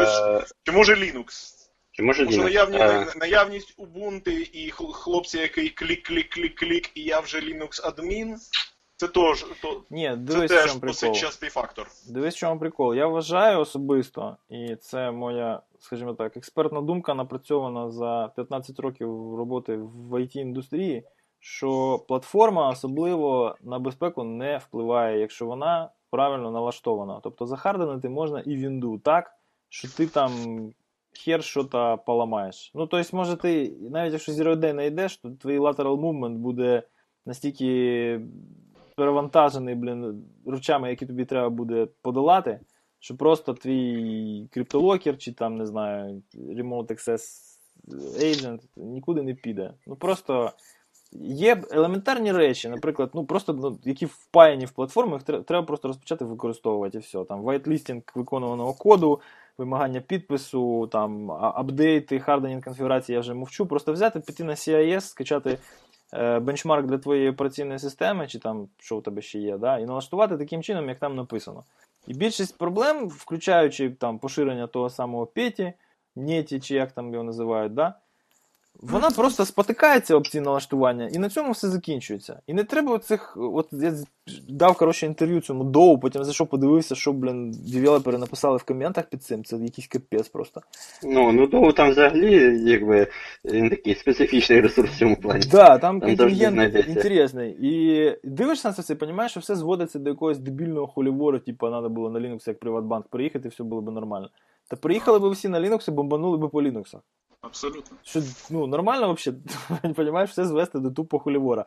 Е, 0.00 0.44
чи 0.64 0.72
може 0.72 0.94
Linux? 0.94 1.54
Чи 1.92 2.02
може 2.02 2.22
Тому 2.24 2.32
що 2.32 2.40
Linux? 2.40 2.44
наявні, 2.44 2.76
Е, 2.78 3.06
наявність 3.16 3.78
Ubuntu 3.78 4.30
і 4.52 4.70
хл- 4.72 4.92
хлопці, 4.92 5.38
який 5.38 5.74
клік-клік-клік-клік, 5.74 6.90
і 6.94 7.02
я 7.02 7.20
вже 7.20 7.40
Linux 7.40 7.80
адмін, 7.84 8.36
це 8.96 9.08
теж, 9.08 9.46
то, 9.62 9.82
Ні, 9.90 10.14
дивись, 10.16 10.50
в 10.50 10.54
теж 10.54 10.66
чому 10.70 10.80
досить 10.80 11.16
частий 11.16 11.50
фактор. 11.50 11.88
Дивись, 12.08 12.34
в 12.34 12.38
чому 12.38 12.60
прикол. 12.60 12.94
Я 12.94 13.06
вважаю 13.06 13.60
особисто, 13.60 14.36
і 14.50 14.76
це 14.76 15.10
моя, 15.10 15.62
скажімо 15.78 16.14
так, 16.14 16.36
експертна 16.36 16.80
думка, 16.80 17.14
напрацьована 17.14 17.90
за 17.90 18.32
15 18.36 18.80
років 18.80 19.08
роботи 19.36 19.76
в 19.76 20.14
IT-індустрії, 20.14 21.02
що 21.40 21.98
платформа 22.08 22.68
особливо 22.70 23.56
на 23.62 23.78
безпеку 23.78 24.24
не 24.24 24.58
впливає, 24.58 25.18
якщо 25.20 25.46
вона 25.46 25.90
правильно 26.10 26.50
налаштовано. 26.50 27.20
Тобто 27.22 27.46
захарденити 27.46 28.08
можна 28.08 28.40
і 28.40 28.56
вінду 28.56 28.98
так, 28.98 29.32
що 29.68 29.88
ти 29.88 30.06
там 30.06 30.32
хер 31.12 31.44
що-то 31.44 31.98
поламаєш. 32.06 32.72
Ну, 32.74 32.86
тобто, 32.86 33.16
може, 33.16 33.36
ти, 33.36 33.76
навіть 33.80 34.12
якщо 34.12 34.32
Zero 34.32 34.56
Day 34.56 34.72
не 34.72 35.08
то 35.08 35.30
твій 35.30 35.58
lateral 35.58 36.00
movement 36.00 36.34
буде 36.34 36.82
настільки 37.26 38.20
перевантажений, 38.96 39.74
блін, 39.74 40.24
речами, 40.46 40.90
які 40.90 41.06
тобі 41.06 41.24
треба 41.24 41.48
буде 41.50 41.88
подолати, 42.02 42.60
що 42.98 43.16
просто 43.16 43.54
твій 43.54 44.48
cryptolocker 44.50 45.18
чи 45.18 45.32
там, 45.32 45.56
не 45.56 45.66
знаю, 45.66 46.22
Remote 46.34 46.92
Access 46.92 47.20
Agent 48.18 48.60
нікуди 48.76 49.22
не 49.22 49.34
піде. 49.34 49.74
Ну 49.86 49.96
просто 49.96 50.52
є 51.12 51.62
елементарні 51.70 52.32
речі, 52.32 52.68
наприклад, 52.68 53.10
ну 53.14 53.24
просто 53.24 53.52
ну, 53.52 53.78
які 53.84 54.06
впаяні 54.06 54.64
в 54.64 54.70
платформу, 54.70 55.14
їх 55.14 55.22
треба 55.22 55.62
просто 55.62 55.88
розпочати 55.88 56.24
використовувати 56.24 56.98
і 56.98 57.00
все. 57.00 57.24
Там 57.24 57.42
whitelisting 57.42 58.02
виконуваного 58.14 58.72
коду, 58.72 59.20
вимагання 59.58 60.00
підпису, 60.00 60.86
там 60.86 61.30
апдейти, 61.30 62.20
hardening 62.20 62.64
конфігурації, 62.64 63.14
я 63.14 63.20
вже 63.20 63.34
мовчу. 63.34 63.66
Просто 63.66 63.92
взяти, 63.92 64.20
піти 64.20 64.44
на 64.44 64.52
CIS, 64.52 65.00
скачати 65.00 65.58
е, 66.14 66.38
бенчмарк 66.38 66.86
для 66.86 66.98
твоєї 66.98 67.30
операційної 67.30 67.78
системи, 67.78 68.26
чи 68.26 68.38
там 68.38 68.68
що 68.78 68.96
у 68.96 69.00
тебе 69.00 69.22
ще 69.22 69.38
є, 69.38 69.58
да, 69.58 69.78
і 69.78 69.86
налаштувати 69.86 70.36
таким 70.36 70.62
чином, 70.62 70.88
як 70.88 70.98
там 70.98 71.16
написано. 71.16 71.64
І 72.06 72.14
більшість 72.14 72.58
проблем, 72.58 73.08
включаючи 73.08 73.90
там 73.90 74.18
поширення 74.18 74.66
того 74.66 74.90
самого 74.90 75.26
Петі, 75.26 75.72
Неті, 76.16 76.60
чи 76.60 76.74
як 76.74 76.92
там 76.92 77.12
його 77.12 77.24
називають, 77.24 77.74
да, 77.74 77.94
вона 78.82 79.10
просто 79.10 79.44
спотикається 79.44 80.16
об 80.16 80.28
ці 80.28 80.40
налаштування, 80.40 81.08
і 81.12 81.18
на 81.18 81.28
цьому 81.28 81.52
все 81.52 81.68
закінчується. 81.68 82.40
І 82.46 82.54
не 82.54 82.64
треба 82.64 82.98
цих. 82.98 83.36
От 83.36 83.68
я 83.72 83.94
дав 84.48 84.76
коротше 84.76 85.06
інтерв'ю 85.06 85.40
цьому 85.40 85.64
доу, 85.64 85.98
потім 85.98 86.24
зайшов, 86.24 86.46
подивився, 86.46 86.94
що, 86.94 87.12
блін, 87.12 87.50
девелопери 87.50 88.18
написали 88.18 88.56
в 88.56 88.62
коментах 88.62 89.04
під 89.10 89.22
цим. 89.22 89.44
Це 89.44 89.56
якийсь 89.56 89.88
капець 89.88 90.28
просто. 90.28 90.60
Ну, 91.04 91.32
ну 91.32 91.46
доу 91.46 91.72
там 91.72 91.90
взагалі, 91.90 92.62
якби 92.70 93.06
він 93.44 93.70
такий 93.70 93.94
специфічний 93.94 94.60
ресурс 94.60 94.90
в 94.90 94.98
цьому 94.98 95.16
плані. 95.16 95.46
Да, 95.50 95.78
там, 95.78 96.00
там 96.00 96.00
контингент 96.00 96.88
інтересний. 96.88 97.56
І 97.60 98.12
дивишся 98.24 98.68
на 98.68 98.74
це 98.74 98.82
все, 98.82 98.94
розумієш, 98.94 99.30
що 99.30 99.40
все 99.40 99.56
зводиться 99.56 99.98
до 99.98 100.10
якогось 100.10 100.38
дебільного 100.38 100.86
холівору, 100.86 101.38
типу, 101.38 101.66
треба 101.68 101.88
було 101.88 102.10
на 102.10 102.20
Linux 102.20 102.48
як 102.48 102.60
Приватбанк 102.60 103.08
приїхати, 103.08 103.48
і 103.48 103.50
все 103.50 103.64
було 103.64 103.82
б 103.82 103.92
нормально. 103.92 104.30
Та 104.70 104.76
приїхали 104.76 105.18
б 105.18 105.30
всі 105.30 105.48
на 105.48 105.60
Linux 105.60 105.88
і 105.88 105.92
бомбанули 105.92 106.36
б 106.36 106.50
по 106.50 106.62
Linux. 106.62 106.96
Абсолютно. 107.40 107.96
Що, 108.02 108.20
ну, 108.50 108.66
нормально 108.66 109.12
взагалі, 109.12 109.42
розумієш, 109.96 110.30
все 110.30 110.44
звести 110.44 110.78
до 110.78 110.90
тупо 110.90 111.18
хулівора. 111.18 111.64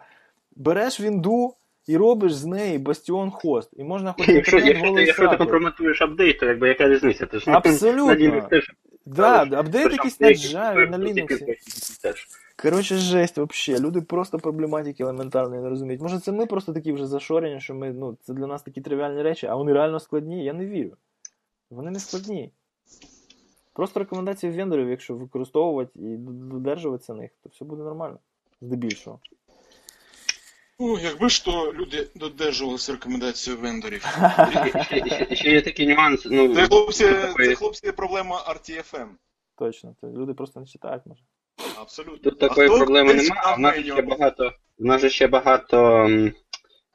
Береш 0.55 1.01
вінду 1.01 1.55
і 1.87 1.97
робиш 1.97 2.33
з 2.33 2.45
неї 2.45 2.77
бастіон 2.77 3.31
хост. 3.31 3.69
І 3.73 3.83
можна 3.83 4.13
хоч 4.13 4.27
Якщо, 4.27 4.57
якщо, 4.59 4.93
ти, 4.93 5.03
якщо 5.03 5.27
ти 5.27 5.37
компрометуєш 5.37 6.01
апдейт, 6.01 6.39
то 6.39 6.45
якби 6.45 6.67
яка 6.67 6.87
різниця? 6.87 7.25
Ти 7.25 7.39
ж 7.39 7.51
Абсолютно. 7.51 8.49
Да, 9.05 9.41
апдейт 9.41 9.91
якийсь 9.91 10.19
на 10.19 10.27
Java, 10.27 10.89
на 10.89 10.97
Linux. 10.97 11.55
Коротше, 12.61 12.95
жесть 12.95 13.37
вообще. 13.37 13.79
Люди 13.79 14.01
просто 14.01 14.39
проблематики 14.39 15.03
елементарної 15.03 15.61
не 15.61 15.69
розуміють. 15.69 16.01
Може, 16.01 16.19
це 16.19 16.31
ми 16.31 16.45
просто 16.45 16.73
такі 16.73 16.91
вже 16.91 17.07
зашорені, 17.07 17.61
що 17.61 17.75
ми, 17.75 17.93
ну, 17.93 18.17
це 18.21 18.33
для 18.33 18.47
нас 18.47 18.61
такі 18.61 18.81
тривіальні 18.81 19.21
речі, 19.21 19.47
а 19.47 19.55
вони 19.55 19.73
реально 19.73 19.99
складні. 19.99 20.43
Я 20.43 20.53
не 20.53 20.65
вірю. 20.65 20.91
Вони 21.69 21.91
не 21.91 21.99
складні. 21.99 22.51
Просто 23.73 23.99
рекомендації 23.99 24.51
вендорів, 24.51 24.89
якщо 24.89 25.15
використовувати 25.15 25.91
і 25.95 26.15
додержуватися 26.17 27.13
них, 27.13 27.31
то 27.43 27.49
все 27.49 27.65
буде 27.65 27.83
нормально. 27.83 28.19
Здебільшого. 28.61 29.19
Ну, 30.79 30.99
якби 30.99 31.29
ж 31.29 31.45
то 31.45 31.73
люди 31.73 32.07
додержувалися 32.15 32.91
рекомендацій 32.91 33.53
вендорів. 33.53 34.05
Ще 35.31 35.51
є 35.51 35.61
такий 35.61 35.87
нюанс. 35.87 36.27
Ну, 36.31 36.55
Це 36.55 36.67
хлопці, 36.67 37.03
це 37.37 37.55
хлопці 37.55 37.91
проблема 37.91 38.35
RTFM. 38.35 39.07
Точно, 39.57 39.95
люди 40.03 40.33
просто 40.33 40.59
не 40.59 40.65
читають, 40.65 41.05
може. 41.05 41.21
Абсолютно. 41.81 42.17
Тут 42.17 42.39
такої 42.39 42.67
проблеми 42.67 43.13
немає, 43.13 43.55
в 43.57 43.59
нас 43.59 43.75
ще 43.75 44.01
багато. 44.01 44.53
В 44.79 44.85
нас 44.85 45.01
же 45.01 45.09
ще 45.09 45.27
багато. 45.27 46.09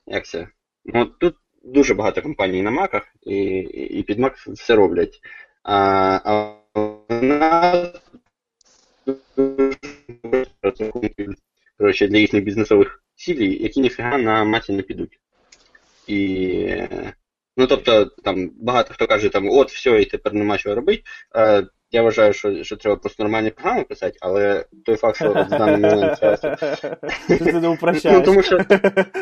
Як 0.07 0.27
це? 0.27 0.49
Ну, 0.85 1.05
тут 1.05 1.37
дуже 1.63 1.95
багато 1.95 2.23
компаній 2.23 2.63
на 2.63 2.71
маках, 2.71 3.03
і 3.23 3.37
і 3.71 4.03
під 4.03 4.21
Mac 4.21 4.53
все 4.53 4.75
роблять. 4.75 5.21
А, 5.63 5.77
а 6.25 6.55
коротше, 11.79 12.09
для 12.09 12.19
їхніх 12.19 12.45
бізнесових 12.45 13.03
цілей, 13.15 13.63
які 13.63 13.81
ніфіга 13.81 14.19
на 14.19 14.45
маті 14.45 14.73
не 14.73 14.83
підуть. 14.83 15.21
І. 16.07 16.83
Ну, 17.57 17.67
тобто, 17.67 18.05
там 18.05 18.51
багато 18.61 18.95
хто 18.95 19.07
каже, 19.07 19.29
там, 19.29 19.51
от, 19.51 19.71
все, 19.71 20.03
і 20.03 20.05
тепер 20.05 20.35
нема 20.35 20.59
чого 20.59 20.75
робити. 20.75 21.03
Я 21.91 22.03
вважаю, 22.03 22.33
що 22.33 22.65
що 22.65 22.77
треба 22.77 22.97
просто 22.97 23.23
нормальні 23.23 23.51
програми 23.51 23.85
писати, 23.85 24.19
але 24.21 24.65
той 24.85 24.97
факт, 24.97 25.17
що 25.17 25.33
в 25.33 25.49
даний 25.49 25.77
момент 25.77 26.21
часу. 26.21 26.57
Ну, 28.13 28.23
тому 28.23 28.43
що 28.43 28.61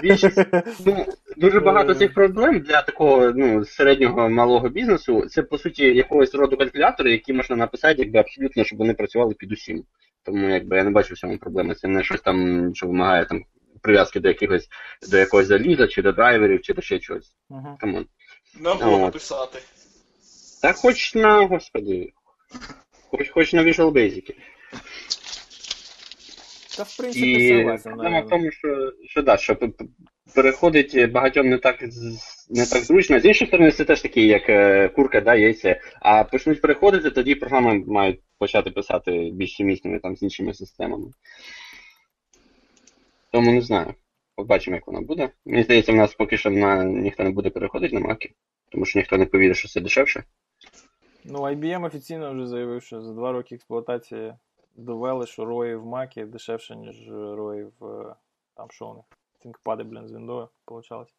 більшість 0.03 0.47
ну, 0.87 1.07
дуже 1.37 1.61
багато 1.61 1.95
цих 1.95 2.15
проблем 2.15 2.61
для 2.61 2.83
такого 2.83 3.33
ну, 3.37 3.65
середнього 3.65 4.29
малого 4.29 4.69
бізнесу, 4.69 5.27
це 5.29 5.43
по 5.43 5.59
суті 5.59 5.85
якогось 5.85 6.35
роду 6.35 6.57
калькулятори, 6.57 7.11
які 7.11 7.33
можна 7.33 7.57
написати, 7.57 8.03
якби 8.03 8.19
абсолютно, 8.19 8.65
щоб 8.65 8.79
вони 8.79 8.95
працювали 8.95 9.35
під 9.35 9.53
усім. 9.53 9.85
Тому 10.23 10.49
якби 10.49 10.77
я 10.77 10.85
не 10.85 10.91
бачу 10.91 11.15
в 11.15 11.19
цьому 11.19 11.39
проблеми. 11.39 11.75
Це 11.75 11.89
не 11.89 12.03
щось 12.03 12.21
там, 12.21 12.71
що 12.75 12.87
вимагає 12.87 13.25
там 13.25 13.45
прив'язки 13.83 14.21
до 14.21 14.29
якихось 14.29 14.69
до 15.11 15.19
якогось 15.19 15.47
заліза, 15.47 15.87
чи 15.87 16.03
до 16.03 16.13
драйверів, 16.13 16.63
чи 16.63 16.75
до 16.75 16.83
ще 16.83 16.99
чогось. 16.99 17.37
Uh-huh. 17.51 18.05
На 18.61 18.75
блог 18.75 19.13
писати. 19.13 19.59
Та 20.63 20.73
хоч 20.73 21.15
на, 21.15 21.47
господи. 21.47 22.13
Хоч, 23.11 23.31
хоч 23.31 23.53
на 23.53 23.63
Visual 23.63 23.91
Basic. 23.91 24.35
Та 26.77 26.83
в 26.83 26.97
принципі 26.97 27.49
І 27.49 27.79
проблема 27.83 28.21
в 28.21 28.29
тому, 28.29 28.51
що, 28.51 28.93
що 29.09 29.23
да, 29.23 29.37
що 29.37 29.57
переходить 30.35 31.11
багатьом 31.13 31.49
не 31.49 31.59
так 31.59 31.83
не 32.51 32.67
так 32.67 32.83
зручно. 32.85 33.21
З 33.21 33.25
іншої 33.25 33.49
сторони, 33.49 33.71
це 33.71 33.85
теж 33.85 34.01
такі, 34.01 34.27
як 34.27 34.49
е, 34.49 34.89
курка, 34.89 35.21
да, 35.21 35.35
яйця. 35.35 35.81
А 36.01 36.25
почнуть 36.25 36.61
переходити, 36.61 37.11
тоді 37.11 37.35
програми 37.35 37.85
мають 37.87 38.21
почати 38.39 38.71
писати 38.71 39.31
більш 39.33 39.55
сумісними 39.55 39.99
там 39.99 40.17
з 40.17 40.23
іншими 40.23 40.55
системами. 40.55 41.07
Тому 43.33 43.53
не 43.53 43.61
знаю. 43.61 43.95
Побачимо, 44.37 44.77
як 44.77 44.87
воно 44.87 45.03
буде. 45.03 45.31
Мені 45.45 45.63
здається, 45.63 45.93
в 45.93 45.97
нас 45.97 46.15
поки 46.15 46.37
що 46.37 46.51
на 46.51 46.85
ніхто 46.85 47.25
не 47.25 47.31
буде 47.31 47.51
переходити 47.51 47.95
на 47.95 48.01
маки, 48.01 48.35
тому 48.69 48.85
що 48.85 48.99
ніхто 48.99 49.19
не 49.19 49.27
повірить, 49.27 49.57
що 49.57 49.69
це 49.69 49.81
дешевше. 49.81 50.25
Ну, 51.25 51.39
IBM 51.39 51.85
офіційно 51.85 52.33
вже 52.33 52.47
заявив, 52.47 52.83
що 52.83 53.01
за 53.01 53.13
два 53.13 53.33
роки 53.33 53.55
експлуатації 53.55 54.35
довели, 54.77 55.27
що 55.27 55.45
рої 55.45 55.77
в 55.77 55.87
Макі 55.87 56.25
дешевше, 56.25 56.77
ніж 56.77 57.09
рої 57.11 57.65
в 57.81 58.15
там 58.57 58.71
що 58.71 58.89
у 58.89 58.95
них. 58.95 59.05
ThinkPad, 59.45 59.85
блін, 59.85 60.09
з 60.09 60.13
Windows 60.13 60.49
получалось. 60.65 61.15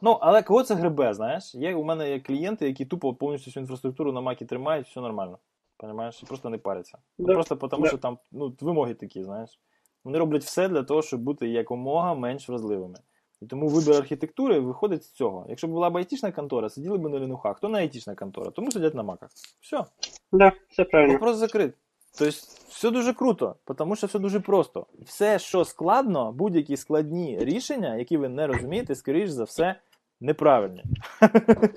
Ну, 0.00 0.18
але 0.20 0.42
кого 0.42 0.62
це 0.62 0.74
гребе, 0.74 1.14
знаєш? 1.14 1.54
Є, 1.54 1.74
У 1.74 1.84
мене 1.84 2.10
є 2.10 2.20
клієнти, 2.20 2.66
які 2.66 2.84
тупо 2.84 3.14
повністю 3.14 3.50
всю 3.50 3.62
інфраструктуру 3.62 4.12
на 4.12 4.20
Макі 4.20 4.44
тримають, 4.44 4.86
все 4.86 5.00
нормально. 5.00 5.38
Понимаєш? 5.76 6.20
Просто 6.20 6.50
не 6.50 6.58
паряться. 6.58 6.98
Ну, 7.18 7.26
да. 7.26 7.32
Просто 7.32 7.56
тому, 7.56 7.82
да. 7.82 7.88
що 7.88 7.98
там 7.98 8.18
ну, 8.32 8.56
вимоги 8.60 8.94
такі, 8.94 9.22
знаєш. 9.22 9.60
Вони 10.04 10.18
роблять 10.18 10.44
все 10.44 10.68
для 10.68 10.82
того, 10.82 11.02
щоб 11.02 11.20
бути 11.20 11.48
якомога 11.48 12.14
менш 12.14 12.48
вразливими. 12.48 12.98
І 13.42 13.46
тому 13.46 13.68
вибір 13.68 13.94
архітектури 13.94 14.60
виходить 14.60 15.04
з 15.04 15.12
цього. 15.12 15.46
Якщо 15.48 15.66
б 15.66 15.70
була 15.70 15.90
б 15.90 15.96
айтішна 15.96 16.32
контора, 16.32 16.68
сиділи 16.68 16.98
б 16.98 17.08
на 17.08 17.18
лінухах, 17.18 17.60
то 17.60 17.68
не 17.68 17.78
айтішна 17.78 18.14
контора, 18.14 18.50
тому 18.50 18.70
сидять 18.70 18.94
на 18.94 19.02
маках. 19.02 19.30
Все. 19.60 19.84
Да, 20.32 20.52
все 20.68 20.84
правильно. 20.84 21.12
Вопрос 21.12 21.36
закрит. 21.36 21.74
Тобто, 22.18 22.36
все 22.68 22.90
дуже 22.90 23.12
круто, 23.12 23.56
тому 23.78 23.96
що 23.96 24.06
все 24.06 24.18
дуже 24.18 24.40
просто. 24.40 24.86
Все, 25.04 25.38
що 25.38 25.64
складно, 25.64 26.32
будь-які 26.32 26.76
складні 26.76 27.38
рішення, 27.40 27.96
які 27.96 28.16
ви 28.16 28.28
не 28.28 28.46
розумієте, 28.46 28.94
скоріш 28.94 29.30
за 29.30 29.44
все, 29.44 29.74
неправильні. 30.20 30.82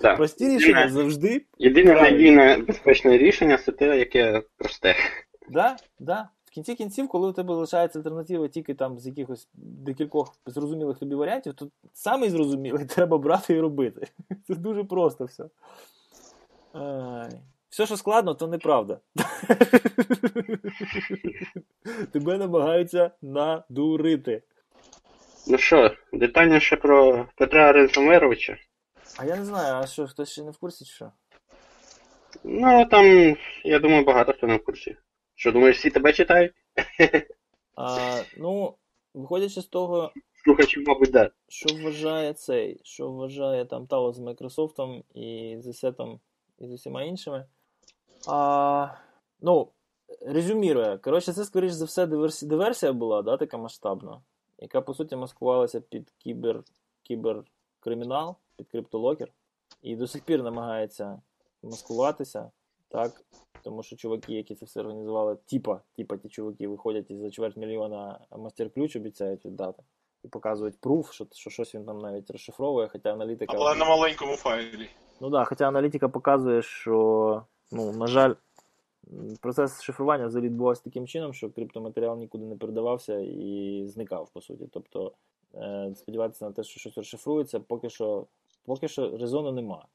Да. 0.02 0.16
Прості 0.16 0.50
рішення 0.50 0.90
завжди. 0.90 1.46
Єдине 1.58 1.94
надійне 1.94 2.58
безпечне 2.58 3.18
рішення 3.18 3.58
це 3.58 3.72
те, 3.72 4.00
яке 4.00 4.44
просте. 4.58 4.96
Да, 5.50 5.78
да 6.00 6.30
кінці 6.58 6.76
кінців, 6.76 7.08
коли 7.08 7.30
у 7.30 7.34
тебе 7.34 7.56
лишається 7.56 8.00
альтернатива 8.00 8.48
тільки 8.48 8.74
там 8.74 9.00
з 9.00 9.08
якихось 9.08 9.48
декількох 9.54 10.36
зрозумілих 10.46 10.98
тобі 10.98 11.16
варіантів, 11.16 11.54
то 11.54 11.70
самий 11.94 12.30
зрозумілий 12.30 12.86
треба 12.90 13.18
брати 13.18 13.54
і 13.54 13.60
робити. 13.60 14.08
Це 14.48 14.56
дуже 14.56 14.84
просто 14.84 15.26
все. 15.26 15.50
Ай. 16.74 17.42
Все, 17.70 17.86
що 17.86 17.98
складно, 17.98 18.34
то 18.34 18.48
неправда. 18.48 19.00
Тебе 22.12 22.38
намагаються 22.38 23.12
надурити. 23.22 24.44
Ну 25.48 25.58
що, 25.58 25.92
детальніше 26.14 26.76
про 26.76 27.26
Петра 27.36 27.72
Ренсомеровича? 27.72 28.58
А 29.18 29.26
я 29.26 29.36
не 29.36 29.46
знаю, 29.46 29.76
а 29.76 29.88
що, 29.88 30.08
хтось 30.08 30.32
ще 30.32 30.44
не 30.44 30.52
в 30.52 30.58
курсі 30.58 30.86
чи 30.86 30.94
що? 30.94 31.12
Ну, 32.44 32.86
там, 32.86 33.36
я 33.64 33.80
думаю, 33.80 34.04
багато 34.04 34.34
хто 34.34 34.48
не 34.48 34.56
в 34.56 34.64
курсі. 34.64 34.96
Що 35.38 35.52
думаєш, 35.52 35.78
всі 35.78 35.90
тебе 35.90 36.14
читають? 36.14 36.54
А, 37.76 38.22
Ну, 38.38 38.76
виходячи 39.14 39.62
з 39.62 39.66
того, 39.66 40.12
слухачів, 40.44 40.84
мабуть, 40.88 41.12
да. 41.12 41.32
Що 41.48 41.76
вважає 41.84 42.34
цей? 42.34 42.80
Що 42.84 43.12
вважає 43.12 43.66
там 43.66 43.88
Тало 43.88 44.14
з 44.14 44.20
Microsoft 44.20 45.04
і 45.14 45.58
з 45.60 45.74
Сетом 45.74 46.20
і 46.60 46.68
з 46.68 46.72
усіма 46.72 47.04
іншими? 47.04 47.46
А, 48.28 48.88
Ну, 49.42 49.72
резюмірує. 50.22 50.98
Коротше, 50.98 51.34
це, 51.34 51.46
скоріш 51.46 51.72
за 51.72 51.86
все, 51.86 52.08
диверсія, 52.08 52.50
диверсія 52.50 52.94
була, 52.94 53.22
да, 53.22 53.38
така 53.38 53.58
масштабна, 53.58 54.22
яка, 54.60 54.82
по 54.82 54.94
суті, 54.94 55.16
маскувалася 55.16 55.82
під 55.82 56.14
кібер, 56.18 56.64
кіберкримінал, 57.04 58.36
під 58.56 58.68
криптолокер, 58.68 59.28
і 59.82 59.96
до 59.96 60.08
сих 60.08 60.24
пір 60.24 60.44
намагається 60.44 61.22
маскуватися, 61.64 62.52
так? 62.90 63.22
Тому 63.64 63.84
що 63.84 63.96
чуваки, 63.96 64.34
які 64.34 64.56
це 64.56 64.66
все 64.66 64.80
організували, 64.80 65.38
типа, 65.46 65.82
типа 65.98 66.18
ті 66.18 66.30
чуваки 66.30 66.68
виходять 66.68 67.12
і 67.12 67.18
за 67.18 67.32
чверть 67.32 67.58
мільйона 67.58 68.20
мастер-ключ 68.32 68.96
обіцяють 68.96 69.46
віддати. 69.46 69.84
І 70.24 70.28
показують 70.28 70.80
пруф, 70.80 71.14
що, 71.14 71.28
що 71.32 71.50
щось 71.50 71.76
він 71.76 71.86
там 71.86 72.00
навіть 72.00 72.32
розшифровує, 72.32 72.88
хоча 72.88 73.14
аналітика. 73.14 73.58
Але 73.58 73.76
на 73.76 73.86
маленькому 73.86 74.36
файлі. 74.36 74.90
Ну 75.22 75.28
так, 75.28 75.32
да, 75.32 75.46
хоча 75.46 75.68
аналітика 75.68 76.10
показує, 76.10 76.62
що, 76.62 77.44
ну, 77.72 77.92
на 77.92 78.08
жаль, 78.08 78.34
процес 79.42 79.82
шифрування 79.82 80.28
взагалі 80.28 80.46
відбувався 80.50 80.84
таким 80.84 81.08
чином, 81.08 81.34
що 81.34 81.50
криптоматеріал 81.50 82.18
нікуди 82.18 82.46
не 82.46 82.56
передавався 82.56 83.20
і 83.20 83.84
зникав, 83.88 84.30
по 84.34 84.42
суті. 84.42 84.68
Тобто, 84.72 85.12
е, 85.56 85.94
сподіватися 85.96 86.46
на 86.46 86.52
те, 86.52 86.64
що 86.64 86.80
щось 86.80 86.98
розшифрується, 86.98 87.60
поки 87.60 87.90
що 87.90 88.28
поки 88.66 88.88
що 88.88 89.18
резону 89.18 89.52
нема. 89.52 89.86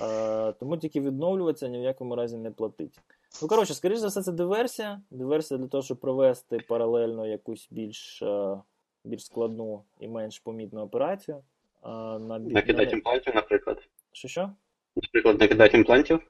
Е, 0.00 0.52
тому 0.52 0.76
тільки 0.76 1.00
відновлюватися 1.00 1.68
ні 1.68 1.78
в 1.78 1.82
якому 1.82 2.16
разі 2.16 2.36
не 2.36 2.50
платить. 2.50 3.00
Ну, 3.42 3.48
коротше, 3.48 3.74
скоріш 3.74 3.98
за 3.98 4.06
все, 4.08 4.22
це 4.22 4.32
диверсія. 4.32 5.00
Диверсія 5.10 5.58
для 5.58 5.66
того, 5.66 5.82
щоб 5.82 6.00
провести 6.00 6.58
паралельно 6.68 7.26
якусь 7.26 7.68
більш 7.70 8.22
е, 8.22 8.60
більш 9.04 9.24
складну 9.24 9.82
і 10.00 10.08
менш 10.08 10.38
помітну 10.38 10.80
операцію. 10.80 11.36
Е, 11.84 11.88
на, 12.18 12.38
Накидати 12.38 12.86
на... 12.86 12.92
імплантів, 12.92 13.34
наприклад. 13.34 13.88
Що 14.12 14.28
що? 14.28 14.50
Наприклад, 14.96 15.40
накидати 15.40 15.76
імплантів. 15.76 16.20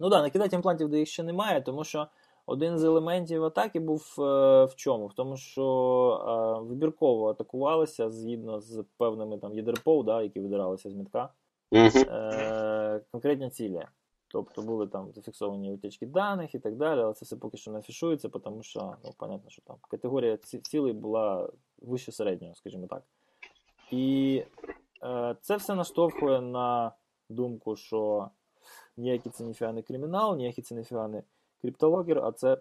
Ну 0.00 0.10
так, 0.10 0.18
да, 0.18 0.22
накидати 0.22 0.56
імплантів, 0.56 0.88
де 0.88 0.98
їх 0.98 1.08
ще 1.08 1.22
немає, 1.22 1.62
тому 1.62 1.84
що 1.84 2.08
один 2.46 2.78
з 2.78 2.84
елементів 2.84 3.44
атаки 3.44 3.80
був 3.80 4.14
е, 4.18 4.64
в 4.64 4.74
чому? 4.76 5.06
В 5.06 5.12
тому, 5.12 5.36
що 5.36 6.58
е, 6.62 6.68
вибірково 6.68 7.30
атакувалися 7.30 8.10
згідно 8.10 8.60
з 8.60 8.84
певними 8.96 9.38
там 9.38 9.54
ЄДРПО, 9.54 10.02
да, 10.02 10.22
які 10.22 10.40
видиралися 10.40 10.90
з 10.90 10.94
мітка, 10.94 11.28
е, 11.72 13.00
конкретні 13.10 13.50
цілі. 13.50 13.86
Тобто 14.28 14.62
були 14.62 14.86
там 14.86 15.12
зафіксовані 15.12 15.72
утечки 15.72 16.06
даних 16.06 16.54
і 16.54 16.58
так 16.58 16.76
далі, 16.76 17.00
але 17.00 17.14
це 17.14 17.24
все 17.24 17.36
поки 17.36 17.56
що 17.56 17.70
не 17.70 17.78
афішується, 17.78 18.28
тому 18.28 18.62
що, 18.62 18.96
ну, 19.04 19.10
понятно, 19.16 19.50
що 19.50 19.62
там 19.62 19.76
категорія 19.90 20.36
цілей 20.36 20.92
була 20.92 21.50
вище 21.78 22.12
середнього, 22.12 22.54
скажімо 22.54 22.86
так. 22.86 23.02
І 23.90 24.42
е, 25.02 25.36
це 25.40 25.56
все 25.56 25.74
наштовхує 25.74 26.40
на 26.40 26.92
думку, 27.28 27.76
що 27.76 28.30
ніякий 28.96 29.32
це 29.32 29.44
ніфіга 29.44 29.72
не 29.72 29.82
кримінал, 29.82 30.36
ніякий 30.36 30.64
це 30.64 30.74
ніфіга 30.74 31.08
не 31.08 31.22
криптологер, 31.60 32.18
а 32.18 32.32
це 32.32 32.58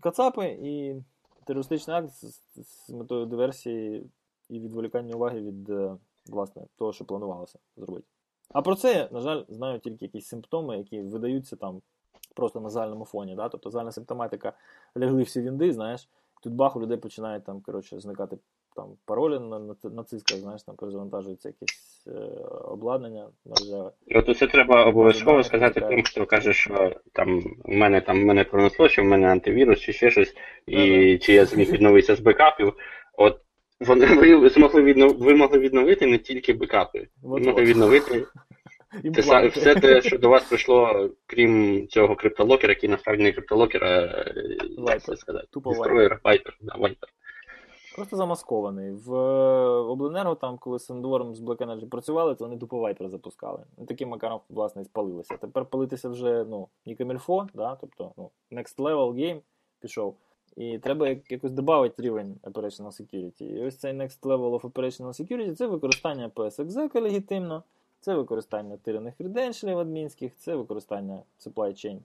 кацапи 0.00 0.58
і 0.62 1.02
терористичний 1.44 1.96
акт 1.96 2.10
з, 2.10 2.42
з 2.56 2.90
метою 2.90 3.26
диверсії 3.26 4.10
і 4.48 4.60
відволікання 4.60 5.14
уваги 5.14 5.40
від 5.40 5.68
власне 6.26 6.66
того, 6.76 6.92
що 6.92 7.04
планувалося 7.04 7.58
зробити. 7.76 8.06
А 8.48 8.62
про 8.62 8.74
це, 8.74 9.08
на 9.12 9.20
жаль, 9.20 9.42
знають 9.48 9.82
тільки 9.82 10.04
якісь 10.04 10.26
симптоми, 10.26 10.78
які 10.78 11.00
видаються 11.00 11.56
там 11.56 11.82
просто 12.34 12.60
на 12.60 12.70
загальному 12.70 13.04
фоні. 13.04 13.34
Да? 13.34 13.48
Тобто 13.48 13.70
загальна 13.70 13.92
симптоматика 13.92 14.52
лягли 14.98 15.22
всі 15.22 15.40
вінди, 15.40 15.72
знаєш, 15.72 16.08
тут 16.42 16.52
бах 16.52 16.76
у 16.76 16.80
людей 16.80 16.96
починають 16.96 17.44
там, 17.44 17.60
коротше, 17.60 18.00
зникати 18.00 18.38
там 18.76 18.88
паролі 19.04 19.38
на, 19.38 19.58
на, 19.58 19.74
на 19.84 20.04
цисках, 20.04 20.38
знаєш, 20.38 20.62
там 20.62 20.76
перезавантажується 20.76 21.48
якесь 21.48 22.06
е, 22.06 22.10
обладнання 22.64 23.28
мережеве. 23.44 23.90
От 24.14 24.28
усе 24.28 24.46
треба 24.46 24.84
обов'язково 24.84 25.42
сказати 25.42 25.80
тим, 25.80 26.02
хто 26.02 26.26
каже, 26.26 26.52
що 26.52 26.92
там 27.12 27.40
в 27.64 27.68
мене 27.68 28.00
там 28.00 28.22
в 28.22 28.24
мене 28.24 28.44
пронесло, 28.44 28.88
що 28.88 29.02
в 29.02 29.04
мене 29.04 29.28
антивірус 29.28 29.80
чи 29.80 29.92
ще 29.92 30.10
щось, 30.10 30.34
і 30.66 31.18
чи 31.18 31.32
я 31.32 31.44
зміг 31.44 31.72
відновитися 31.72 32.16
з 32.16 32.20
бекапів. 32.20 32.74
От 33.18 33.40
вони 33.80 34.06
ви 34.36 34.48
змогли 34.48 34.82
віднов... 34.82 35.18
ви 35.18 35.34
могли 35.34 35.58
відновити 35.58 36.06
не 36.06 36.18
тільки 36.18 36.52
бекапи, 36.52 37.08
ви 37.22 37.40
могли 37.40 37.62
відновити 37.62 38.26
те, 39.14 39.48
все 39.48 39.74
те, 39.74 40.02
що 40.02 40.18
до 40.18 40.28
вас 40.28 40.44
прийшло, 40.44 41.10
крім 41.26 41.86
цього 41.88 42.16
криптолокера, 42.16 42.72
який 42.72 42.88
насправді 42.88 43.22
не 43.22 43.32
криптолокер, 43.32 43.84
а 43.84 44.24
як 44.90 45.02
це 45.02 45.16
сказати, 45.16 45.46
Destroyer, 45.52 46.20
Viper, 46.22 46.52
да, 46.60 46.74
Viper. 46.74 47.08
Просто 47.96 48.16
замаскований. 48.16 48.90
В 48.90 49.12
Обленерго, 49.90 50.34
там, 50.34 50.58
коли 50.58 50.78
з 50.78 50.84
Сендвором 50.84 51.34
з 51.34 51.40
Black 51.40 51.56
Energy 51.56 51.88
працювали, 51.88 52.34
то 52.34 52.44
вони 52.44 52.58
тупо 52.58 52.76
Viper 52.76 53.08
запускали. 53.08 53.64
Таким 53.88 54.08
макаром, 54.08 54.40
власне, 54.48 54.82
і 54.82 54.84
спалилися. 54.84 55.36
Тепер 55.36 55.64
палитися 55.64 56.08
вже 56.08 56.44
ну, 56.44 56.68
не 56.86 56.94
камільфо, 56.94 57.46
да? 57.54 57.76
тобто 57.80 58.12
ну, 58.16 58.30
next 58.52 58.76
level 58.76 59.12
game 59.12 59.40
пішов. 59.80 60.16
І 60.56 60.78
треба 60.78 61.08
якось 61.28 61.52
додати 61.52 62.02
рівень 62.02 62.36
Operational 62.42 63.02
Security. 63.02 63.42
І 63.42 63.66
ось 63.66 63.76
цей 63.76 63.92
Next 63.92 64.20
Level 64.20 64.60
of 64.60 64.60
Operational 64.60 65.22
Security 65.22 65.54
це 65.54 65.66
використання 65.66 66.28
PSExec 66.28 67.00
легітимно, 67.00 67.62
це 68.00 68.14
використання 68.14 68.76
тирених 68.76 69.16
креденшалів 69.16 69.78
адмінських, 69.78 70.36
це 70.36 70.56
використання 70.56 71.22
supply 71.40 71.70
chain 71.70 71.98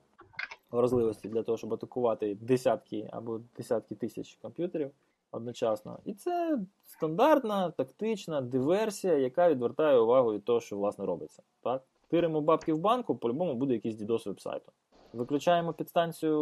вразливості 0.71 1.29
для 1.29 1.43
того, 1.43 1.57
щоб 1.57 1.73
атакувати 1.73 2.37
десятки 2.41 3.09
або 3.11 3.39
десятки 3.57 3.95
тисяч 3.95 4.37
комп'ютерів 4.41 4.91
одночасно. 5.31 5.99
І 6.05 6.13
це 6.13 6.59
стандартна 6.85 7.71
тактична 7.71 8.41
диверсія, 8.41 9.17
яка 9.17 9.49
відвертає 9.49 9.97
увагу 9.97 10.33
від 10.33 10.43
того, 10.43 10.59
що 10.59 10.77
власне 10.77 11.05
робиться. 11.05 11.41
Так? 11.61 11.83
Тиримо 12.07 12.41
бабки 12.41 12.73
в 12.73 12.77
банку, 12.77 13.15
по-любому 13.15 13.55
буде 13.55 13.73
якийсь 13.73 13.95
DDoS 13.95 14.27
вебсайту. 14.27 14.71
Виключаємо 15.13 15.73
підстанцію 15.73 16.39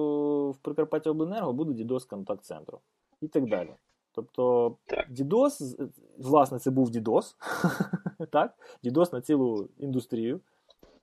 в 0.51 0.57
Прикарпаття 0.57 1.09
Обленерго, 1.09 1.53
буде 1.53 1.83
DDoS 1.83 2.09
контакт 2.09 2.43
центру 2.43 2.79
і 3.21 3.27
так 3.27 3.49
далі. 3.49 3.69
Тобто, 4.11 4.75
DDoS, 5.11 5.89
власне, 6.17 6.59
це 6.59 6.71
був 6.71 6.89
DDoS, 6.89 7.35
так? 8.31 8.53
DDoS 8.83 9.13
на 9.13 9.21
цілу 9.21 9.69
індустрію, 9.77 10.41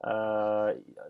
е, 0.04 0.08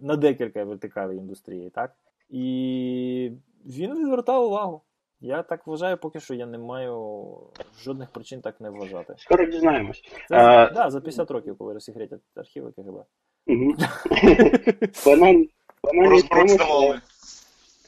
на 0.00 0.16
декілька 0.16 0.64
вертикалей 0.64 1.18
індустрії, 1.18 1.70
так? 1.70 1.94
І 2.30 3.32
він 3.66 3.98
відвертав 3.98 4.44
увагу. 4.44 4.82
Я 5.20 5.42
так 5.42 5.66
вважаю, 5.66 5.96
поки 5.96 6.20
що 6.20 6.34
я 6.34 6.46
не 6.46 6.58
маю 6.58 7.36
жодних 7.80 8.10
причин 8.10 8.40
так 8.40 8.60
не 8.60 8.70
вважати. 8.70 9.14
Скоро 9.18 9.46
дізнаємось. 9.46 10.02
Це, 10.28 10.36
а... 10.36 10.70
да, 10.70 10.90
за 10.90 11.00
50 11.00 11.30
років, 11.30 11.58
коли 11.58 11.74
розсекретять 11.74 12.20
архіви 12.34 12.72
КГБ. 12.72 13.04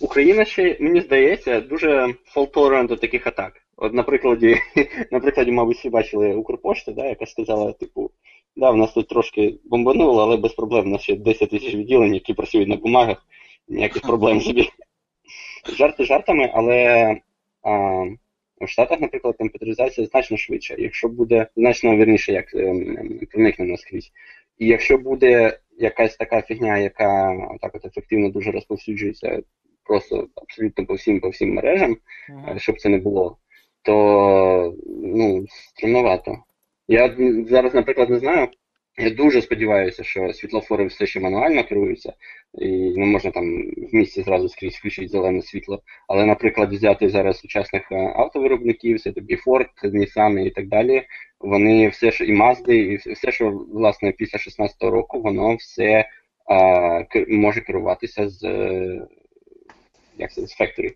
Україна 0.01 0.45
ще, 0.45 0.77
мені 0.81 1.01
здається, 1.01 1.61
дуже 1.61 2.15
фолторен 2.25 2.87
до 2.87 2.97
таких 2.97 3.27
атак. 3.27 3.53
От 3.77 3.95
на 3.95 4.03
прикладі, 4.03 4.57
на 5.13 5.21
прикладі, 5.21 5.53
мабуть, 5.53 5.77
всі 5.77 5.91
бачили 5.91 6.35
Укрпошти, 6.35 6.93
да, 6.93 7.07
яка 7.07 7.27
сказала, 7.27 7.73
типу, 7.73 8.11
да, 8.57 8.71
в 8.71 8.77
нас 8.77 8.93
тут 8.93 9.09
трошки 9.09 9.55
бомбануло, 9.65 10.23
але 10.23 10.37
без 10.37 10.53
проблем. 10.53 10.87
У 10.87 10.89
нас 10.89 11.03
ще 11.03 11.17
10 11.17 11.51
тисяч 11.51 11.75
відділень, 11.75 12.15
які 12.15 12.35
працюють 12.35 12.69
на 12.69 12.77
бумагах, 12.77 13.27
ніяких 13.69 14.03
проблем 14.03 14.41
собі. 14.41 14.69
Жарти 15.77 16.05
жартами, 16.05 16.51
але 16.55 17.17
а, 17.63 18.05
у 18.61 18.67
Штатах, 18.67 19.01
наприклад, 19.01 19.37
комп'ютеризація 19.37 20.07
значно 20.07 20.37
швидше. 20.37 20.77
Якщо 20.79 21.09
буде 21.09 21.47
значно 21.57 21.97
вірніше, 21.97 22.33
як 22.33 22.55
ем, 22.55 23.21
проникнено 23.33 23.77
скрізь. 23.77 24.13
І 24.59 24.67
якщо 24.67 24.99
буде 24.99 25.59
якась 25.79 26.17
така 26.17 26.43
фігня, 26.43 26.79
яка 26.79 27.37
так 27.61 27.75
от 27.75 27.85
ефективно 27.85 28.31
дуже 28.31 28.51
розповсюджується 28.51 29.43
просто 29.85 30.29
абсолютно 30.35 30.87
по 30.87 30.95
всім 30.95 31.21
по 31.21 31.29
всім 31.29 31.55
мережам, 31.55 31.97
ага. 32.29 32.59
щоб 32.59 32.81
це 32.81 32.89
не 32.89 32.99
було, 32.99 33.37
то 33.83 34.75
ну, 35.03 35.47
стрімновато. 35.49 36.39
Я 36.89 37.17
зараз, 37.49 37.75
наприклад, 37.75 38.11
не 38.11 38.19
знаю. 38.19 38.49
Я 38.99 39.11
дуже 39.11 39.43
сподіваюся, 39.43 40.05
що 40.05 40.33
світлофори 40.33 40.87
все 40.87 41.07
ще 41.07 41.21
мануально 41.21 41.65
керуються, 41.65 42.13
і 42.55 42.69
не 42.71 43.07
можна 43.07 43.31
там 43.31 43.63
в 43.71 43.95
місті 43.95 44.23
зразу 44.23 44.49
скрізь 44.49 44.77
включити 44.77 45.09
зелене 45.09 45.43
світло. 45.43 45.83
Але, 46.09 46.27
наприклад, 46.27 46.73
взяти 46.73 47.09
зараз 47.09 47.39
сучасних 47.39 47.93
е, 47.93 48.13
автовиробників, 48.17 49.01
це 49.01 49.13
тобі 49.13 49.37
Ford, 49.37 49.69
Nissan 49.85 50.39
і 50.39 50.51
так 50.51 50.69
далі. 50.69 51.03
Вони 51.41 51.89
все 51.89 52.11
ж 52.11 52.25
і 52.25 52.37
Mazda, 52.37 52.73
і 52.73 53.13
все, 53.13 53.33
що 53.33 53.51
власне 53.51 54.13
після 54.13 54.39
16-го 54.39 54.91
року, 54.91 55.21
воно 55.21 55.55
все 55.55 56.09
а, 56.51 57.05
може 57.29 57.61
керуватися 57.61 58.29
з 58.29 58.43
як 60.19 60.33
це, 60.33 60.47
з 60.47 60.61
factory, 60.61 60.95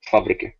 з 0.00 0.10
фабрики. 0.10 0.52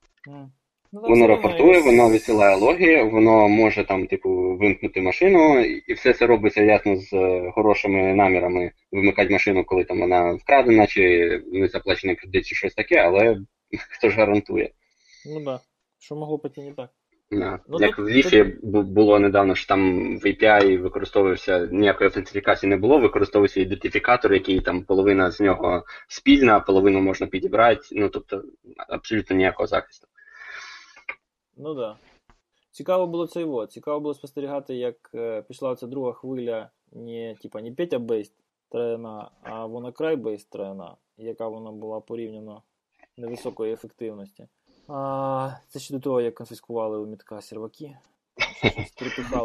Ну, 0.95 1.01
воно 1.09 1.26
рапортує, 1.26 1.80
воно 1.80 2.09
висилає 2.09 2.57
логи, 2.57 3.03
воно 3.03 3.49
може 3.49 3.84
там, 3.84 4.07
типу, 4.07 4.57
вимкнути 4.57 5.01
машину, 5.01 5.61
і 5.61 5.92
все 5.92 6.12
це 6.12 6.26
робиться 6.26 6.62
ясно 6.62 6.97
з 6.97 7.12
е, 7.12 7.51
хорошими 7.55 8.14
намірами 8.14 8.72
вимикати 8.92 9.32
машину, 9.32 9.64
коли 9.64 9.84
там 9.84 10.01
вона 10.01 10.32
вкрадена, 10.32 10.86
чи 10.86 11.42
не 11.53 11.68
заплачений 11.68 12.16
кредит, 12.16 12.47
чи 12.47 12.55
щось 12.55 12.74
таке, 12.74 12.97
але 12.97 13.38
хто 13.90 14.11
ж 14.11 14.16
гарантує. 14.16 14.70
Ну 15.26 15.34
так. 15.34 15.45
Да. 15.45 15.61
Що 15.99 16.16
могло 16.16 16.38
піти 16.38 16.61
не 16.61 16.72
так. 16.72 16.90
Yeah. 17.30 17.59
Ну, 17.68 17.78
Як 17.80 17.97
тут- 17.97 18.05
в 18.05 18.09
Ліфі 18.09 18.45
бу- 18.62 18.82
було 18.82 19.18
недавно, 19.18 19.55
що 19.55 19.66
там 19.68 20.09
в 20.18 20.26
API 20.26 20.78
використовувався, 20.78 21.68
ніякої 21.72 22.07
автентифікації 22.09 22.70
не 22.70 22.76
було, 22.76 22.99
використовувався 22.99 23.61
ідентифікатор, 23.61 24.32
який 24.32 24.61
там 24.61 24.82
половина 24.82 25.30
з 25.30 25.40
нього 25.40 25.82
спільна, 26.09 26.61
половину 26.61 27.01
можна 27.01 27.26
підібрати. 27.26 27.82
Ну, 27.92 28.09
тобто, 28.09 28.42
абсолютно 28.88 29.36
ніякого 29.36 29.66
захисту. 29.66 30.09
Ну 31.57 31.74
да. 31.74 31.96
Цікаво 32.70 33.07
було 33.07 33.26
це 33.26 33.40
його. 33.40 33.66
Цікаво 33.66 34.00
було 34.00 34.14
спостерігати, 34.14 34.74
як 34.74 35.11
е, 35.14 35.42
пішла 35.42 35.76
ця 35.76 35.86
друга 35.86 36.12
хвиля, 36.12 36.70
не, 36.92 37.34
типа, 37.34 37.62
не 37.62 37.72
Петя 37.72 37.98
Бейст 37.98 38.34
трена, 38.68 39.30
а 39.42 39.66
вона 39.66 39.92
край 39.92 40.16
бейст 40.16 40.50
трена, 40.50 40.96
яка 41.16 41.48
вона 41.48 41.72
була 41.72 42.00
порівняно 42.00 42.62
невисокої 43.16 43.72
ефективності. 43.72 44.48
А, 44.88 45.50
це 45.68 45.78
ще 45.78 45.94
до 45.94 46.00
того, 46.00 46.20
як 46.20 46.34
конфіскували 46.34 46.98
у 46.98 47.07
мітка 47.07 47.40
серваки. 47.40 47.98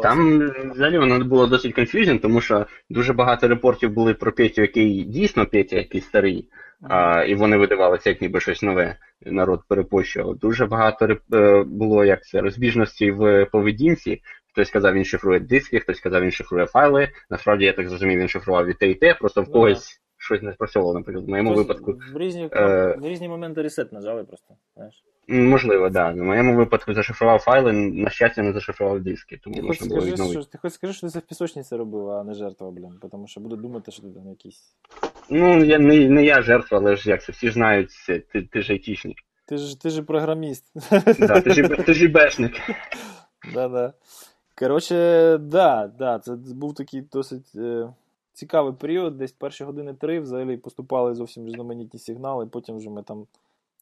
Там 0.02 0.50
взагалі 0.70 0.98
воно 0.98 1.24
було 1.24 1.46
досить 1.46 1.74
конфюзін, 1.74 2.18
тому 2.18 2.40
що 2.40 2.66
дуже 2.90 3.12
багато 3.12 3.48
репортів 3.48 3.90
були 3.90 4.14
про 4.14 4.32
Петю, 4.32 4.62
який 4.62 5.04
дійсно 5.04 5.46
Петя, 5.46 5.76
який 5.76 6.00
старий, 6.00 6.48
а, 6.82 7.24
і 7.24 7.34
вони 7.34 7.56
видавалися 7.56 8.10
як 8.10 8.20
ніби 8.20 8.40
щось 8.40 8.62
нове. 8.62 8.96
Народ 9.26 9.60
перепощував. 9.68 10.36
Дуже 10.36 10.66
багато 10.66 11.06
реп- 11.06 11.36
е, 11.36 11.64
було 11.64 12.04
як 12.04 12.24
це 12.24 12.40
розбіжностей 12.40 13.10
в 13.10 13.44
поведінці. 13.52 14.22
Хтось 14.52 14.68
сказав, 14.68 14.94
він 14.94 15.04
шифрує 15.04 15.40
диски, 15.40 15.80
хтось 15.80 15.96
сказав, 15.96 16.22
він 16.22 16.30
шифрує 16.30 16.66
файли. 16.66 17.08
Насправді, 17.30 17.64
я 17.64 17.72
так 17.72 17.88
зрозумів, 17.88 18.18
він 18.18 18.28
шифрував 18.28 18.68
і 18.68 18.74
те, 18.74 18.90
і 18.90 18.94
те, 18.94 19.14
просто 19.14 19.42
в 19.42 19.44
Ну, 19.46 19.52
когось 19.52 20.00
щось 20.18 20.42
не 20.42 20.52
спрацьовувало, 20.52 20.98
наприклад. 20.98 21.26
В 21.26 21.28
моєму 21.28 21.50
Хтось 21.50 21.66
випадку. 21.66 21.98
В 22.14 22.18
різні, 22.18 22.48
е, 22.52 22.96
в 23.00 23.06
різні 23.08 23.28
моменти 23.28 23.62
ресет 23.62 23.92
нажали 23.92 24.24
просто. 24.24 24.54
Знаєш. 24.76 25.04
Можливо, 25.30 25.90
так. 25.90 26.16
Да. 26.16 26.22
В 26.22 26.24
моєму 26.24 26.56
випадку 26.56 26.94
зашифрував 26.94 27.38
файли, 27.38 27.72
на 27.72 28.10
щастя, 28.10 28.42
не 28.42 28.52
зашифрував 28.52 29.00
диски, 29.00 29.40
тому 29.44 29.56
Ти 29.56 29.62
хоч, 29.62 29.68
можна 29.68 29.86
було 29.96 30.16
скажи, 30.16 30.32
що, 30.32 30.44
ти 30.44 30.58
хоч 30.58 30.72
скажи, 30.72 30.92
що 30.92 31.06
ти 31.06 31.12
це 31.12 31.18
в 31.18 31.22
пісочниці 31.22 31.76
робив, 31.76 32.10
а 32.10 32.24
не 32.24 32.34
жертва, 32.34 32.70
блін. 32.70 33.00
Тому 33.10 33.26
що 33.26 33.40
буду 33.40 33.56
думати, 33.56 33.92
що 33.92 34.02
ти 34.02 34.08
там 34.08 34.28
якийсь. 34.28 34.74
Ну, 35.30 35.64
я 35.64 35.78
не, 35.78 36.08
не 36.08 36.24
я 36.24 36.42
жертва, 36.42 36.78
але 36.78 36.96
ж 36.96 37.10
як 37.10 37.22
це, 37.22 37.32
всі 37.32 37.46
ж 37.46 37.52
знають, 37.52 37.90
це, 37.90 38.18
ти, 38.18 38.42
ти 38.42 38.62
ж 38.62 38.72
айтішник. 38.72 39.16
Ти 39.46 39.56
ж, 39.56 39.80
ти 39.80 39.90
ж 39.90 40.02
програміст. 40.02 40.64
Да, 41.18 41.40
ти 41.40 41.50
ж 41.50 41.68
ти 41.68 41.94
ж 41.94 42.08
бешник. 42.08 42.52
Да-да. 43.54 43.92
Коротше, 44.58 45.38
да, 45.38 45.90
да, 45.98 46.18
це 46.18 46.36
був 46.36 46.74
такий 46.74 47.00
досить 47.00 47.52
е, 47.56 47.88
цікавий 48.32 48.72
період. 48.72 49.16
Десь 49.16 49.32
перші 49.32 49.64
години 49.64 49.94
три 49.94 50.20
взагалі 50.20 50.56
поступали 50.56 51.14
зовсім 51.14 51.46
різноманітні 51.46 52.00
сигнали. 52.00 52.46
Потім 52.46 52.76
вже 52.76 52.90
ми 52.90 53.02
там 53.02 53.26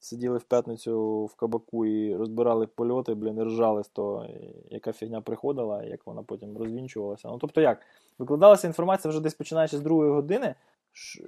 сиділи 0.00 0.38
в 0.38 0.44
п'ятницю 0.44 1.24
в 1.24 1.34
кабаку 1.34 1.86
і 1.86 2.16
розбирали 2.16 2.66
польоти, 2.66 3.14
блін, 3.14 3.38
і 3.38 3.42
ржали 3.42 3.84
з 3.84 3.88
того, 3.88 4.26
яка 4.70 4.92
фігня 4.92 5.20
приходила, 5.20 5.84
як 5.84 6.06
вона 6.06 6.22
потім 6.22 6.58
розвінчувалася. 6.58 7.28
Ну, 7.28 7.38
тобто 7.38 7.60
як, 7.60 7.80
викладалася 8.18 8.66
інформація 8.66 9.10
вже 9.10 9.20
десь 9.20 9.34
починаючи 9.34 9.76
з 9.76 9.80
другої 9.80 10.10
години, 10.10 10.54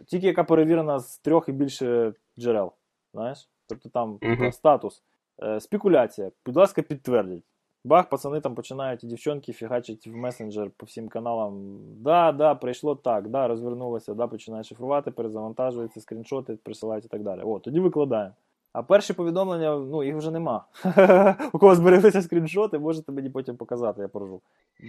тільки 0.07 0.27
яка 0.27 0.45
перевірена 0.45 0.99
з 0.99 1.19
трьох 1.19 1.49
і 1.49 1.53
більше 1.53 2.15
джерел. 2.39 2.73
Знаєш? 3.15 3.49
Тобто 3.69 3.89
там 3.89 4.19
типа, 4.19 4.53
статус, 4.53 5.03
е, 5.43 5.61
спекуляція. 5.61 6.31
Будь 6.47 6.57
ласка, 6.57 6.83
підтвердіть. 6.83 7.45
Бах, 7.85 8.09
пацани 8.09 8.41
там 8.41 8.55
починають 8.55 9.05
і 9.05 9.07
дівчонки 9.07 9.53
фігачать 9.53 10.07
в 10.07 10.17
месенджер 10.17 10.71
по 10.77 10.87
всім 10.87 11.09
каналам. 11.09 11.79
Да, 11.97 12.33
да, 12.33 12.55
прийшло 12.55 12.95
так, 12.95 13.29
да, 13.29 13.49
розвернулося, 13.49 14.15
да, 14.15 14.27
починає 14.27 14.65
шифрувати, 14.65 15.11
перезавантажується, 15.11 16.01
скріншоти, 16.01 16.59
присилають 16.63 17.05
і 17.05 17.09
так 17.09 17.23
далі. 17.23 17.41
О, 17.43 17.59
тоді 17.59 17.81
викладаємо. 17.81 18.35
А 18.73 18.83
перші 18.83 19.13
повідомлення, 19.13 19.77
ну, 19.77 20.05
їх 20.05 20.17
вже 20.17 20.31
нема. 20.31 20.65
У 21.53 21.59
кого 21.59 21.75
збереглися 21.75 22.23
скріншоти, 22.23 22.79
можете 22.79 23.13
мені 23.13 23.31
потім 23.31 23.57
показати, 23.57 24.03
я 24.03 24.09
поржу. 24.09 24.41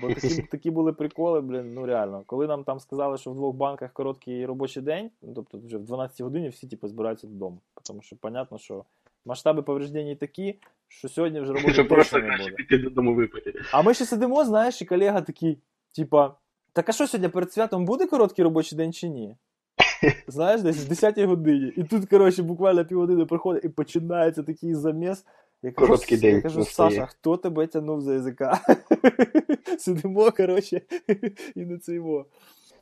Бо 0.02 0.08
такі, 0.08 0.42
такі 0.52 0.72
були 0.72 0.94
приколи, 0.94 1.42
блін, 1.42 1.74
ну 1.74 1.86
реально. 1.86 2.24
Коли 2.26 2.48
нам 2.48 2.64
там 2.64 2.80
сказали, 2.80 3.18
що 3.18 3.32
в 3.32 3.36
двох 3.36 3.56
банках 3.56 3.94
короткий 3.94 4.46
робочий 4.46 4.84
день, 4.84 5.10
ну, 5.22 5.34
тобто 5.36 5.60
вже 5.66 5.78
в 5.78 5.84
12 5.84 6.22
годині 6.22 6.50
всі 6.50 6.68
типу, 6.68 6.88
збираються 6.88 7.28
додому. 7.28 7.58
Тому 7.84 8.02
що, 8.02 8.16
понятно, 8.16 8.58
що 8.58 8.84
масштаби 9.26 9.62
повреждень 9.62 10.18
такі, 10.18 10.60
що 10.88 11.10
сьогодні 11.10 11.40
вже 11.40 11.54
роботи 11.54 11.74
Що 11.74 11.88
просто 11.88 12.18
не 12.18 12.26
краще 12.26 12.44
буде. 12.44 12.56
піти 12.56 12.78
додому 12.78 13.16
випити. 13.16 13.54
А 13.72 13.82
ми 13.82 13.94
ще 13.94 14.06
сидимо, 14.06 14.46
знаєш, 14.46 14.82
і 14.82 14.86
колега 14.86 15.22
такий, 15.22 15.58
типа, 15.96 16.36
так 16.74 16.90
а 16.90 16.92
що 16.92 17.08
сьогодні 17.08 17.30
перед 17.30 17.54
святом 17.54 17.86
буде 17.86 18.06
короткий 18.08 18.44
робочий 18.44 18.78
день 18.78 18.94
чи 18.94 19.10
ні? 19.10 19.36
Знаєш, 20.28 20.62
десь 20.62 20.86
в 20.86 20.90
10 20.90 21.20
годині. 21.20 21.74
І 21.78 21.84
тут, 21.84 22.10
коротше, 22.10 22.44
буквально 22.44 22.86
півгодини 22.86 23.26
проходить 23.26 23.66
і 23.66 23.70
починається 23.70 24.44
такий 24.44 24.76
заміс. 24.76 25.26
Я 25.64 25.72
кажу, 25.72 25.88
Короткий 25.88 26.18
день 26.18 26.36
Я 26.36 26.42
кажу. 26.42 26.64
Саша, 26.66 27.06
хто 27.06 27.38
тебе 27.38 27.68
тягнув 27.68 28.02
за 28.02 28.14
язика? 28.14 28.62
Сидимо, 29.80 30.32
коротше, 30.32 30.82
і 31.56 31.66
не 31.66 31.78
цеймо. 31.78 32.26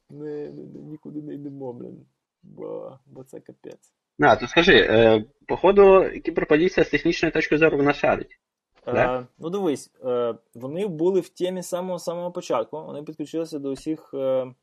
Не, 0.10 0.52
нікуди 0.92 1.22
не 1.22 1.34
йдемо, 1.34 1.74
блін. 1.74 2.06
Бо, 2.44 2.98
бо 3.06 3.24
це 3.24 3.40
капець. 3.40 3.94
А, 4.20 4.36
то 4.36 4.48
скажи, 4.48 4.74
е, 4.74 5.26
походу, 5.46 6.06
кіберполіція 6.26 6.86
з 6.86 6.90
технічної 6.90 7.32
точки 7.32 7.58
зору 7.58 7.78
вона 7.78 7.94
шарить. 7.94 8.40
Е, 8.88 9.26
ну 9.40 9.50
дивись, 9.50 9.92
е, 10.06 10.36
вони 10.56 10.88
були 10.88 11.20
в 11.20 11.30
темі 11.30 11.62
з 11.62 11.68
самого 11.68 12.00
самого 12.00 12.32
початку. 12.32 12.84
Вони 12.86 13.04
підключилися 13.04 13.60
до 13.60 13.70
усіх, 13.70 14.12
е, 14.14 14.54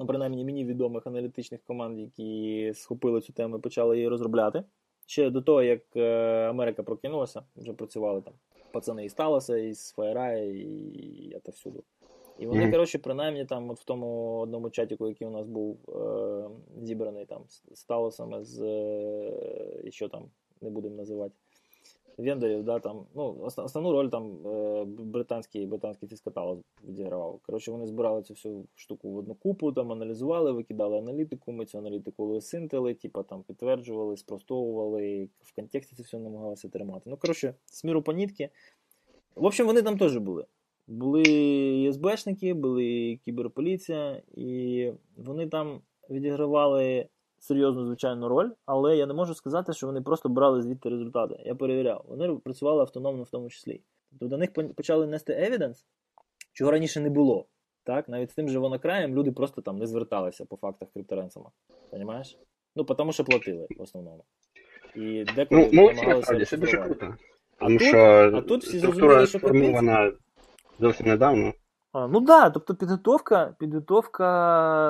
ну 0.00 0.06
принаймні 0.06 0.44
мені 0.44 0.64
відомих 0.64 1.06
аналітичних 1.06 1.60
команд, 1.62 1.98
які 1.98 2.72
схопили 2.74 3.20
цю 3.20 3.32
тему 3.32 3.56
і 3.56 3.60
почали 3.60 3.96
її 3.96 4.08
розробляти. 4.08 4.64
Ще 5.06 5.30
до 5.30 5.42
того, 5.42 5.62
як 5.62 5.80
е, 5.96 6.46
Америка 6.48 6.82
прокинулася, 6.82 7.42
вже 7.56 7.72
працювали 7.72 8.20
там 8.20 8.34
пацани 8.72 9.04
із 9.04 9.14
Талоса, 9.14 9.56
із 9.56 9.94
FireEye, 9.98 10.52
і 10.52 11.34
отовсюду. 11.36 11.84
І 12.38 12.46
вони, 12.46 12.62
Мгм. 12.62 12.72
коротше, 12.72 12.98
принаймні 12.98 13.44
там 13.44 13.70
от 13.70 13.80
в 13.80 13.84
тому 13.84 14.38
одному 14.38 14.70
чатіку, 14.70 15.08
який 15.08 15.26
у 15.26 15.30
нас 15.30 15.46
був 15.46 15.78
е, 15.88 16.50
зібраний 16.82 17.26
там 17.26 17.42
з 17.48 17.62
з 17.72 17.84
Талосами, 17.84 18.44
з 18.44 18.62
е, 18.62 19.80
і 19.84 19.90
що 19.90 20.08
там, 20.08 20.30
не 20.60 20.70
будемо 20.70 20.96
називати 20.96 21.34
вендорів, 22.18 22.64
да, 22.64 22.78
там, 22.78 23.06
ну, 23.14 23.50
основну 23.56 23.92
роль 23.92 24.08
там 24.08 24.46
е, 24.46 24.84
британський, 24.84 25.66
британський 25.66 26.08
фіскаталог 26.08 26.58
відігравав. 26.84 27.40
Коротше, 27.42 27.70
вони 27.70 27.86
збирали 27.86 28.22
цю 28.22 28.34
всю 28.34 28.64
штуку 28.74 29.10
в 29.10 29.16
одну 29.16 29.34
купу, 29.34 29.72
там 29.72 29.92
аналізували, 29.92 30.52
викидали 30.52 30.98
аналітику, 30.98 31.52
ми 31.52 31.66
цю 31.66 31.78
аналітику 31.78 32.24
лисинтили, 32.24 32.94
типа 32.94 33.22
там 33.22 33.42
підтверджували, 33.42 34.16
спростовували, 34.16 35.28
в 35.40 35.54
контексті 35.54 35.96
це 35.96 36.02
все 36.02 36.18
намагалися 36.18 36.68
тримати. 36.68 37.10
Ну, 37.10 37.16
коротше, 37.16 37.54
з 37.66 37.84
міру 37.84 38.02
по 38.02 38.12
нітки. 38.12 38.48
В 39.34 39.44
общем, 39.44 39.66
вони 39.66 39.82
там 39.82 39.98
теж 39.98 40.16
були. 40.16 40.44
Були 40.86 41.92
СБшники, 41.92 42.54
були 42.54 43.18
кіберполіція, 43.24 44.22
і 44.36 44.92
вони 45.16 45.46
там 45.46 45.80
відігравали 46.10 47.06
серйозну 47.44 47.86
звичайну 47.86 48.28
роль, 48.28 48.50
але 48.66 48.96
я 48.96 49.06
не 49.06 49.14
можу 49.14 49.34
сказати, 49.34 49.72
що 49.72 49.86
вони 49.86 50.00
просто 50.00 50.28
брали 50.28 50.62
звідти 50.62 50.88
результати. 50.88 51.36
Я 51.44 51.54
перевіряв. 51.54 52.04
Вони 52.08 52.36
працювали 52.36 52.80
автономно 52.80 53.22
в 53.22 53.30
тому 53.30 53.50
числі. 53.50 53.80
Тобто 54.10 54.26
до 54.26 54.38
них 54.38 54.52
почали 54.76 55.06
нести 55.06 55.32
евіденс, 55.32 55.86
чого 56.52 56.70
раніше 56.70 57.00
не 57.00 57.10
було. 57.10 57.46
Так? 57.84 58.08
Навіть 58.08 58.30
з 58.30 58.34
тим 58.34 58.48
же 58.48 58.58
вонокраєм 58.58 59.14
люди 59.14 59.32
просто 59.32 59.62
там 59.62 59.78
не 59.78 59.86
зверталися 59.86 60.44
по 60.44 60.56
фактах 60.56 60.88
крипторенсома. 60.94 61.50
Понімаєш? 61.90 62.38
Ну, 62.76 62.84
тому 62.84 63.12
що 63.12 63.24
платили 63.24 63.66
в 63.78 63.82
основному. 63.82 64.24
І 64.96 65.24
деколи 65.36 65.70
Ну, 65.72 65.92
намагалися 65.92 66.44
це 66.44 66.56
дуже 66.56 66.76
круто. 66.76 67.14
А 67.58 67.64
Тому 67.64 67.78
тут- 67.78 67.88
що 67.88 67.98
а 68.34 68.40
тут 68.40 68.64
всі 68.64 68.78
зрозуміли, 68.78 69.26
що 69.26 69.38
сформована 69.38 70.12
зовсім 70.80 71.06
недавно. 71.06 71.52
Ну 71.94 72.20
да, 72.20 72.50
тобто 72.50 72.74
підготовка, 72.74 73.54
підготовка 73.58 74.24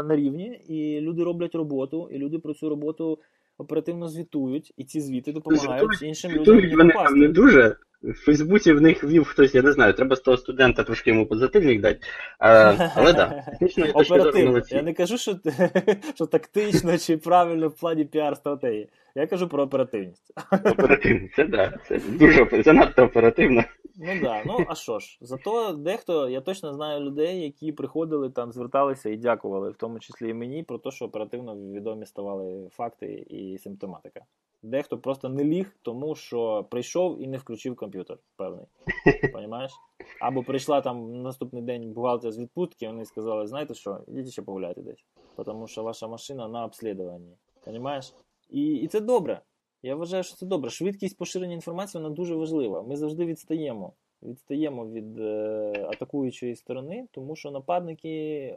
на 0.09 0.17
рівні, 0.17 0.47
і 0.69 1.01
люди 1.01 1.25
роблять 1.25 1.55
роботу, 1.55 2.09
і 2.13 2.19
люди 2.19 2.39
про 2.39 2.55
цю 2.55 2.69
роботу 2.69 3.19
оперативно 3.59 4.09
звітують, 4.09 4.73
і 4.77 4.85
ці 4.85 5.01
звіти 5.01 5.33
допомагають 5.33 5.81
Звітують- 5.83 6.03
іншим 6.03 6.31
людям 6.31 6.45
Звітують 6.45 6.73
людям. 6.73 7.05
вони 7.05 7.21
не 7.21 7.29
дуже. 7.29 7.77
В 8.05 8.15
Фейсбуці 8.15 8.73
в 8.73 8.81
них 8.81 9.05
вів 9.05 9.25
хтось, 9.25 9.55
я 9.55 9.63
не 9.63 9.73
знаю, 9.73 9.93
треба 9.93 10.17
з 10.17 10.21
того 10.21 10.37
студента 10.37 10.83
трошки 10.83 11.11
йому 11.11 11.27
позитивник 11.27 11.81
дати. 11.81 12.01
А, 12.39 12.51
але 12.95 13.15
так, 13.15 13.45
да, 13.77 13.93
Оперативно. 13.95 14.61
Я 14.69 14.83
не 14.83 14.95
кажу, 14.95 15.19
що, 15.19 15.37
що 16.15 16.27
тактично 16.27 16.99
чи 16.99 17.17
правильно 17.17 17.69
в 17.69 17.75
плані 17.75 18.05
піар-стратегії. 18.05 18.89
Я 19.15 19.27
кажу 19.27 19.49
про 19.49 19.63
оперативність. 19.63 20.33
Оперативно, 20.53 21.29
це 21.37 21.45
да, 21.45 21.79
це 21.89 22.01
дуже 22.09 22.63
занадто 22.63 23.05
оперативно. 23.05 23.65
Ну 23.97 24.21
да, 24.23 24.43
ну 24.47 24.65
а 24.69 24.75
що 24.75 24.99
ж, 24.99 25.19
зато 25.21 25.73
дехто, 25.73 26.29
я 26.29 26.41
точно 26.41 26.75
знаю 26.75 27.01
людей, 27.01 27.41
які 27.41 27.73
приходили 27.73 28.31
там, 28.31 28.53
зверталися 28.53 29.11
і 29.11 29.17
дякували, 29.17 29.71
в 29.71 29.77
тому 29.77 29.99
числі 29.99 30.31
і 30.31 30.35
мені, 30.35 30.63
про 30.63 30.79
те, 30.79 30.91
що 30.91 31.05
оперативно 31.05 31.57
відомі 31.57 32.07
ставали 32.07 32.69
факти 32.73 33.07
і 33.31 33.59
симптоматика. 33.59 34.21
Дехто 34.65 34.99
просто 34.99 35.29
не 35.29 35.45
ліг, 35.45 35.77
тому 35.83 36.15
що 36.15 36.67
прийшов 36.71 37.23
і 37.23 37.27
не 37.27 37.37
включив 37.37 37.77
комп'ютер, 37.77 38.19
певний. 38.37 38.67
Понімаєш? 39.33 39.73
Або 40.21 40.43
прийшла 40.43 40.81
там 40.81 41.23
наступний 41.23 41.63
день 41.63 41.93
бухгалтер 41.93 42.33
з 42.33 42.39
відпустки, 42.39 42.87
вони 42.87 43.05
сказали, 43.05 43.47
знаєте 43.47 43.75
що, 43.75 44.01
ідіть 44.09 44.33
ще 44.33 44.43
погуляйте 44.43 44.83
десь, 44.83 45.05
тому 45.45 45.67
що 45.67 45.83
ваша 45.83 46.09
машина 46.09 46.49
на 46.49 46.65
обслідуванні. 46.65 47.37
Понімаєш? 47.65 48.15
І, 48.51 48.75
і 48.75 48.87
це 48.87 49.01
добре. 49.01 49.41
Я 49.83 49.97
вважаю, 49.97 50.23
що 50.23 50.37
це 50.37 50.47
добре. 50.47 50.71
Швидкість 50.71 51.19
поширення 51.19 51.55
інформації 51.55 52.03
вона 52.03 52.15
дуже 52.15 52.35
важлива. 52.35 52.83
Ми 52.83 52.97
завжди 52.97 53.25
відстаємо 53.25 53.93
відстаємо 54.23 54.87
від 54.87 55.19
е, 55.19 55.87
атакуючої 55.93 56.57
сторони, 56.57 57.07
тому 57.11 57.37
що 57.37 57.51
нападники 57.51 58.57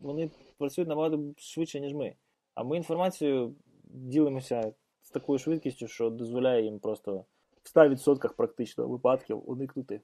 вони 0.00 0.30
працюють 0.58 0.88
набагато 0.88 1.20
швидше, 1.36 1.80
ніж 1.80 1.94
ми. 1.94 2.14
А 2.54 2.64
ми 2.64 2.76
інформацією 2.76 3.54
ділимося 3.84 4.72
з 5.06 5.10
такою 5.10 5.38
швидкістю, 5.38 5.88
що 5.88 6.10
дозволяє 6.10 6.64
їм 6.64 6.78
просто 6.78 7.24
в 7.62 7.76
100% 7.76 8.34
практично 8.36 8.88
випадків 8.88 9.50
уникнути 9.50 10.00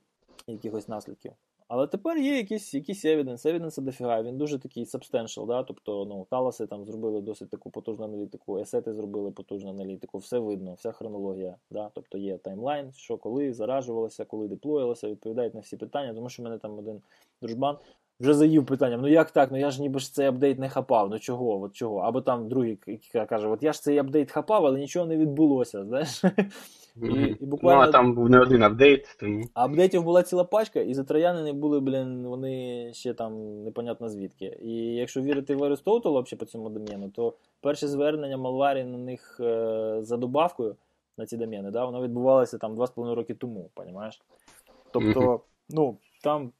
якихось 0.46 0.88
наслідків. 0.88 1.32
Але 1.68 1.86
тепер 1.86 2.18
є 2.18 2.36
якийсь 2.36 2.74
якийсь 2.74 3.04
evidence, 3.04 3.46
evidence 3.46 3.80
дофіга, 3.80 4.22
він 4.22 4.38
дуже 4.38 4.58
такий 4.58 4.84
substantial, 4.84 5.46
да? 5.46 5.62
тобто 5.62 6.04
ну, 6.04 6.26
Таласи 6.30 6.66
там 6.66 6.84
зробили 6.84 7.20
досить 7.20 7.50
таку 7.50 7.70
потужну 7.70 8.04
аналітику, 8.04 8.58
есети 8.58 8.92
зробили 8.92 9.30
потужну 9.30 9.70
аналітику, 9.70 10.18
все 10.18 10.38
видно, 10.38 10.74
вся 10.74 10.92
хронологія. 10.92 11.56
Да? 11.70 11.90
Тобто 11.94 12.18
є 12.18 12.38
таймлайн, 12.38 12.92
що 12.92 13.16
коли 13.16 13.52
заражувалося, 13.52 14.24
коли 14.24 14.48
деплоїлося, 14.48 15.08
відповідають 15.08 15.54
на 15.54 15.60
всі 15.60 15.76
питання, 15.76 16.14
тому 16.14 16.28
що 16.28 16.42
в 16.42 16.44
мене 16.44 16.58
там 16.58 16.78
один 16.78 17.02
дружбан 17.40 17.78
вже 18.22 18.34
заїв 18.34 18.66
питанням, 18.66 19.00
ну 19.00 19.08
як 19.08 19.30
так? 19.30 19.52
Ну 19.52 19.58
я 19.58 19.70
ж 19.70 19.82
ніби 19.82 20.00
ж 20.00 20.14
цей 20.14 20.26
апдейт 20.26 20.58
не 20.58 20.68
хапав, 20.68 21.10
ну 21.10 21.18
чого? 21.18 21.62
от 21.62 21.72
чого? 21.72 21.98
Або 21.98 22.20
там 22.20 22.48
другий 22.48 22.78
каже, 23.28 23.48
от 23.48 23.62
я 23.62 23.72
ж 23.72 23.82
цей 23.82 23.98
апдейт 23.98 24.30
хапав, 24.30 24.66
але 24.66 24.78
нічого 24.78 25.06
не 25.06 25.16
відбулося. 25.16 25.84
знаєш. 25.84 26.22
І, 26.96 27.36
і 27.40 27.46
буквально... 27.46 27.82
Ну, 27.82 27.88
а 27.88 27.92
там 27.92 28.14
був 28.14 28.30
не 28.30 28.40
один 28.40 28.62
апдейт. 28.62 29.16
тому... 29.20 29.44
А 29.54 29.64
апдейтів 29.64 30.02
була 30.02 30.22
ціла 30.22 30.44
пачка, 30.44 30.80
і 30.80 30.94
затроянини 30.94 31.52
були, 31.52 31.80
блін, 31.80 32.26
вони 32.26 32.90
ще 32.94 33.14
там 33.14 33.62
непонятно 33.62 34.08
звідки. 34.08 34.58
І 34.62 34.72
якщо 34.74 35.20
вірити 35.20 35.56
в 35.56 35.64
Аристотелу 35.64 36.22
взагалі 36.22 36.38
по 36.38 36.44
цьому 36.44 36.68
доміну, 36.68 37.08
то 37.08 37.34
перше 37.60 37.88
звернення 37.88 38.36
Малварі 38.36 38.84
на 38.84 38.98
них 38.98 39.40
е, 39.40 39.98
за 40.02 40.16
добавкою 40.16 40.76
на 41.18 41.26
ці 41.26 41.36
домени, 41.36 41.70
да, 41.70 41.84
воно 41.84 42.02
відбувалося 42.02 42.58
там 42.58 42.76
2,5 42.76 43.14
роки 43.14 43.34
тому, 43.34 43.70
розумієш? 43.76 44.20
Тобто, 44.92 45.40
ну, 45.70 45.96
там 46.22 46.52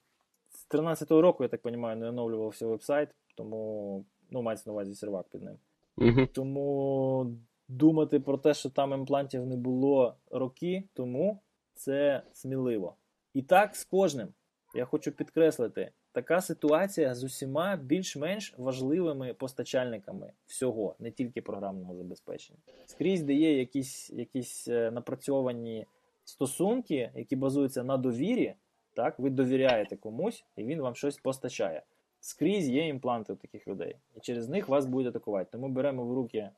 13-го 0.72 1.22
року, 1.22 1.42
я 1.42 1.48
так 1.48 1.60
розумію, 1.64 1.96
не 1.96 2.08
оновлювався 2.08 2.66
веб-сайт, 2.66 3.08
тому 3.34 4.04
ну, 4.30 4.42
мається 4.42 4.70
на 4.70 4.72
увазі 4.72 4.94
сервак 4.94 5.26
під 5.28 5.42
ним. 5.42 5.56
Mm-hmm. 5.98 6.26
Тому 6.26 7.36
думати 7.68 8.20
про 8.20 8.38
те, 8.38 8.54
що 8.54 8.70
там 8.70 8.92
імплантів 8.92 9.46
не 9.46 9.56
було 9.56 10.16
роки 10.30 10.84
тому, 10.94 11.40
це 11.74 12.22
сміливо. 12.32 12.96
І 13.34 13.42
так 13.42 13.76
з 13.76 13.84
кожним. 13.84 14.28
Я 14.74 14.84
хочу 14.84 15.12
підкреслити, 15.12 15.90
така 16.12 16.40
ситуація 16.40 17.14
з 17.14 17.24
усіма 17.24 17.76
більш-менш 17.76 18.54
важливими 18.58 19.34
постачальниками 19.34 20.32
всього, 20.46 20.94
не 20.98 21.10
тільки 21.10 21.42
програмного 21.42 21.96
забезпечення. 21.96 22.58
Скрізь, 22.86 23.22
де 23.22 23.34
є 23.34 23.58
якісь 23.58 24.10
якісь 24.10 24.68
е, 24.68 24.90
напрацьовані 24.90 25.86
стосунки, 26.24 27.10
які 27.14 27.36
базуються 27.36 27.84
на 27.84 27.96
довірі, 27.96 28.54
так, 28.94 29.18
ви 29.18 29.30
довіряєте 29.30 29.96
комусь, 29.96 30.44
і 30.56 30.64
він 30.64 30.80
вам 30.80 30.94
щось 30.94 31.16
постачає. 31.16 31.82
Скрізь 32.20 32.68
є 32.68 32.88
імпланти 32.88 33.32
у 33.32 33.36
таких 33.36 33.68
людей, 33.68 33.96
і 34.16 34.20
через 34.20 34.48
них 34.48 34.68
вас 34.68 34.86
будуть 34.86 35.08
атакувати. 35.08 35.48
Тому 35.52 35.68
беремо 35.68 36.04
в 36.04 36.14
руки 36.14 36.50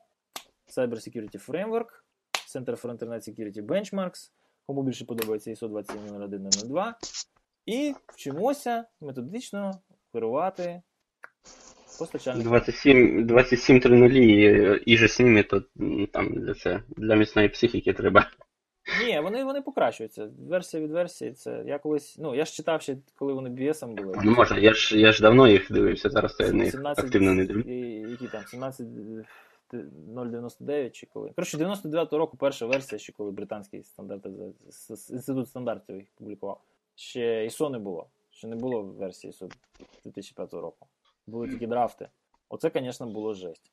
Cyber 0.67 0.89
Security 0.89 1.49
Framework, 1.49 1.87
Center 2.47 2.81
for 2.81 2.97
Internet 2.97 3.29
Security 3.29 3.65
Benchmarks, 3.65 4.31
кому 4.65 4.83
більше 4.83 5.05
подобається 5.05 5.51
ISO 5.51 5.69
27001 5.69 6.93
і 7.65 7.95
вчимося 8.07 8.85
методично 9.01 9.71
керувати 10.11 10.81
постачальником. 11.99 12.51
27 12.51 13.27
27 13.27 14.13
і, 14.15 14.81
і 14.85 14.97
же 14.97 15.07
з 15.07 15.19
ними, 15.19 15.43
то 15.43 15.63
там 16.11 16.33
для 16.33 16.53
це 16.53 16.81
для 16.97 17.15
міцної 17.15 17.49
психіки 17.49 17.93
треба. 17.93 18.31
Ні, 19.03 19.19
вони 19.19 19.43
вони 19.43 19.61
покращуються. 19.61 20.29
Версія 20.49 20.83
від 20.83 20.91
версії. 20.91 21.31
Це 21.31 21.63
я 21.65 21.79
колись. 21.79 22.17
Ну, 22.19 22.35
я 22.35 22.45
ж 22.45 22.53
читав 22.53 22.81
ще, 22.81 22.97
коли 23.15 23.33
вони 23.33 23.49
BS 23.49 23.87
були. 23.87 24.19
Ну 24.23 24.31
можна, 24.31 24.57
я 24.57 24.73
ж 24.73 24.99
я 24.99 25.11
ж 25.11 25.21
давно 25.21 25.47
їх 25.47 25.71
дивився, 25.71 26.09
зараз 26.09 26.37
я 26.39 26.51
не 26.51 26.71
активно 26.85 27.33
не 27.33 27.45
дивлюся. 27.45 27.69
Які 28.09 28.27
там, 28.27 28.43
17 28.43 28.87
0,99 29.73 30.91
чи 30.91 31.05
коли. 31.05 31.29
Коротше, 31.29 31.57
99-го 31.57 32.17
року 32.17 32.37
перша 32.37 32.65
версія, 32.65 32.99
ще 32.99 33.13
коли 33.13 33.31
британський 33.31 33.83
стандарт, 33.83 34.25
інститут 35.09 35.49
стандартів 35.49 35.95
їх 35.95 36.05
публікував. 36.17 36.61
Ще 36.95 37.45
ISO 37.45 37.69
не 37.69 37.79
було. 37.79 38.07
Ще 38.31 38.47
не 38.47 38.55
було 38.55 38.81
версії 38.81 39.33
ISO 39.33 39.51
2005 40.03 40.53
року. 40.53 40.87
Були 41.27 41.49
тільки 41.49 41.67
драфти. 41.67 42.09
Оце, 42.49 42.71
звісно, 42.75 43.07
було 43.07 43.33
жесть. 43.33 43.71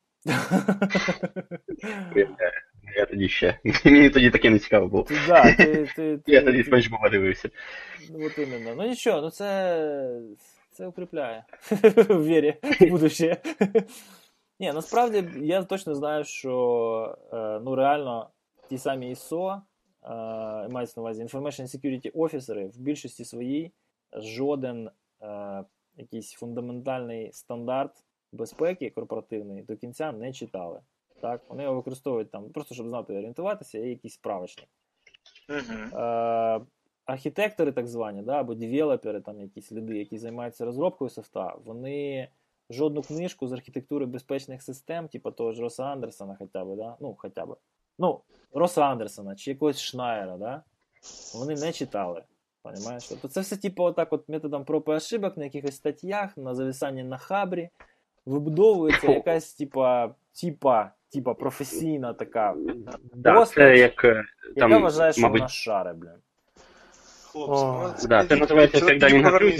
Я 2.97 3.07
тоді 3.07 3.28
ще. 3.28 3.59
Мені 3.84 4.11
тоді 4.11 4.30
таке 4.30 4.51
не 4.51 4.59
цікаво 4.59 4.88
було. 4.88 5.03
Ти, 5.03 5.14
да, 5.28 5.55
ти, 5.55 5.64
ти, 5.97 6.18
ти, 6.18 6.32
Я 6.32 6.43
тоді 6.43 6.64
спанч 6.64 6.90
дивився. 7.11 7.51
Ну, 8.11 8.26
от 8.26 8.38
іменно. 8.38 8.74
Ну 8.76 8.88
нічого, 8.88 9.20
ну 9.20 9.30
це 9.30 10.20
це 10.70 10.86
укріпляє 10.86 11.45
в 12.09 12.24
вірі 12.24 12.55
в 12.80 12.90
будущее. 12.90 13.36
Ні, 14.61 14.72
насправді 14.72 15.24
я 15.36 15.62
точно 15.62 15.95
знаю, 15.95 16.24
що 16.24 17.16
е, 17.32 17.61
ну 17.64 17.74
реально 17.74 18.30
ті 18.68 18.78
самі 18.78 19.14
ISO, 19.14 19.55
е, 19.55 19.61
мається 20.68 21.01
на 21.01 21.03
увазі 21.03 21.24
Information 21.24 21.62
Security 21.62 22.12
Officer 22.12 22.68
в 22.68 22.78
більшості 22.78 23.24
своїй 23.24 23.72
жоден 24.12 24.90
е, 25.22 25.64
якийсь 25.97 26.32
фундаментальний 26.32 27.32
стандарт 27.32 28.05
безпеки 28.32 28.90
корпоративний 28.90 29.62
до 29.62 29.76
кінця 29.76 30.12
не 30.12 30.32
читали. 30.32 30.80
Так, 31.22 31.40
Вони 31.48 31.62
його 31.62 31.74
використовують 31.74 32.30
там, 32.30 32.50
просто 32.50 32.74
щоб 32.74 32.88
знати 32.88 33.12
орієнтуватися, 33.12 33.78
є 33.78 33.90
якісь 33.90 34.14
справочник. 34.14 34.68
Uh-huh. 35.48 35.98
Е, 36.58 36.60
архітектори, 37.04 37.72
так 37.72 37.88
звані, 37.88 38.22
да, 38.22 38.40
або 38.40 38.54
девелопери, 38.54 39.20
там 39.20 39.40
якісь 39.40 39.72
люди, 39.72 39.98
які 39.98 40.18
займаються 40.18 40.64
розробкою 40.64 41.10
софта, 41.10 41.56
вони 41.64 42.28
жодну 42.70 43.02
книжку 43.02 43.48
з 43.48 43.52
архітектури 43.52 44.06
безпечних 44.06 44.62
систем, 44.62 45.08
типу 45.08 45.30
того 45.30 45.52
ж 45.52 45.62
Роса 45.62 45.84
Андерсона, 45.84 46.36
хоча 46.38 46.64
б, 46.64 46.76
да? 46.76 46.96
ну, 47.00 47.16
хоча 47.18 47.46
б. 47.46 47.56
Ну, 47.98 48.20
Роса 48.52 48.82
Андерсона 48.82 49.36
чи 49.36 49.50
якогось 49.50 49.80
Шнайера, 49.80 50.36
да? 50.36 50.62
вони 51.34 51.54
не 51.54 51.72
читали. 51.72 52.22
Понимаєш? 52.62 53.08
Тобто 53.08 53.28
це 53.28 53.40
все, 53.40 53.56
типу, 53.56 53.84
отак 53.84 54.12
от 54.12 54.28
методом 54.28 54.64
проб 54.64 54.84
і 54.88 54.90
ошибок 54.90 55.36
на 55.36 55.44
якихось 55.44 55.76
статтях, 55.76 56.36
на 56.36 56.54
зависанні 56.54 57.04
на 57.04 57.18
хабрі. 57.18 57.68
Вибудовується 58.26 59.12
якась, 59.12 59.54
типа, 59.54 60.14
типа, 60.40 60.92
типа 61.12 61.34
професійна 61.34 62.14
така 62.14 62.54
да, 63.14 63.34
постать, 63.34 63.56
це 63.56 63.78
як, 63.78 64.04
е, 64.04 64.24
там, 64.56 64.70
яка 64.70 64.82
вважає, 64.82 65.12
що 65.12 65.22
мабуть... 65.22 65.40
вона 65.40 65.48
шаре, 65.48 65.92
блін. 65.92 66.12
Хлопці, 67.32 67.64
ну, 67.64 67.94
це, 67.98 68.08
да, 68.08 68.26
це 68.26 68.36
називається 68.36 68.78
ефект 68.78 69.02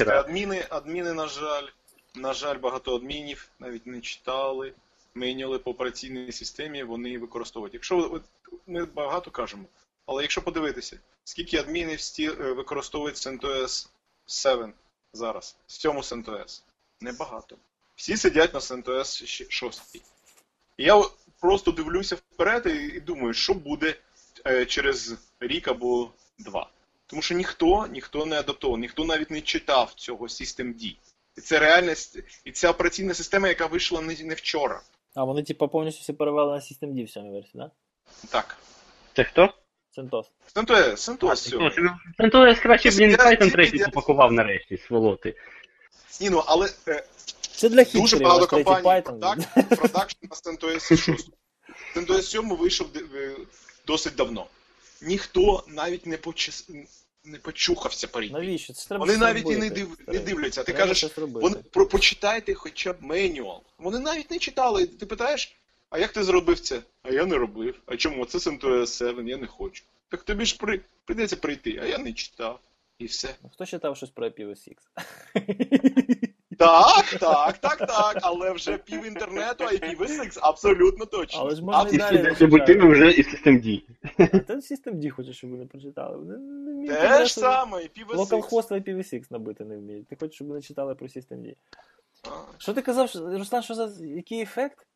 Адміни, 0.09 0.65
адміни, 0.71 1.13
на 1.13 1.27
жаль, 1.27 1.67
на 2.15 2.33
жаль, 2.33 2.59
багато 2.59 2.97
адмінів 2.97 3.49
навіть 3.61 3.87
не 3.87 4.01
читали, 4.01 4.73
мейніли 5.15 5.59
по 5.59 5.71
операційній 5.71 6.33
системі, 6.33 6.83
вони 6.83 7.19
використовують. 7.19 7.75
Якщо 7.75 8.21
ми 8.67 8.85
багато 8.85 9.31
кажемо, 9.31 9.65
але 10.07 10.23
якщо 10.23 10.43
подивитися, 10.43 10.99
скільки 11.25 11.57
адмінів 11.57 11.99
е, 12.21 12.53
використовують 12.53 13.17
CentOS 13.17 13.89
7 14.27 14.73
зараз, 15.13 15.57
7 15.67 15.93
CentOS? 15.93 16.63
Небагато. 17.01 17.57
Всі 17.95 18.17
сидять 18.17 18.55
на 18.55 18.61
CentOS 18.61 19.27
6. 19.27 20.03
І 20.77 20.85
я 20.85 21.03
просто 21.41 21.71
дивлюся 21.71 22.17
вперед 22.17 22.67
і 22.67 23.01
думаю, 23.01 23.35
що 23.35 23.55
буде 23.55 23.95
е, 24.47 24.67
через 24.67 25.15
рік 25.41 25.69
або 25.69 26.11
два. 26.39 26.71
Тому 27.07 27.23
що 27.23 27.35
ніхто 27.35 27.87
ніхто 27.87 28.27
не 28.27 28.39
адаптований, 28.39 28.83
ніхто 28.83 29.05
навіть 29.05 29.31
не 29.31 29.41
читав 29.41 29.93
цього 29.97 30.27
Systemd. 30.27 30.97
І 31.37 31.41
це 31.41 31.59
реальність, 31.59 32.19
і 32.45 32.53
ця 32.53 32.71
операційна 32.71 33.15
система, 33.15 33.49
яка 33.49 33.67
вийшла 33.67 34.01
не, 34.01 34.17
не 34.25 34.35
вчора. 34.35 34.81
А 35.15 35.25
вони, 35.25 35.43
типу, 35.43 35.69
повністю 35.69 36.01
все 36.01 36.13
перевели 36.13 36.53
на 36.53 36.59
Systemd 36.59 37.05
в 37.05 37.11
сьомій 37.11 37.31
версії, 37.31 37.63
так? 37.63 37.71
Да? 38.23 38.29
Так. 38.29 38.57
Це 39.17 39.25
хто? 39.25 39.55
CentOS. 39.97 40.25
CentOS, 40.55 40.97
CentOS 40.97 41.55
CentOS 42.19 42.63
краще, 42.63 42.91
блін, 42.91 43.17
Python 43.17 43.53
3 43.53 43.85
попакував 43.85 44.33
нарешті, 44.33 44.77
сволоти. 44.77 45.35
Ні, 46.21 46.31
ну, 46.31 46.43
але 46.47 46.69
е, 46.89 47.05
це 47.63 47.69
для 47.69 47.85
дуже 47.85 48.19
багато 48.19 48.47
компаній 48.47 49.03
продакшн 49.77 50.17
на 50.23 50.53
CentOS 50.53 50.97
6. 50.97 51.31
CentOS 51.97 52.23
7 52.23 52.57
вийшов 52.57 52.89
досить 53.87 54.15
давно. 54.15 54.47
Ніхто 55.03 55.65
навіть 55.69 56.07
не 56.07 56.17
почес 56.17 56.71
не 57.25 57.39
почухався 57.39 58.09
парі. 58.09 58.31
Навіщо? 58.31 58.73
Це 58.73 58.89
треба 58.89 59.05
Вони 59.05 59.19
навіть 59.19 59.51
і 59.51 59.57
не, 59.57 59.71
див... 59.71 59.99
не 60.07 60.19
дивляться. 60.19 60.65
Ти 60.65 60.73
кажеш, 60.73 61.19
вони... 61.19 61.57
про... 61.57 61.87
почитайте 61.87 62.55
хоча 62.55 62.93
б 62.93 62.97
менюал. 63.01 63.63
Вони 63.79 63.99
навіть 63.99 64.31
не 64.31 64.39
читали. 64.39 64.87
Ти 64.87 65.07
питаєш, 65.07 65.57
а 65.91 65.99
як 65.99 66.13
ти 66.13 66.25
зробив 66.25 66.61
це? 66.61 66.83
А 67.03 67.11
я 67.11 67.27
не 67.27 67.37
робив. 67.37 67.75
А 67.87 67.97
чому? 67.97 68.25
Це 68.25 68.39
CentOS 68.39 68.87
7, 68.87 69.29
я 69.29 69.37
не 69.37 69.47
хочу. 69.47 69.85
Так 70.09 70.23
тобі 70.23 70.45
ж 70.45 70.57
при... 70.59 70.81
прийдеться 71.05 71.37
прийти, 71.37 71.81
а 71.83 71.87
я 71.87 71.99
не 71.99 72.13
читав. 72.13 72.61
І 72.99 73.07
все. 73.07 73.35
Ну, 73.43 73.51
Хто 73.55 73.67
читав 73.67 73.97
щось 73.97 74.11
про 74.11 74.27
IPv6? 74.29 74.77
Так, 76.63 77.19
так, 77.21 77.59
так, 77.59 77.79
так, 77.79 78.19
але 78.23 78.51
вже 78.53 78.79
пів 78.79 79.07
інтернету 79.07 79.65
IPv6 79.65 80.39
абсолютно 80.43 81.07
точно. 81.07 81.41
Але 81.41 81.55
ж 81.55 81.65
можна 81.65 81.91
і 81.91 81.95
І 81.95 81.99
далі 81.99 82.31
всі 82.33 82.47
вже 82.47 83.11
із 83.11 83.31
систем 83.31 83.57
D. 83.57 83.83
А 84.19 84.27
Та 84.27 84.55
System 84.55 84.95
D 84.95 85.11
хочеш, 85.11 85.37
щоб 85.37 85.51
вони 85.51 85.67
прочитали. 85.67 86.17
Вони 86.17 86.39
не 86.39 86.73
вміють 86.73 87.01
Те 87.01 87.25
ж 87.25 87.35
саме, 87.35 87.79
IPv6. 87.79 88.15
Localhost 88.15 88.69
в 88.69 88.73
IPv6 88.73 89.25
набити 89.31 89.65
не 89.65 89.77
вміють. 89.77 90.09
Ти 90.09 90.17
хочеш, 90.21 90.35
щоб 90.35 90.49
вони 90.49 90.63
читали 90.63 90.95
про 90.95 91.07
System 91.07 91.37
D. 91.37 91.55
Що 92.59 92.73
ти 92.73 92.83
казав, 92.83 93.11
Руслан, 93.15 93.63
що 93.63 93.75
за 93.75 93.91
який 94.01 94.41
ефект? 94.41 94.87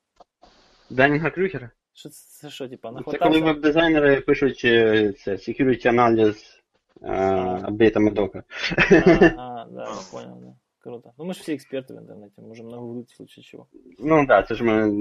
Данінга 0.91 1.31
Крюгера. 1.31 1.71
Що 1.93 2.09
це, 2.09 2.27
це 2.29 2.51
що, 2.51 2.69
типа, 2.69 3.03
Це 3.11 3.19
коли 3.19 3.41
веб-дизайнери 3.41 4.21
пишуть 4.21 4.63
е, 4.65 5.13
це 5.13 5.33
security 5.33 5.89
аналіз 5.89 6.63
А. 7.03 7.61
апдейта 7.65 8.01
Медока. 8.01 8.43
А, 8.79 8.95
а, 9.39 9.67
да, 9.71 9.83
я 9.83 9.97
понял, 10.13 10.39
да. 10.41 10.55
Круто. 10.87 11.13
Ну, 11.19 11.25
ми 11.25 11.35
ж 11.35 11.41
всі 11.41 11.53
експерти 11.53 11.95
в 11.95 11.97
інтернеті, 11.97 12.41
можемо 12.41 12.71
нагуглити 12.71 13.09
в 13.13 13.17
случае 13.17 13.45
чого. 13.45 13.67
Ну 13.99 14.17
так, 14.17 14.27
да, 14.27 14.43
це 14.43 14.55
ж 14.55 14.65
ми 14.65 14.93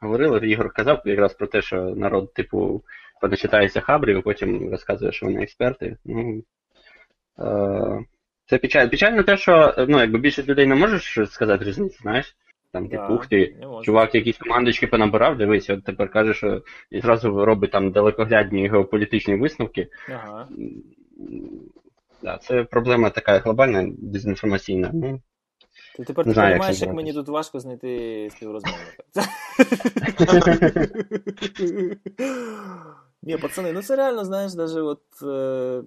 говорили, 0.00 0.48
Ігор 0.48 0.72
казав 0.72 1.02
якраз 1.04 1.34
про 1.34 1.46
те, 1.46 1.62
що 1.62 1.76
народ, 1.76 2.34
типу, 2.34 2.82
поначитається 3.20 3.80
хабрів, 3.80 4.22
потім 4.22 4.70
розказує, 4.70 5.12
що 5.12 5.26
вони 5.26 5.42
експерти. 5.42 5.96
Ну, 6.04 6.42
е, 7.38 8.04
це 8.46 8.58
печаль. 8.58 8.88
Печально 8.88 9.22
те, 9.22 9.36
що 9.36 9.74
ну, 9.88 10.00
якби 10.00 10.18
більшість 10.18 10.48
людей 10.48 10.66
не 10.66 10.74
можеш 10.74 11.18
сказати 11.30 11.64
різниці, 11.64 11.98
знаєш? 12.02 12.36
Там, 12.72 12.88
Да, 12.88 12.96
типу, 12.96 13.14
ух 13.14 13.26
ти, 13.26 13.56
чувак 13.82 14.14
якісь 14.14 14.38
командочки 14.38 14.86
понабирав, 14.86 15.36
дивись, 15.36 15.70
от 15.70 15.84
тепер 15.84 16.10
каже, 16.10 16.34
що 16.34 16.62
і 16.90 17.00
зразу 17.00 17.44
робить 17.44 17.70
там 17.70 17.90
далекоглядні 17.90 18.68
геополітичні 18.68 19.36
висновки. 19.36 19.88
Ага. 20.08 20.48
Да, 22.22 22.38
це 22.38 22.64
проблема 22.64 23.10
така 23.10 23.38
глобальна, 23.38 23.92
дезінформаційна. 23.98 24.90
Ну, 24.94 25.20
Ти 25.96 26.04
тепер 26.04 26.26
Не 26.26 26.30
ти 26.30 26.34
знаю, 26.34 26.50
як 26.50 26.58
розумієш, 26.58 26.78
це 26.78 26.86
як 26.86 26.94
мені 26.94 27.12
тут 27.12 27.28
важко 27.28 27.60
знайти 27.60 28.28
співрозмовника. 28.32 29.04
Ні, 33.22 33.36
пацани, 33.36 33.72
ну 33.72 33.82
це 33.82 33.96
реально, 33.96 34.24
знаєш, 34.24 34.54
даже 34.54 34.82
от. 34.82 35.02
Е, 35.22 35.82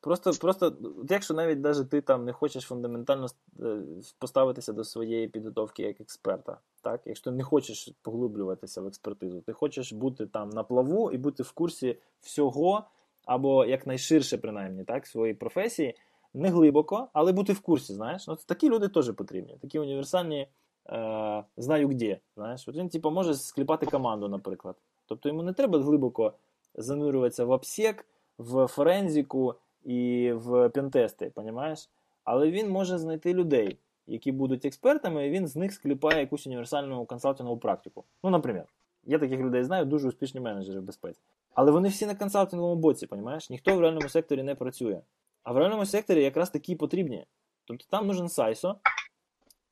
просто, 0.00 0.32
просто, 0.40 0.76
якщо 1.10 1.34
навіть 1.34 1.60
даже 1.60 1.84
ти 1.84 2.00
там 2.00 2.24
не 2.24 2.32
хочеш 2.32 2.64
фундаментально 2.64 3.26
е, 3.60 3.78
поставитися 4.18 4.72
до 4.72 4.84
своєї 4.84 5.28
підготовки 5.28 5.82
як 5.82 6.00
експерта, 6.00 6.58
так? 6.82 7.00
Якщо 7.04 7.30
ти 7.30 7.36
не 7.36 7.44
хочеш 7.44 7.90
поглиблюватися 8.02 8.80
в 8.80 8.86
експертизу, 8.86 9.40
ти 9.40 9.52
хочеш 9.52 9.92
бути 9.92 10.26
там 10.26 10.50
на 10.50 10.62
плаву 10.62 11.10
і 11.10 11.18
бути 11.18 11.42
в 11.42 11.52
курсі 11.52 11.98
всього, 12.20 12.84
або 13.28 13.64
якнайширше, 13.64 14.38
принаймні, 14.38 14.84
так, 14.84 15.06
своєї 15.06 15.34
професії, 15.34 15.94
не 16.34 16.48
глибоко, 16.48 17.08
але 17.12 17.32
бути 17.32 17.52
в 17.52 17.60
курсі, 17.60 17.94
знаєш. 17.94 18.28
Ну, 18.28 18.36
такі 18.46 18.68
люди 18.68 18.88
теж 18.88 19.12
потрібні. 19.12 19.56
Такі 19.60 19.78
універсальні 19.78 20.48
е, 20.90 21.44
знаю 21.56 21.88
де. 21.88 22.18
Знаєш, 22.36 22.68
от 22.68 22.76
він, 22.76 22.88
типу, 22.88 23.10
може 23.10 23.34
скліпати 23.34 23.86
команду, 23.86 24.28
наприклад. 24.28 24.76
Тобто 25.06 25.28
йому 25.28 25.42
не 25.42 25.52
треба 25.52 25.78
глибоко 25.78 26.32
занурюватися 26.74 27.44
в 27.44 27.50
обсек, 27.50 28.06
в 28.38 28.66
форензику 28.66 29.54
і 29.84 30.32
в 30.34 30.68
пентести, 30.68 31.30
понімаєш? 31.34 31.88
Але 32.24 32.50
він 32.50 32.70
може 32.70 32.98
знайти 32.98 33.34
людей, 33.34 33.78
які 34.06 34.32
будуть 34.32 34.64
експертами, 34.64 35.26
і 35.26 35.30
він 35.30 35.46
з 35.46 35.56
них 35.56 35.72
скліпає 35.72 36.20
якусь 36.20 36.46
універсальну 36.46 37.04
консалтингову 37.04 37.58
практику. 37.58 38.04
Ну, 38.24 38.30
наприклад, 38.30 38.66
я 39.08 39.18
таких 39.18 39.40
людей 39.40 39.64
знаю, 39.64 39.84
дуже 39.84 40.08
успішні 40.08 40.40
менеджери 40.40 40.80
в 40.80 40.82
безпеці. 40.82 41.20
Але 41.54 41.70
вони 41.70 41.88
всі 41.88 42.06
на 42.06 42.14
консалтинговому 42.14 42.80
боці, 42.80 43.06
понімаєш? 43.06 43.50
Ніхто 43.50 43.76
в 43.76 43.80
реальному 43.80 44.08
секторі 44.08 44.42
не 44.42 44.54
працює. 44.54 45.00
А 45.42 45.52
в 45.52 45.56
реальному 45.56 45.86
секторі 45.86 46.22
якраз 46.22 46.50
такі 46.50 46.76
потрібні. 46.76 47.26
Тобто 47.64 47.84
там 47.90 48.06
нужен 48.06 48.28
сайсо, 48.28 48.76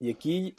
який 0.01 0.55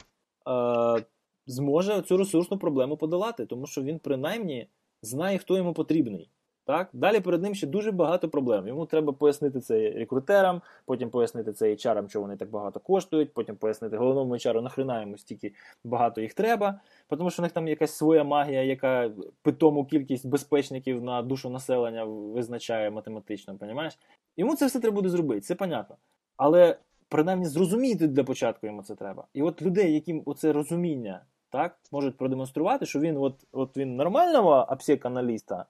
е, 0.48 1.04
зможе 1.46 2.02
цю 2.02 2.16
ресурсну 2.16 2.58
проблему 2.58 2.96
подолати, 2.96 3.46
тому 3.46 3.66
що 3.66 3.82
він 3.82 3.98
принаймні 3.98 4.68
знає, 5.02 5.38
хто 5.38 5.56
йому 5.56 5.72
потрібний. 5.72 6.30
Так? 6.68 6.88
Далі 6.92 7.20
перед 7.20 7.42
ним 7.42 7.54
ще 7.54 7.66
дуже 7.66 7.92
багато 7.92 8.28
проблем. 8.28 8.68
Йому 8.68 8.86
треба 8.86 9.12
пояснити 9.12 9.60
це 9.60 9.90
рекрутерам, 9.90 10.62
потім 10.84 11.10
пояснити 11.10 11.52
це 11.52 11.70
HR, 11.70 12.08
що 12.08 12.20
вони 12.20 12.36
так 12.36 12.50
багато 12.50 12.80
коштують, 12.80 13.34
потім 13.34 13.56
пояснити 13.56 13.96
головному 13.96 14.34
HR, 14.34 14.60
нахрена 14.60 15.00
йому 15.00 15.18
стільки 15.18 15.52
багато 15.84 16.20
їх 16.20 16.34
треба, 16.34 16.80
тому 17.08 17.30
що 17.30 17.42
в 17.42 17.44
них 17.44 17.52
там 17.52 17.68
якась 17.68 17.92
своя 17.92 18.24
магія, 18.24 18.62
яка 18.62 19.10
питому 19.42 19.84
кількість 19.84 20.26
безпечників 20.26 21.02
на 21.02 21.22
душу 21.22 21.50
населення 21.50 22.04
визначає 22.04 22.90
математично, 22.90 23.56
понімаєш? 23.56 23.98
Йому 24.36 24.56
це 24.56 24.66
все 24.66 24.80
треба 24.80 24.94
буде 24.94 25.08
зробити, 25.08 25.40
це 25.40 25.54
понятно. 25.54 25.96
Але 26.36 26.78
принаймні 27.08 27.46
зрозуміти 27.46 28.08
для 28.08 28.24
початку 28.24 28.66
йому 28.66 28.82
це 28.82 28.94
треба. 28.94 29.24
І 29.34 29.42
от 29.42 29.62
людей, 29.62 29.94
яким 29.94 30.22
оце 30.26 30.52
розуміння 30.52 31.20
так, 31.50 31.78
можуть 31.92 32.16
продемонструвати, 32.16 32.86
що 32.86 33.00
він 33.00 33.16
от, 33.16 33.34
от 33.52 33.76
він 33.76 33.96
нормального 33.96 34.66
апсек-аналіста 34.70 35.64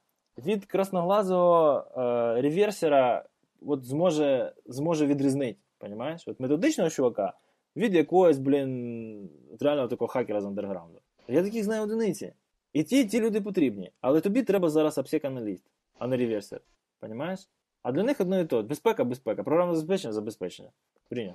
від 0.47 0.65
красноглазого 0.65 1.85
е, 1.97 2.43
реверсера 2.43 3.25
от 3.67 3.85
зможе, 3.85 4.53
зможе 4.67 5.07
відрізнити. 5.07 5.59
Понімаєш? 5.79 6.29
От 6.29 6.41
методичного 6.41 6.91
чувака 6.91 7.33
від 7.77 7.95
якогось, 7.95 8.39
блін, 8.39 9.31
реального 9.61 9.89
такого 9.89 10.09
хакера 10.09 10.41
з 10.41 10.45
андерграунду. 10.45 11.01
Я 11.29 11.43
таких 11.43 11.65
знаю 11.65 11.83
одиниці. 11.83 12.33
І 12.73 12.83
ті, 12.83 13.05
ті 13.05 13.21
люди 13.21 13.41
потрібні. 13.41 13.93
Але 14.01 14.21
тобі 14.21 14.43
треба 14.43 14.69
зараз 14.69 14.99
апсек-аналіст, 14.99 15.63
а 15.99 16.07
не 16.07 16.17
реверсер. 16.17 16.61
Понімаєш? 17.01 17.49
А 17.83 17.93
для 17.93 18.03
них 18.03 18.21
одно 18.21 18.41
і 18.41 18.45
то. 18.45 18.63
Безпека, 18.63 19.05
безпека. 19.05 19.43
Програмне 19.43 19.75
забезпечення, 19.75 20.13
забезпечення. 20.13 20.71
Прийняв. 21.09 21.35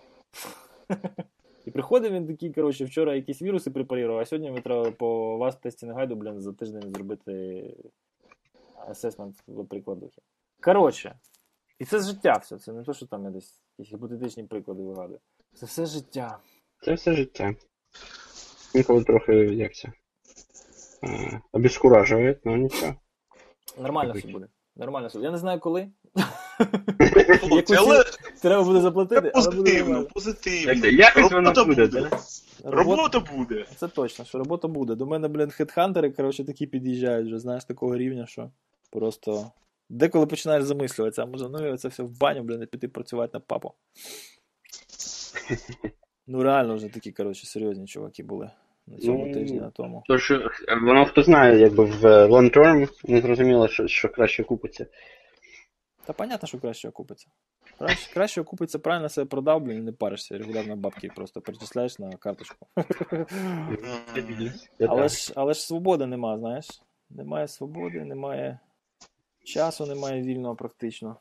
І 1.66 1.72
приходив 1.72 2.12
він 2.12 2.28
такий, 2.28 2.54
коротше, 2.54 2.86
вчора 2.86 3.16
якісь 3.16 3.42
віруси 3.42 3.72
препарував, 3.72 4.20
а 4.20 4.26
сьогодні 4.26 4.52
ми 4.52 4.62
треба 4.62 4.92
по 4.92 5.38
вас 5.38 5.56
тесті 5.56 5.86
гайду, 5.86 6.16
блін, 6.16 6.42
за 6.42 6.54
тиждень 6.54 6.94
зробити 6.94 7.64
асесмент 8.90 9.36
в 9.48 9.66
прикладухи. 9.66 10.22
Коротше, 10.62 11.20
і 11.80 11.86
це 11.86 12.00
життя 12.00 12.40
все. 12.42 12.58
Це 12.58 12.74
не 12.74 12.84
то, 12.84 12.94
що 12.94 13.06
там 13.06 13.24
я 13.26 13.30
десь 13.30 13.62
якісь 13.78 13.94
гіпотетичні 13.94 14.44
приклади 14.44 14.84
вигадую. 14.84 15.20
Це 15.54 15.66
все 15.66 15.86
життя. 15.86 16.38
Це 16.82 16.94
все 16.94 17.14
життя. 17.14 17.56
Ніколи 18.76 19.04
трохи 19.04 19.34
як 19.36 19.76
це. 19.76 19.92
е, 21.04 21.42
Обескуражує, 21.52 22.40
ну 22.46 22.56
нічого. 22.58 22.96
Нормально 23.78 24.14
все 24.14 24.28
буде. 24.28 24.48
Нормально 24.76 25.08
все 25.08 25.18
буде. 25.18 25.26
Я 25.26 25.32
не 25.32 25.38
знаю 25.38 25.60
коли. 25.60 25.90
Але 27.78 28.04
Треба 28.42 28.64
буде 28.64 28.82
заплатити, 28.82 29.32
але 29.36 29.46
буде 29.46 29.56
позитивно, 29.58 29.90
нормально. 29.90 30.10
Позитивно. 30.14 30.88
Якось 30.88 31.32
воно 31.32 31.36
Робота 31.54 31.64
буде, 31.66 31.86
буде. 31.88 32.10
да? 32.10 32.20
Робота 32.72 33.20
буде. 33.20 33.66
Це 33.76 33.88
точно, 33.88 34.26
що 34.26 34.38
робота 34.38 34.68
буде. 34.68 34.96
До 34.96 35.06
мене, 35.06 35.28
блін, 35.28 35.52
хедхантери, 35.52 36.12
коротше, 36.12 36.46
такі 36.46 36.68
під'їжджають 36.68 37.28
вже, 37.28 37.40
знаєш, 37.40 37.66
такого 37.66 37.98
рівня, 37.98 38.26
що 38.26 38.52
просто. 38.94 39.52
Деколи 39.90 40.26
починаєш 40.26 40.64
замислюватися, 40.64 41.24
а 41.24 41.26
може, 41.26 41.50
ну 41.50 41.78
це 41.78 41.88
все 41.88 42.04
в 42.04 42.18
баню, 42.20 42.44
блін, 42.44 42.62
і 42.62 42.66
піти 42.66 42.88
працювати 42.88 43.32
на 43.34 43.40
папу. 43.40 43.74
Ну, 46.28 46.44
реально 46.44 46.76
вже 46.76 46.90
такі, 46.90 47.12
коротше, 47.12 47.48
серйозні 47.48 47.88
чуваки 47.88 48.24
були 48.24 48.52
на 48.88 48.98
цьому 48.98 49.26
Ну, 49.26 49.34
тижні, 49.34 49.60
на 49.60 49.70
тому. 49.70 50.04
Тож 50.08 50.32
е, 50.32 50.50
воно 50.82 51.06
хто 51.06 51.24
знає, 51.24 51.60
якби 51.60 51.84
в 51.84 52.06
long 52.06 52.58
term 52.58 52.90
не 53.04 53.22
зрозуміло, 53.22 53.68
що, 53.68 53.88
що 53.88 54.10
краще 54.10 54.44
купиться. 54.44 54.86
Та 56.06 56.14
понятно, 56.14 56.48
що 56.48 56.60
краще 56.60 56.90
окупиться. 56.90 57.28
Краще, 57.78 58.14
краще 58.14 58.42
окупиться, 58.42 58.80
правильно 58.80 59.10
себе 59.10 59.26
продав, 59.26 59.62
блін, 59.62 59.78
і 59.78 59.82
не 59.82 59.92
паришся, 59.92 60.38
регулярно 60.38 60.76
бабки 60.76 61.10
просто 61.16 61.42
перечисляєш 61.42 62.00
на 62.00 62.12
карточку. 62.12 62.68
Але 64.80 65.08
ж, 65.08 65.34
але 65.36 65.54
ж 65.54 65.62
свободи 65.62 66.06
нема, 66.06 66.38
знаєш. 66.38 66.82
Немає 67.10 67.48
свободи, 67.48 68.06
немає 68.06 68.60
часу, 69.44 69.86
немає 69.86 70.22
вільного 70.22 70.56
практично. 70.56 71.16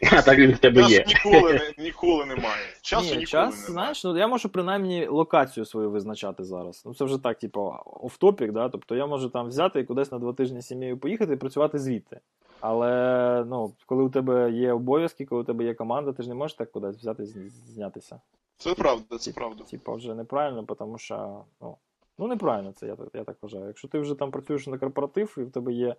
А 0.12 0.22
так 0.22 0.38
він 0.38 0.52
в 0.52 0.58
тебе 0.58 0.82
є. 0.82 1.04
ніколи, 1.06 1.60
ніколи 1.78 2.24
немає. 2.24 2.62
Часу 2.82 3.04
Ні, 3.04 3.10
ніколи 3.10 3.26
час, 3.26 3.54
немає. 3.54 3.72
знаєш, 3.72 4.04
ну 4.04 4.18
я 4.18 4.28
можу 4.28 4.48
принаймні 4.48 5.06
локацію 5.06 5.66
свою 5.66 5.90
визначати 5.90 6.44
зараз. 6.44 6.82
Ну 6.86 6.94
це 6.94 7.04
вже 7.04 7.18
так, 7.18 7.38
типу, 7.38 7.74
офтопік, 7.84 8.52
да? 8.52 8.68
тобто 8.68 8.96
я 8.96 9.06
можу 9.06 9.28
там 9.28 9.48
взяти 9.48 9.80
і 9.80 9.84
кудись 9.84 10.12
на 10.12 10.18
два 10.18 10.32
тижні 10.32 10.60
з 10.60 10.66
сім'єю 10.66 10.98
поїхати 10.98 11.32
і 11.32 11.36
працювати 11.36 11.78
звідти. 11.78 12.20
Але 12.60 13.44
ну, 13.48 13.72
коли 13.86 14.02
у 14.02 14.08
тебе 14.08 14.50
є 14.52 14.72
обов'язки, 14.72 15.24
коли 15.26 15.40
у 15.40 15.44
тебе 15.44 15.64
є 15.64 15.74
команда, 15.74 16.12
ти 16.12 16.22
ж 16.22 16.28
не 16.28 16.34
можеш 16.34 16.56
так 16.56 16.72
кудись 16.72 16.96
взяти 16.96 17.22
і 17.22 17.26
знятися. 17.48 18.20
Це 18.56 18.74
правда, 18.74 19.18
це 19.18 19.32
правда. 19.32 19.64
Типа 19.64 19.94
вже 19.94 20.14
неправильно, 20.14 20.62
тому 20.62 20.98
що 20.98 21.44
ну, 21.60 21.76
ну 22.18 22.26
неправильно 22.26 22.72
це, 22.72 22.86
я, 22.86 22.96
так- 22.96 23.08
я 23.14 23.24
так 23.24 23.36
вважаю. 23.42 23.66
Якщо 23.66 23.88
ти 23.88 23.98
вже 23.98 24.14
там 24.14 24.30
працюєш 24.30 24.66
на 24.66 24.78
корпоратив 24.78 25.34
і 25.38 25.42
в 25.42 25.50
тебе 25.50 25.72
є 25.72 25.94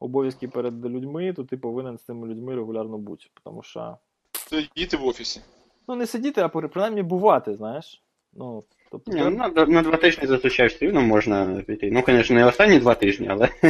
обов'язки 0.00 0.48
перед 0.48 0.84
людьми, 0.86 1.32
то 1.32 1.44
ти 1.44 1.56
повинен 1.56 1.98
з 1.98 2.02
цими 2.04 2.26
людьми 2.28 2.54
регулярно 2.54 2.98
бути. 2.98 3.26
Тому 3.44 3.62
що 3.62 3.96
Сидіти 4.32 4.96
в 4.96 5.06
офісі. 5.06 5.40
ну 5.88 5.94
не 5.94 6.06
сидіти, 6.06 6.40
а 6.40 6.48
при- 6.48 6.68
принаймні 6.68 7.02
бувати, 7.02 7.56
знаєш. 7.56 8.02
Ну, 8.32 8.62
тобто, 8.90 9.12
Ні, 9.12 9.18
треба- 9.18 9.30
ну, 9.48 9.54
на, 9.54 9.66
на 9.66 9.82
два 9.82 9.96
тижні 9.96 10.26
зазвичай 10.26 10.66
все 10.66 10.78
рівно 10.86 11.00
можна 11.02 11.62
піти. 11.62 11.90
Ну, 11.92 12.02
звісно, 12.06 12.36
не 12.36 12.44
останні 12.46 12.78
два 12.78 12.94
тижні, 12.94 13.28
але 13.30 13.48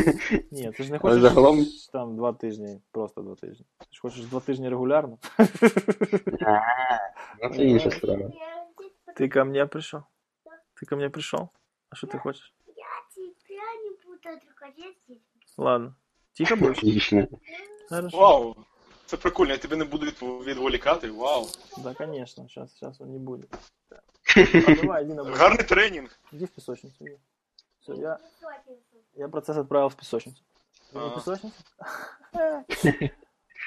Ні, 0.51 0.71
ти 0.73 0.83
ж 0.83 0.91
не 0.91 0.97
Але 0.97 0.99
хочеш 0.99 1.21
загалом- 1.23 1.67
там 1.93 2.17
два 2.17 2.33
тижні, 2.33 2.81
просто 2.93 3.23
два 3.23 3.35
тижні. 3.35 3.67
Ти 3.79 3.87
ж 3.91 4.01
хочеш 4.01 4.25
два 4.25 4.41
тижні 4.41 4.69
регулярно. 4.69 5.19
ну, 7.43 7.49
це 7.57 7.65
інша 7.65 7.91
справа. 7.91 8.31
Ти 9.17 9.25
Ты 9.25 9.29
ко 9.29 9.45
мне 9.45 9.67
пришел? 9.67 10.01
Ты 10.83 10.87
ко 10.89 10.97
мне 10.97 11.09
пришел? 11.11 11.49
А 11.91 11.97
что 11.97 12.07
ты 12.07 12.19
хочешь? 12.19 12.55
Я 12.67 12.75
тебя 13.15 13.63
не 13.85 13.91
буду 14.05 14.37
отругать 14.37 14.97
здесь. 15.09 15.55
Ладно. 15.59 15.95
Тихо 16.34 16.56
будешь? 16.56 16.78
Отлично. 16.78 17.28
Хорошо. 17.90 18.18
Вау! 18.18 18.56
Це 19.06 19.18
прикольно, 19.18 19.52
я 19.52 19.58
тебе 19.58 19.76
не 19.76 19.86
буду 19.86 20.06
відволікати. 20.46 21.12
Вау! 21.12 21.48
Да, 21.78 21.94
конечно. 21.94 22.44
Сейчас, 22.48 22.72
сейчас 22.74 23.02
он 23.02 23.12
не 23.12 23.20
будет. 23.20 23.50
А, 24.36 24.76
давай, 24.76 25.04
иди 25.04 25.14
на. 25.14 25.24
Гарний 25.24 25.64
тренінг. 25.64 26.20
Иди 26.34 26.46
в 26.46 26.50
песочницу. 26.50 26.96
иди. 27.06 27.18
Все, 27.82 27.94
я, 27.94 28.18
я 29.16 29.28
процесс 29.28 29.58
отправил 29.58 29.90
в 29.90 29.96
песочницу. 29.96 30.42
Ты 30.94 31.00
в 31.00 31.06
А. 31.06 31.10
песочницу? 31.10 31.56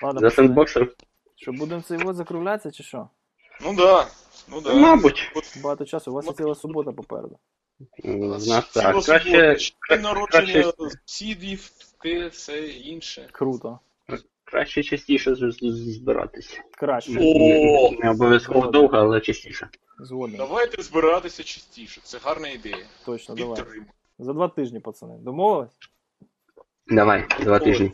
Ладно, 0.02 0.20
За 0.20 0.26
пацаны, 0.26 0.30
сендбоксом? 0.30 0.88
що, 1.36 1.52
будемо 1.52 1.82
цей 1.82 1.98
вот 1.98 2.16
закруглятися 2.16 2.70
чи 2.70 2.82
що? 2.82 3.08
Ну 3.64 3.74
да. 3.76 4.06
Ну 4.48 4.60
да. 4.60 4.74
Мабуть. 4.74 5.32
Багато 5.62 5.84
часу, 5.84 6.10
у 6.10 6.14
вас 6.14 6.26
є 6.26 6.32
ціла 6.32 6.54
субота 6.54 6.92
попереду. 6.92 7.38
Так. 8.74 9.04
Краще, 9.04 9.74
день 9.90 10.00
народження 10.00 10.72
сідів, 11.04 11.70
ти, 12.02 12.28
все 12.28 12.66
інше. 12.68 13.28
Круто. 13.32 13.78
краще 14.44 14.82
частіше 14.82 15.34
збиратися. 15.60 16.62
Краще. 16.70 17.18
О! 17.20 17.90
Не 17.90 18.10
обов'язково 18.10 18.66
довго, 18.66 18.96
але 18.96 19.20
частіше. 19.20 19.68
Згоден. 19.98 20.36
Давайте 20.36 20.82
збиратися 20.82 21.42
частіше. 21.42 22.00
Це 22.04 22.18
гарна 22.18 22.48
ідея. 22.48 22.86
Точно, 23.04 23.34
давай. 23.34 23.64
За 24.18 24.32
два 24.32 24.48
тижні, 24.48 24.80
пацани. 24.80 25.18
Домовились? 25.18 25.78
Давай, 26.86 27.24
два 27.40 27.58
тижні. 27.58 27.92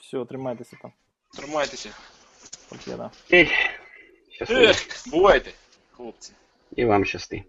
Все, 0.00 0.24
тримайтеся 0.24 0.76
там. 0.82 0.92
Тримайтеся. 1.36 1.90
Покеда. 2.68 3.10
Ей, 3.32 3.50
щасливо. 4.30 4.62
Ех, 4.62 4.76
бувайте, 5.06 5.50
хлопці. 5.90 6.32
І 6.76 6.84
вам 6.84 7.04
щасти. 7.04 7.44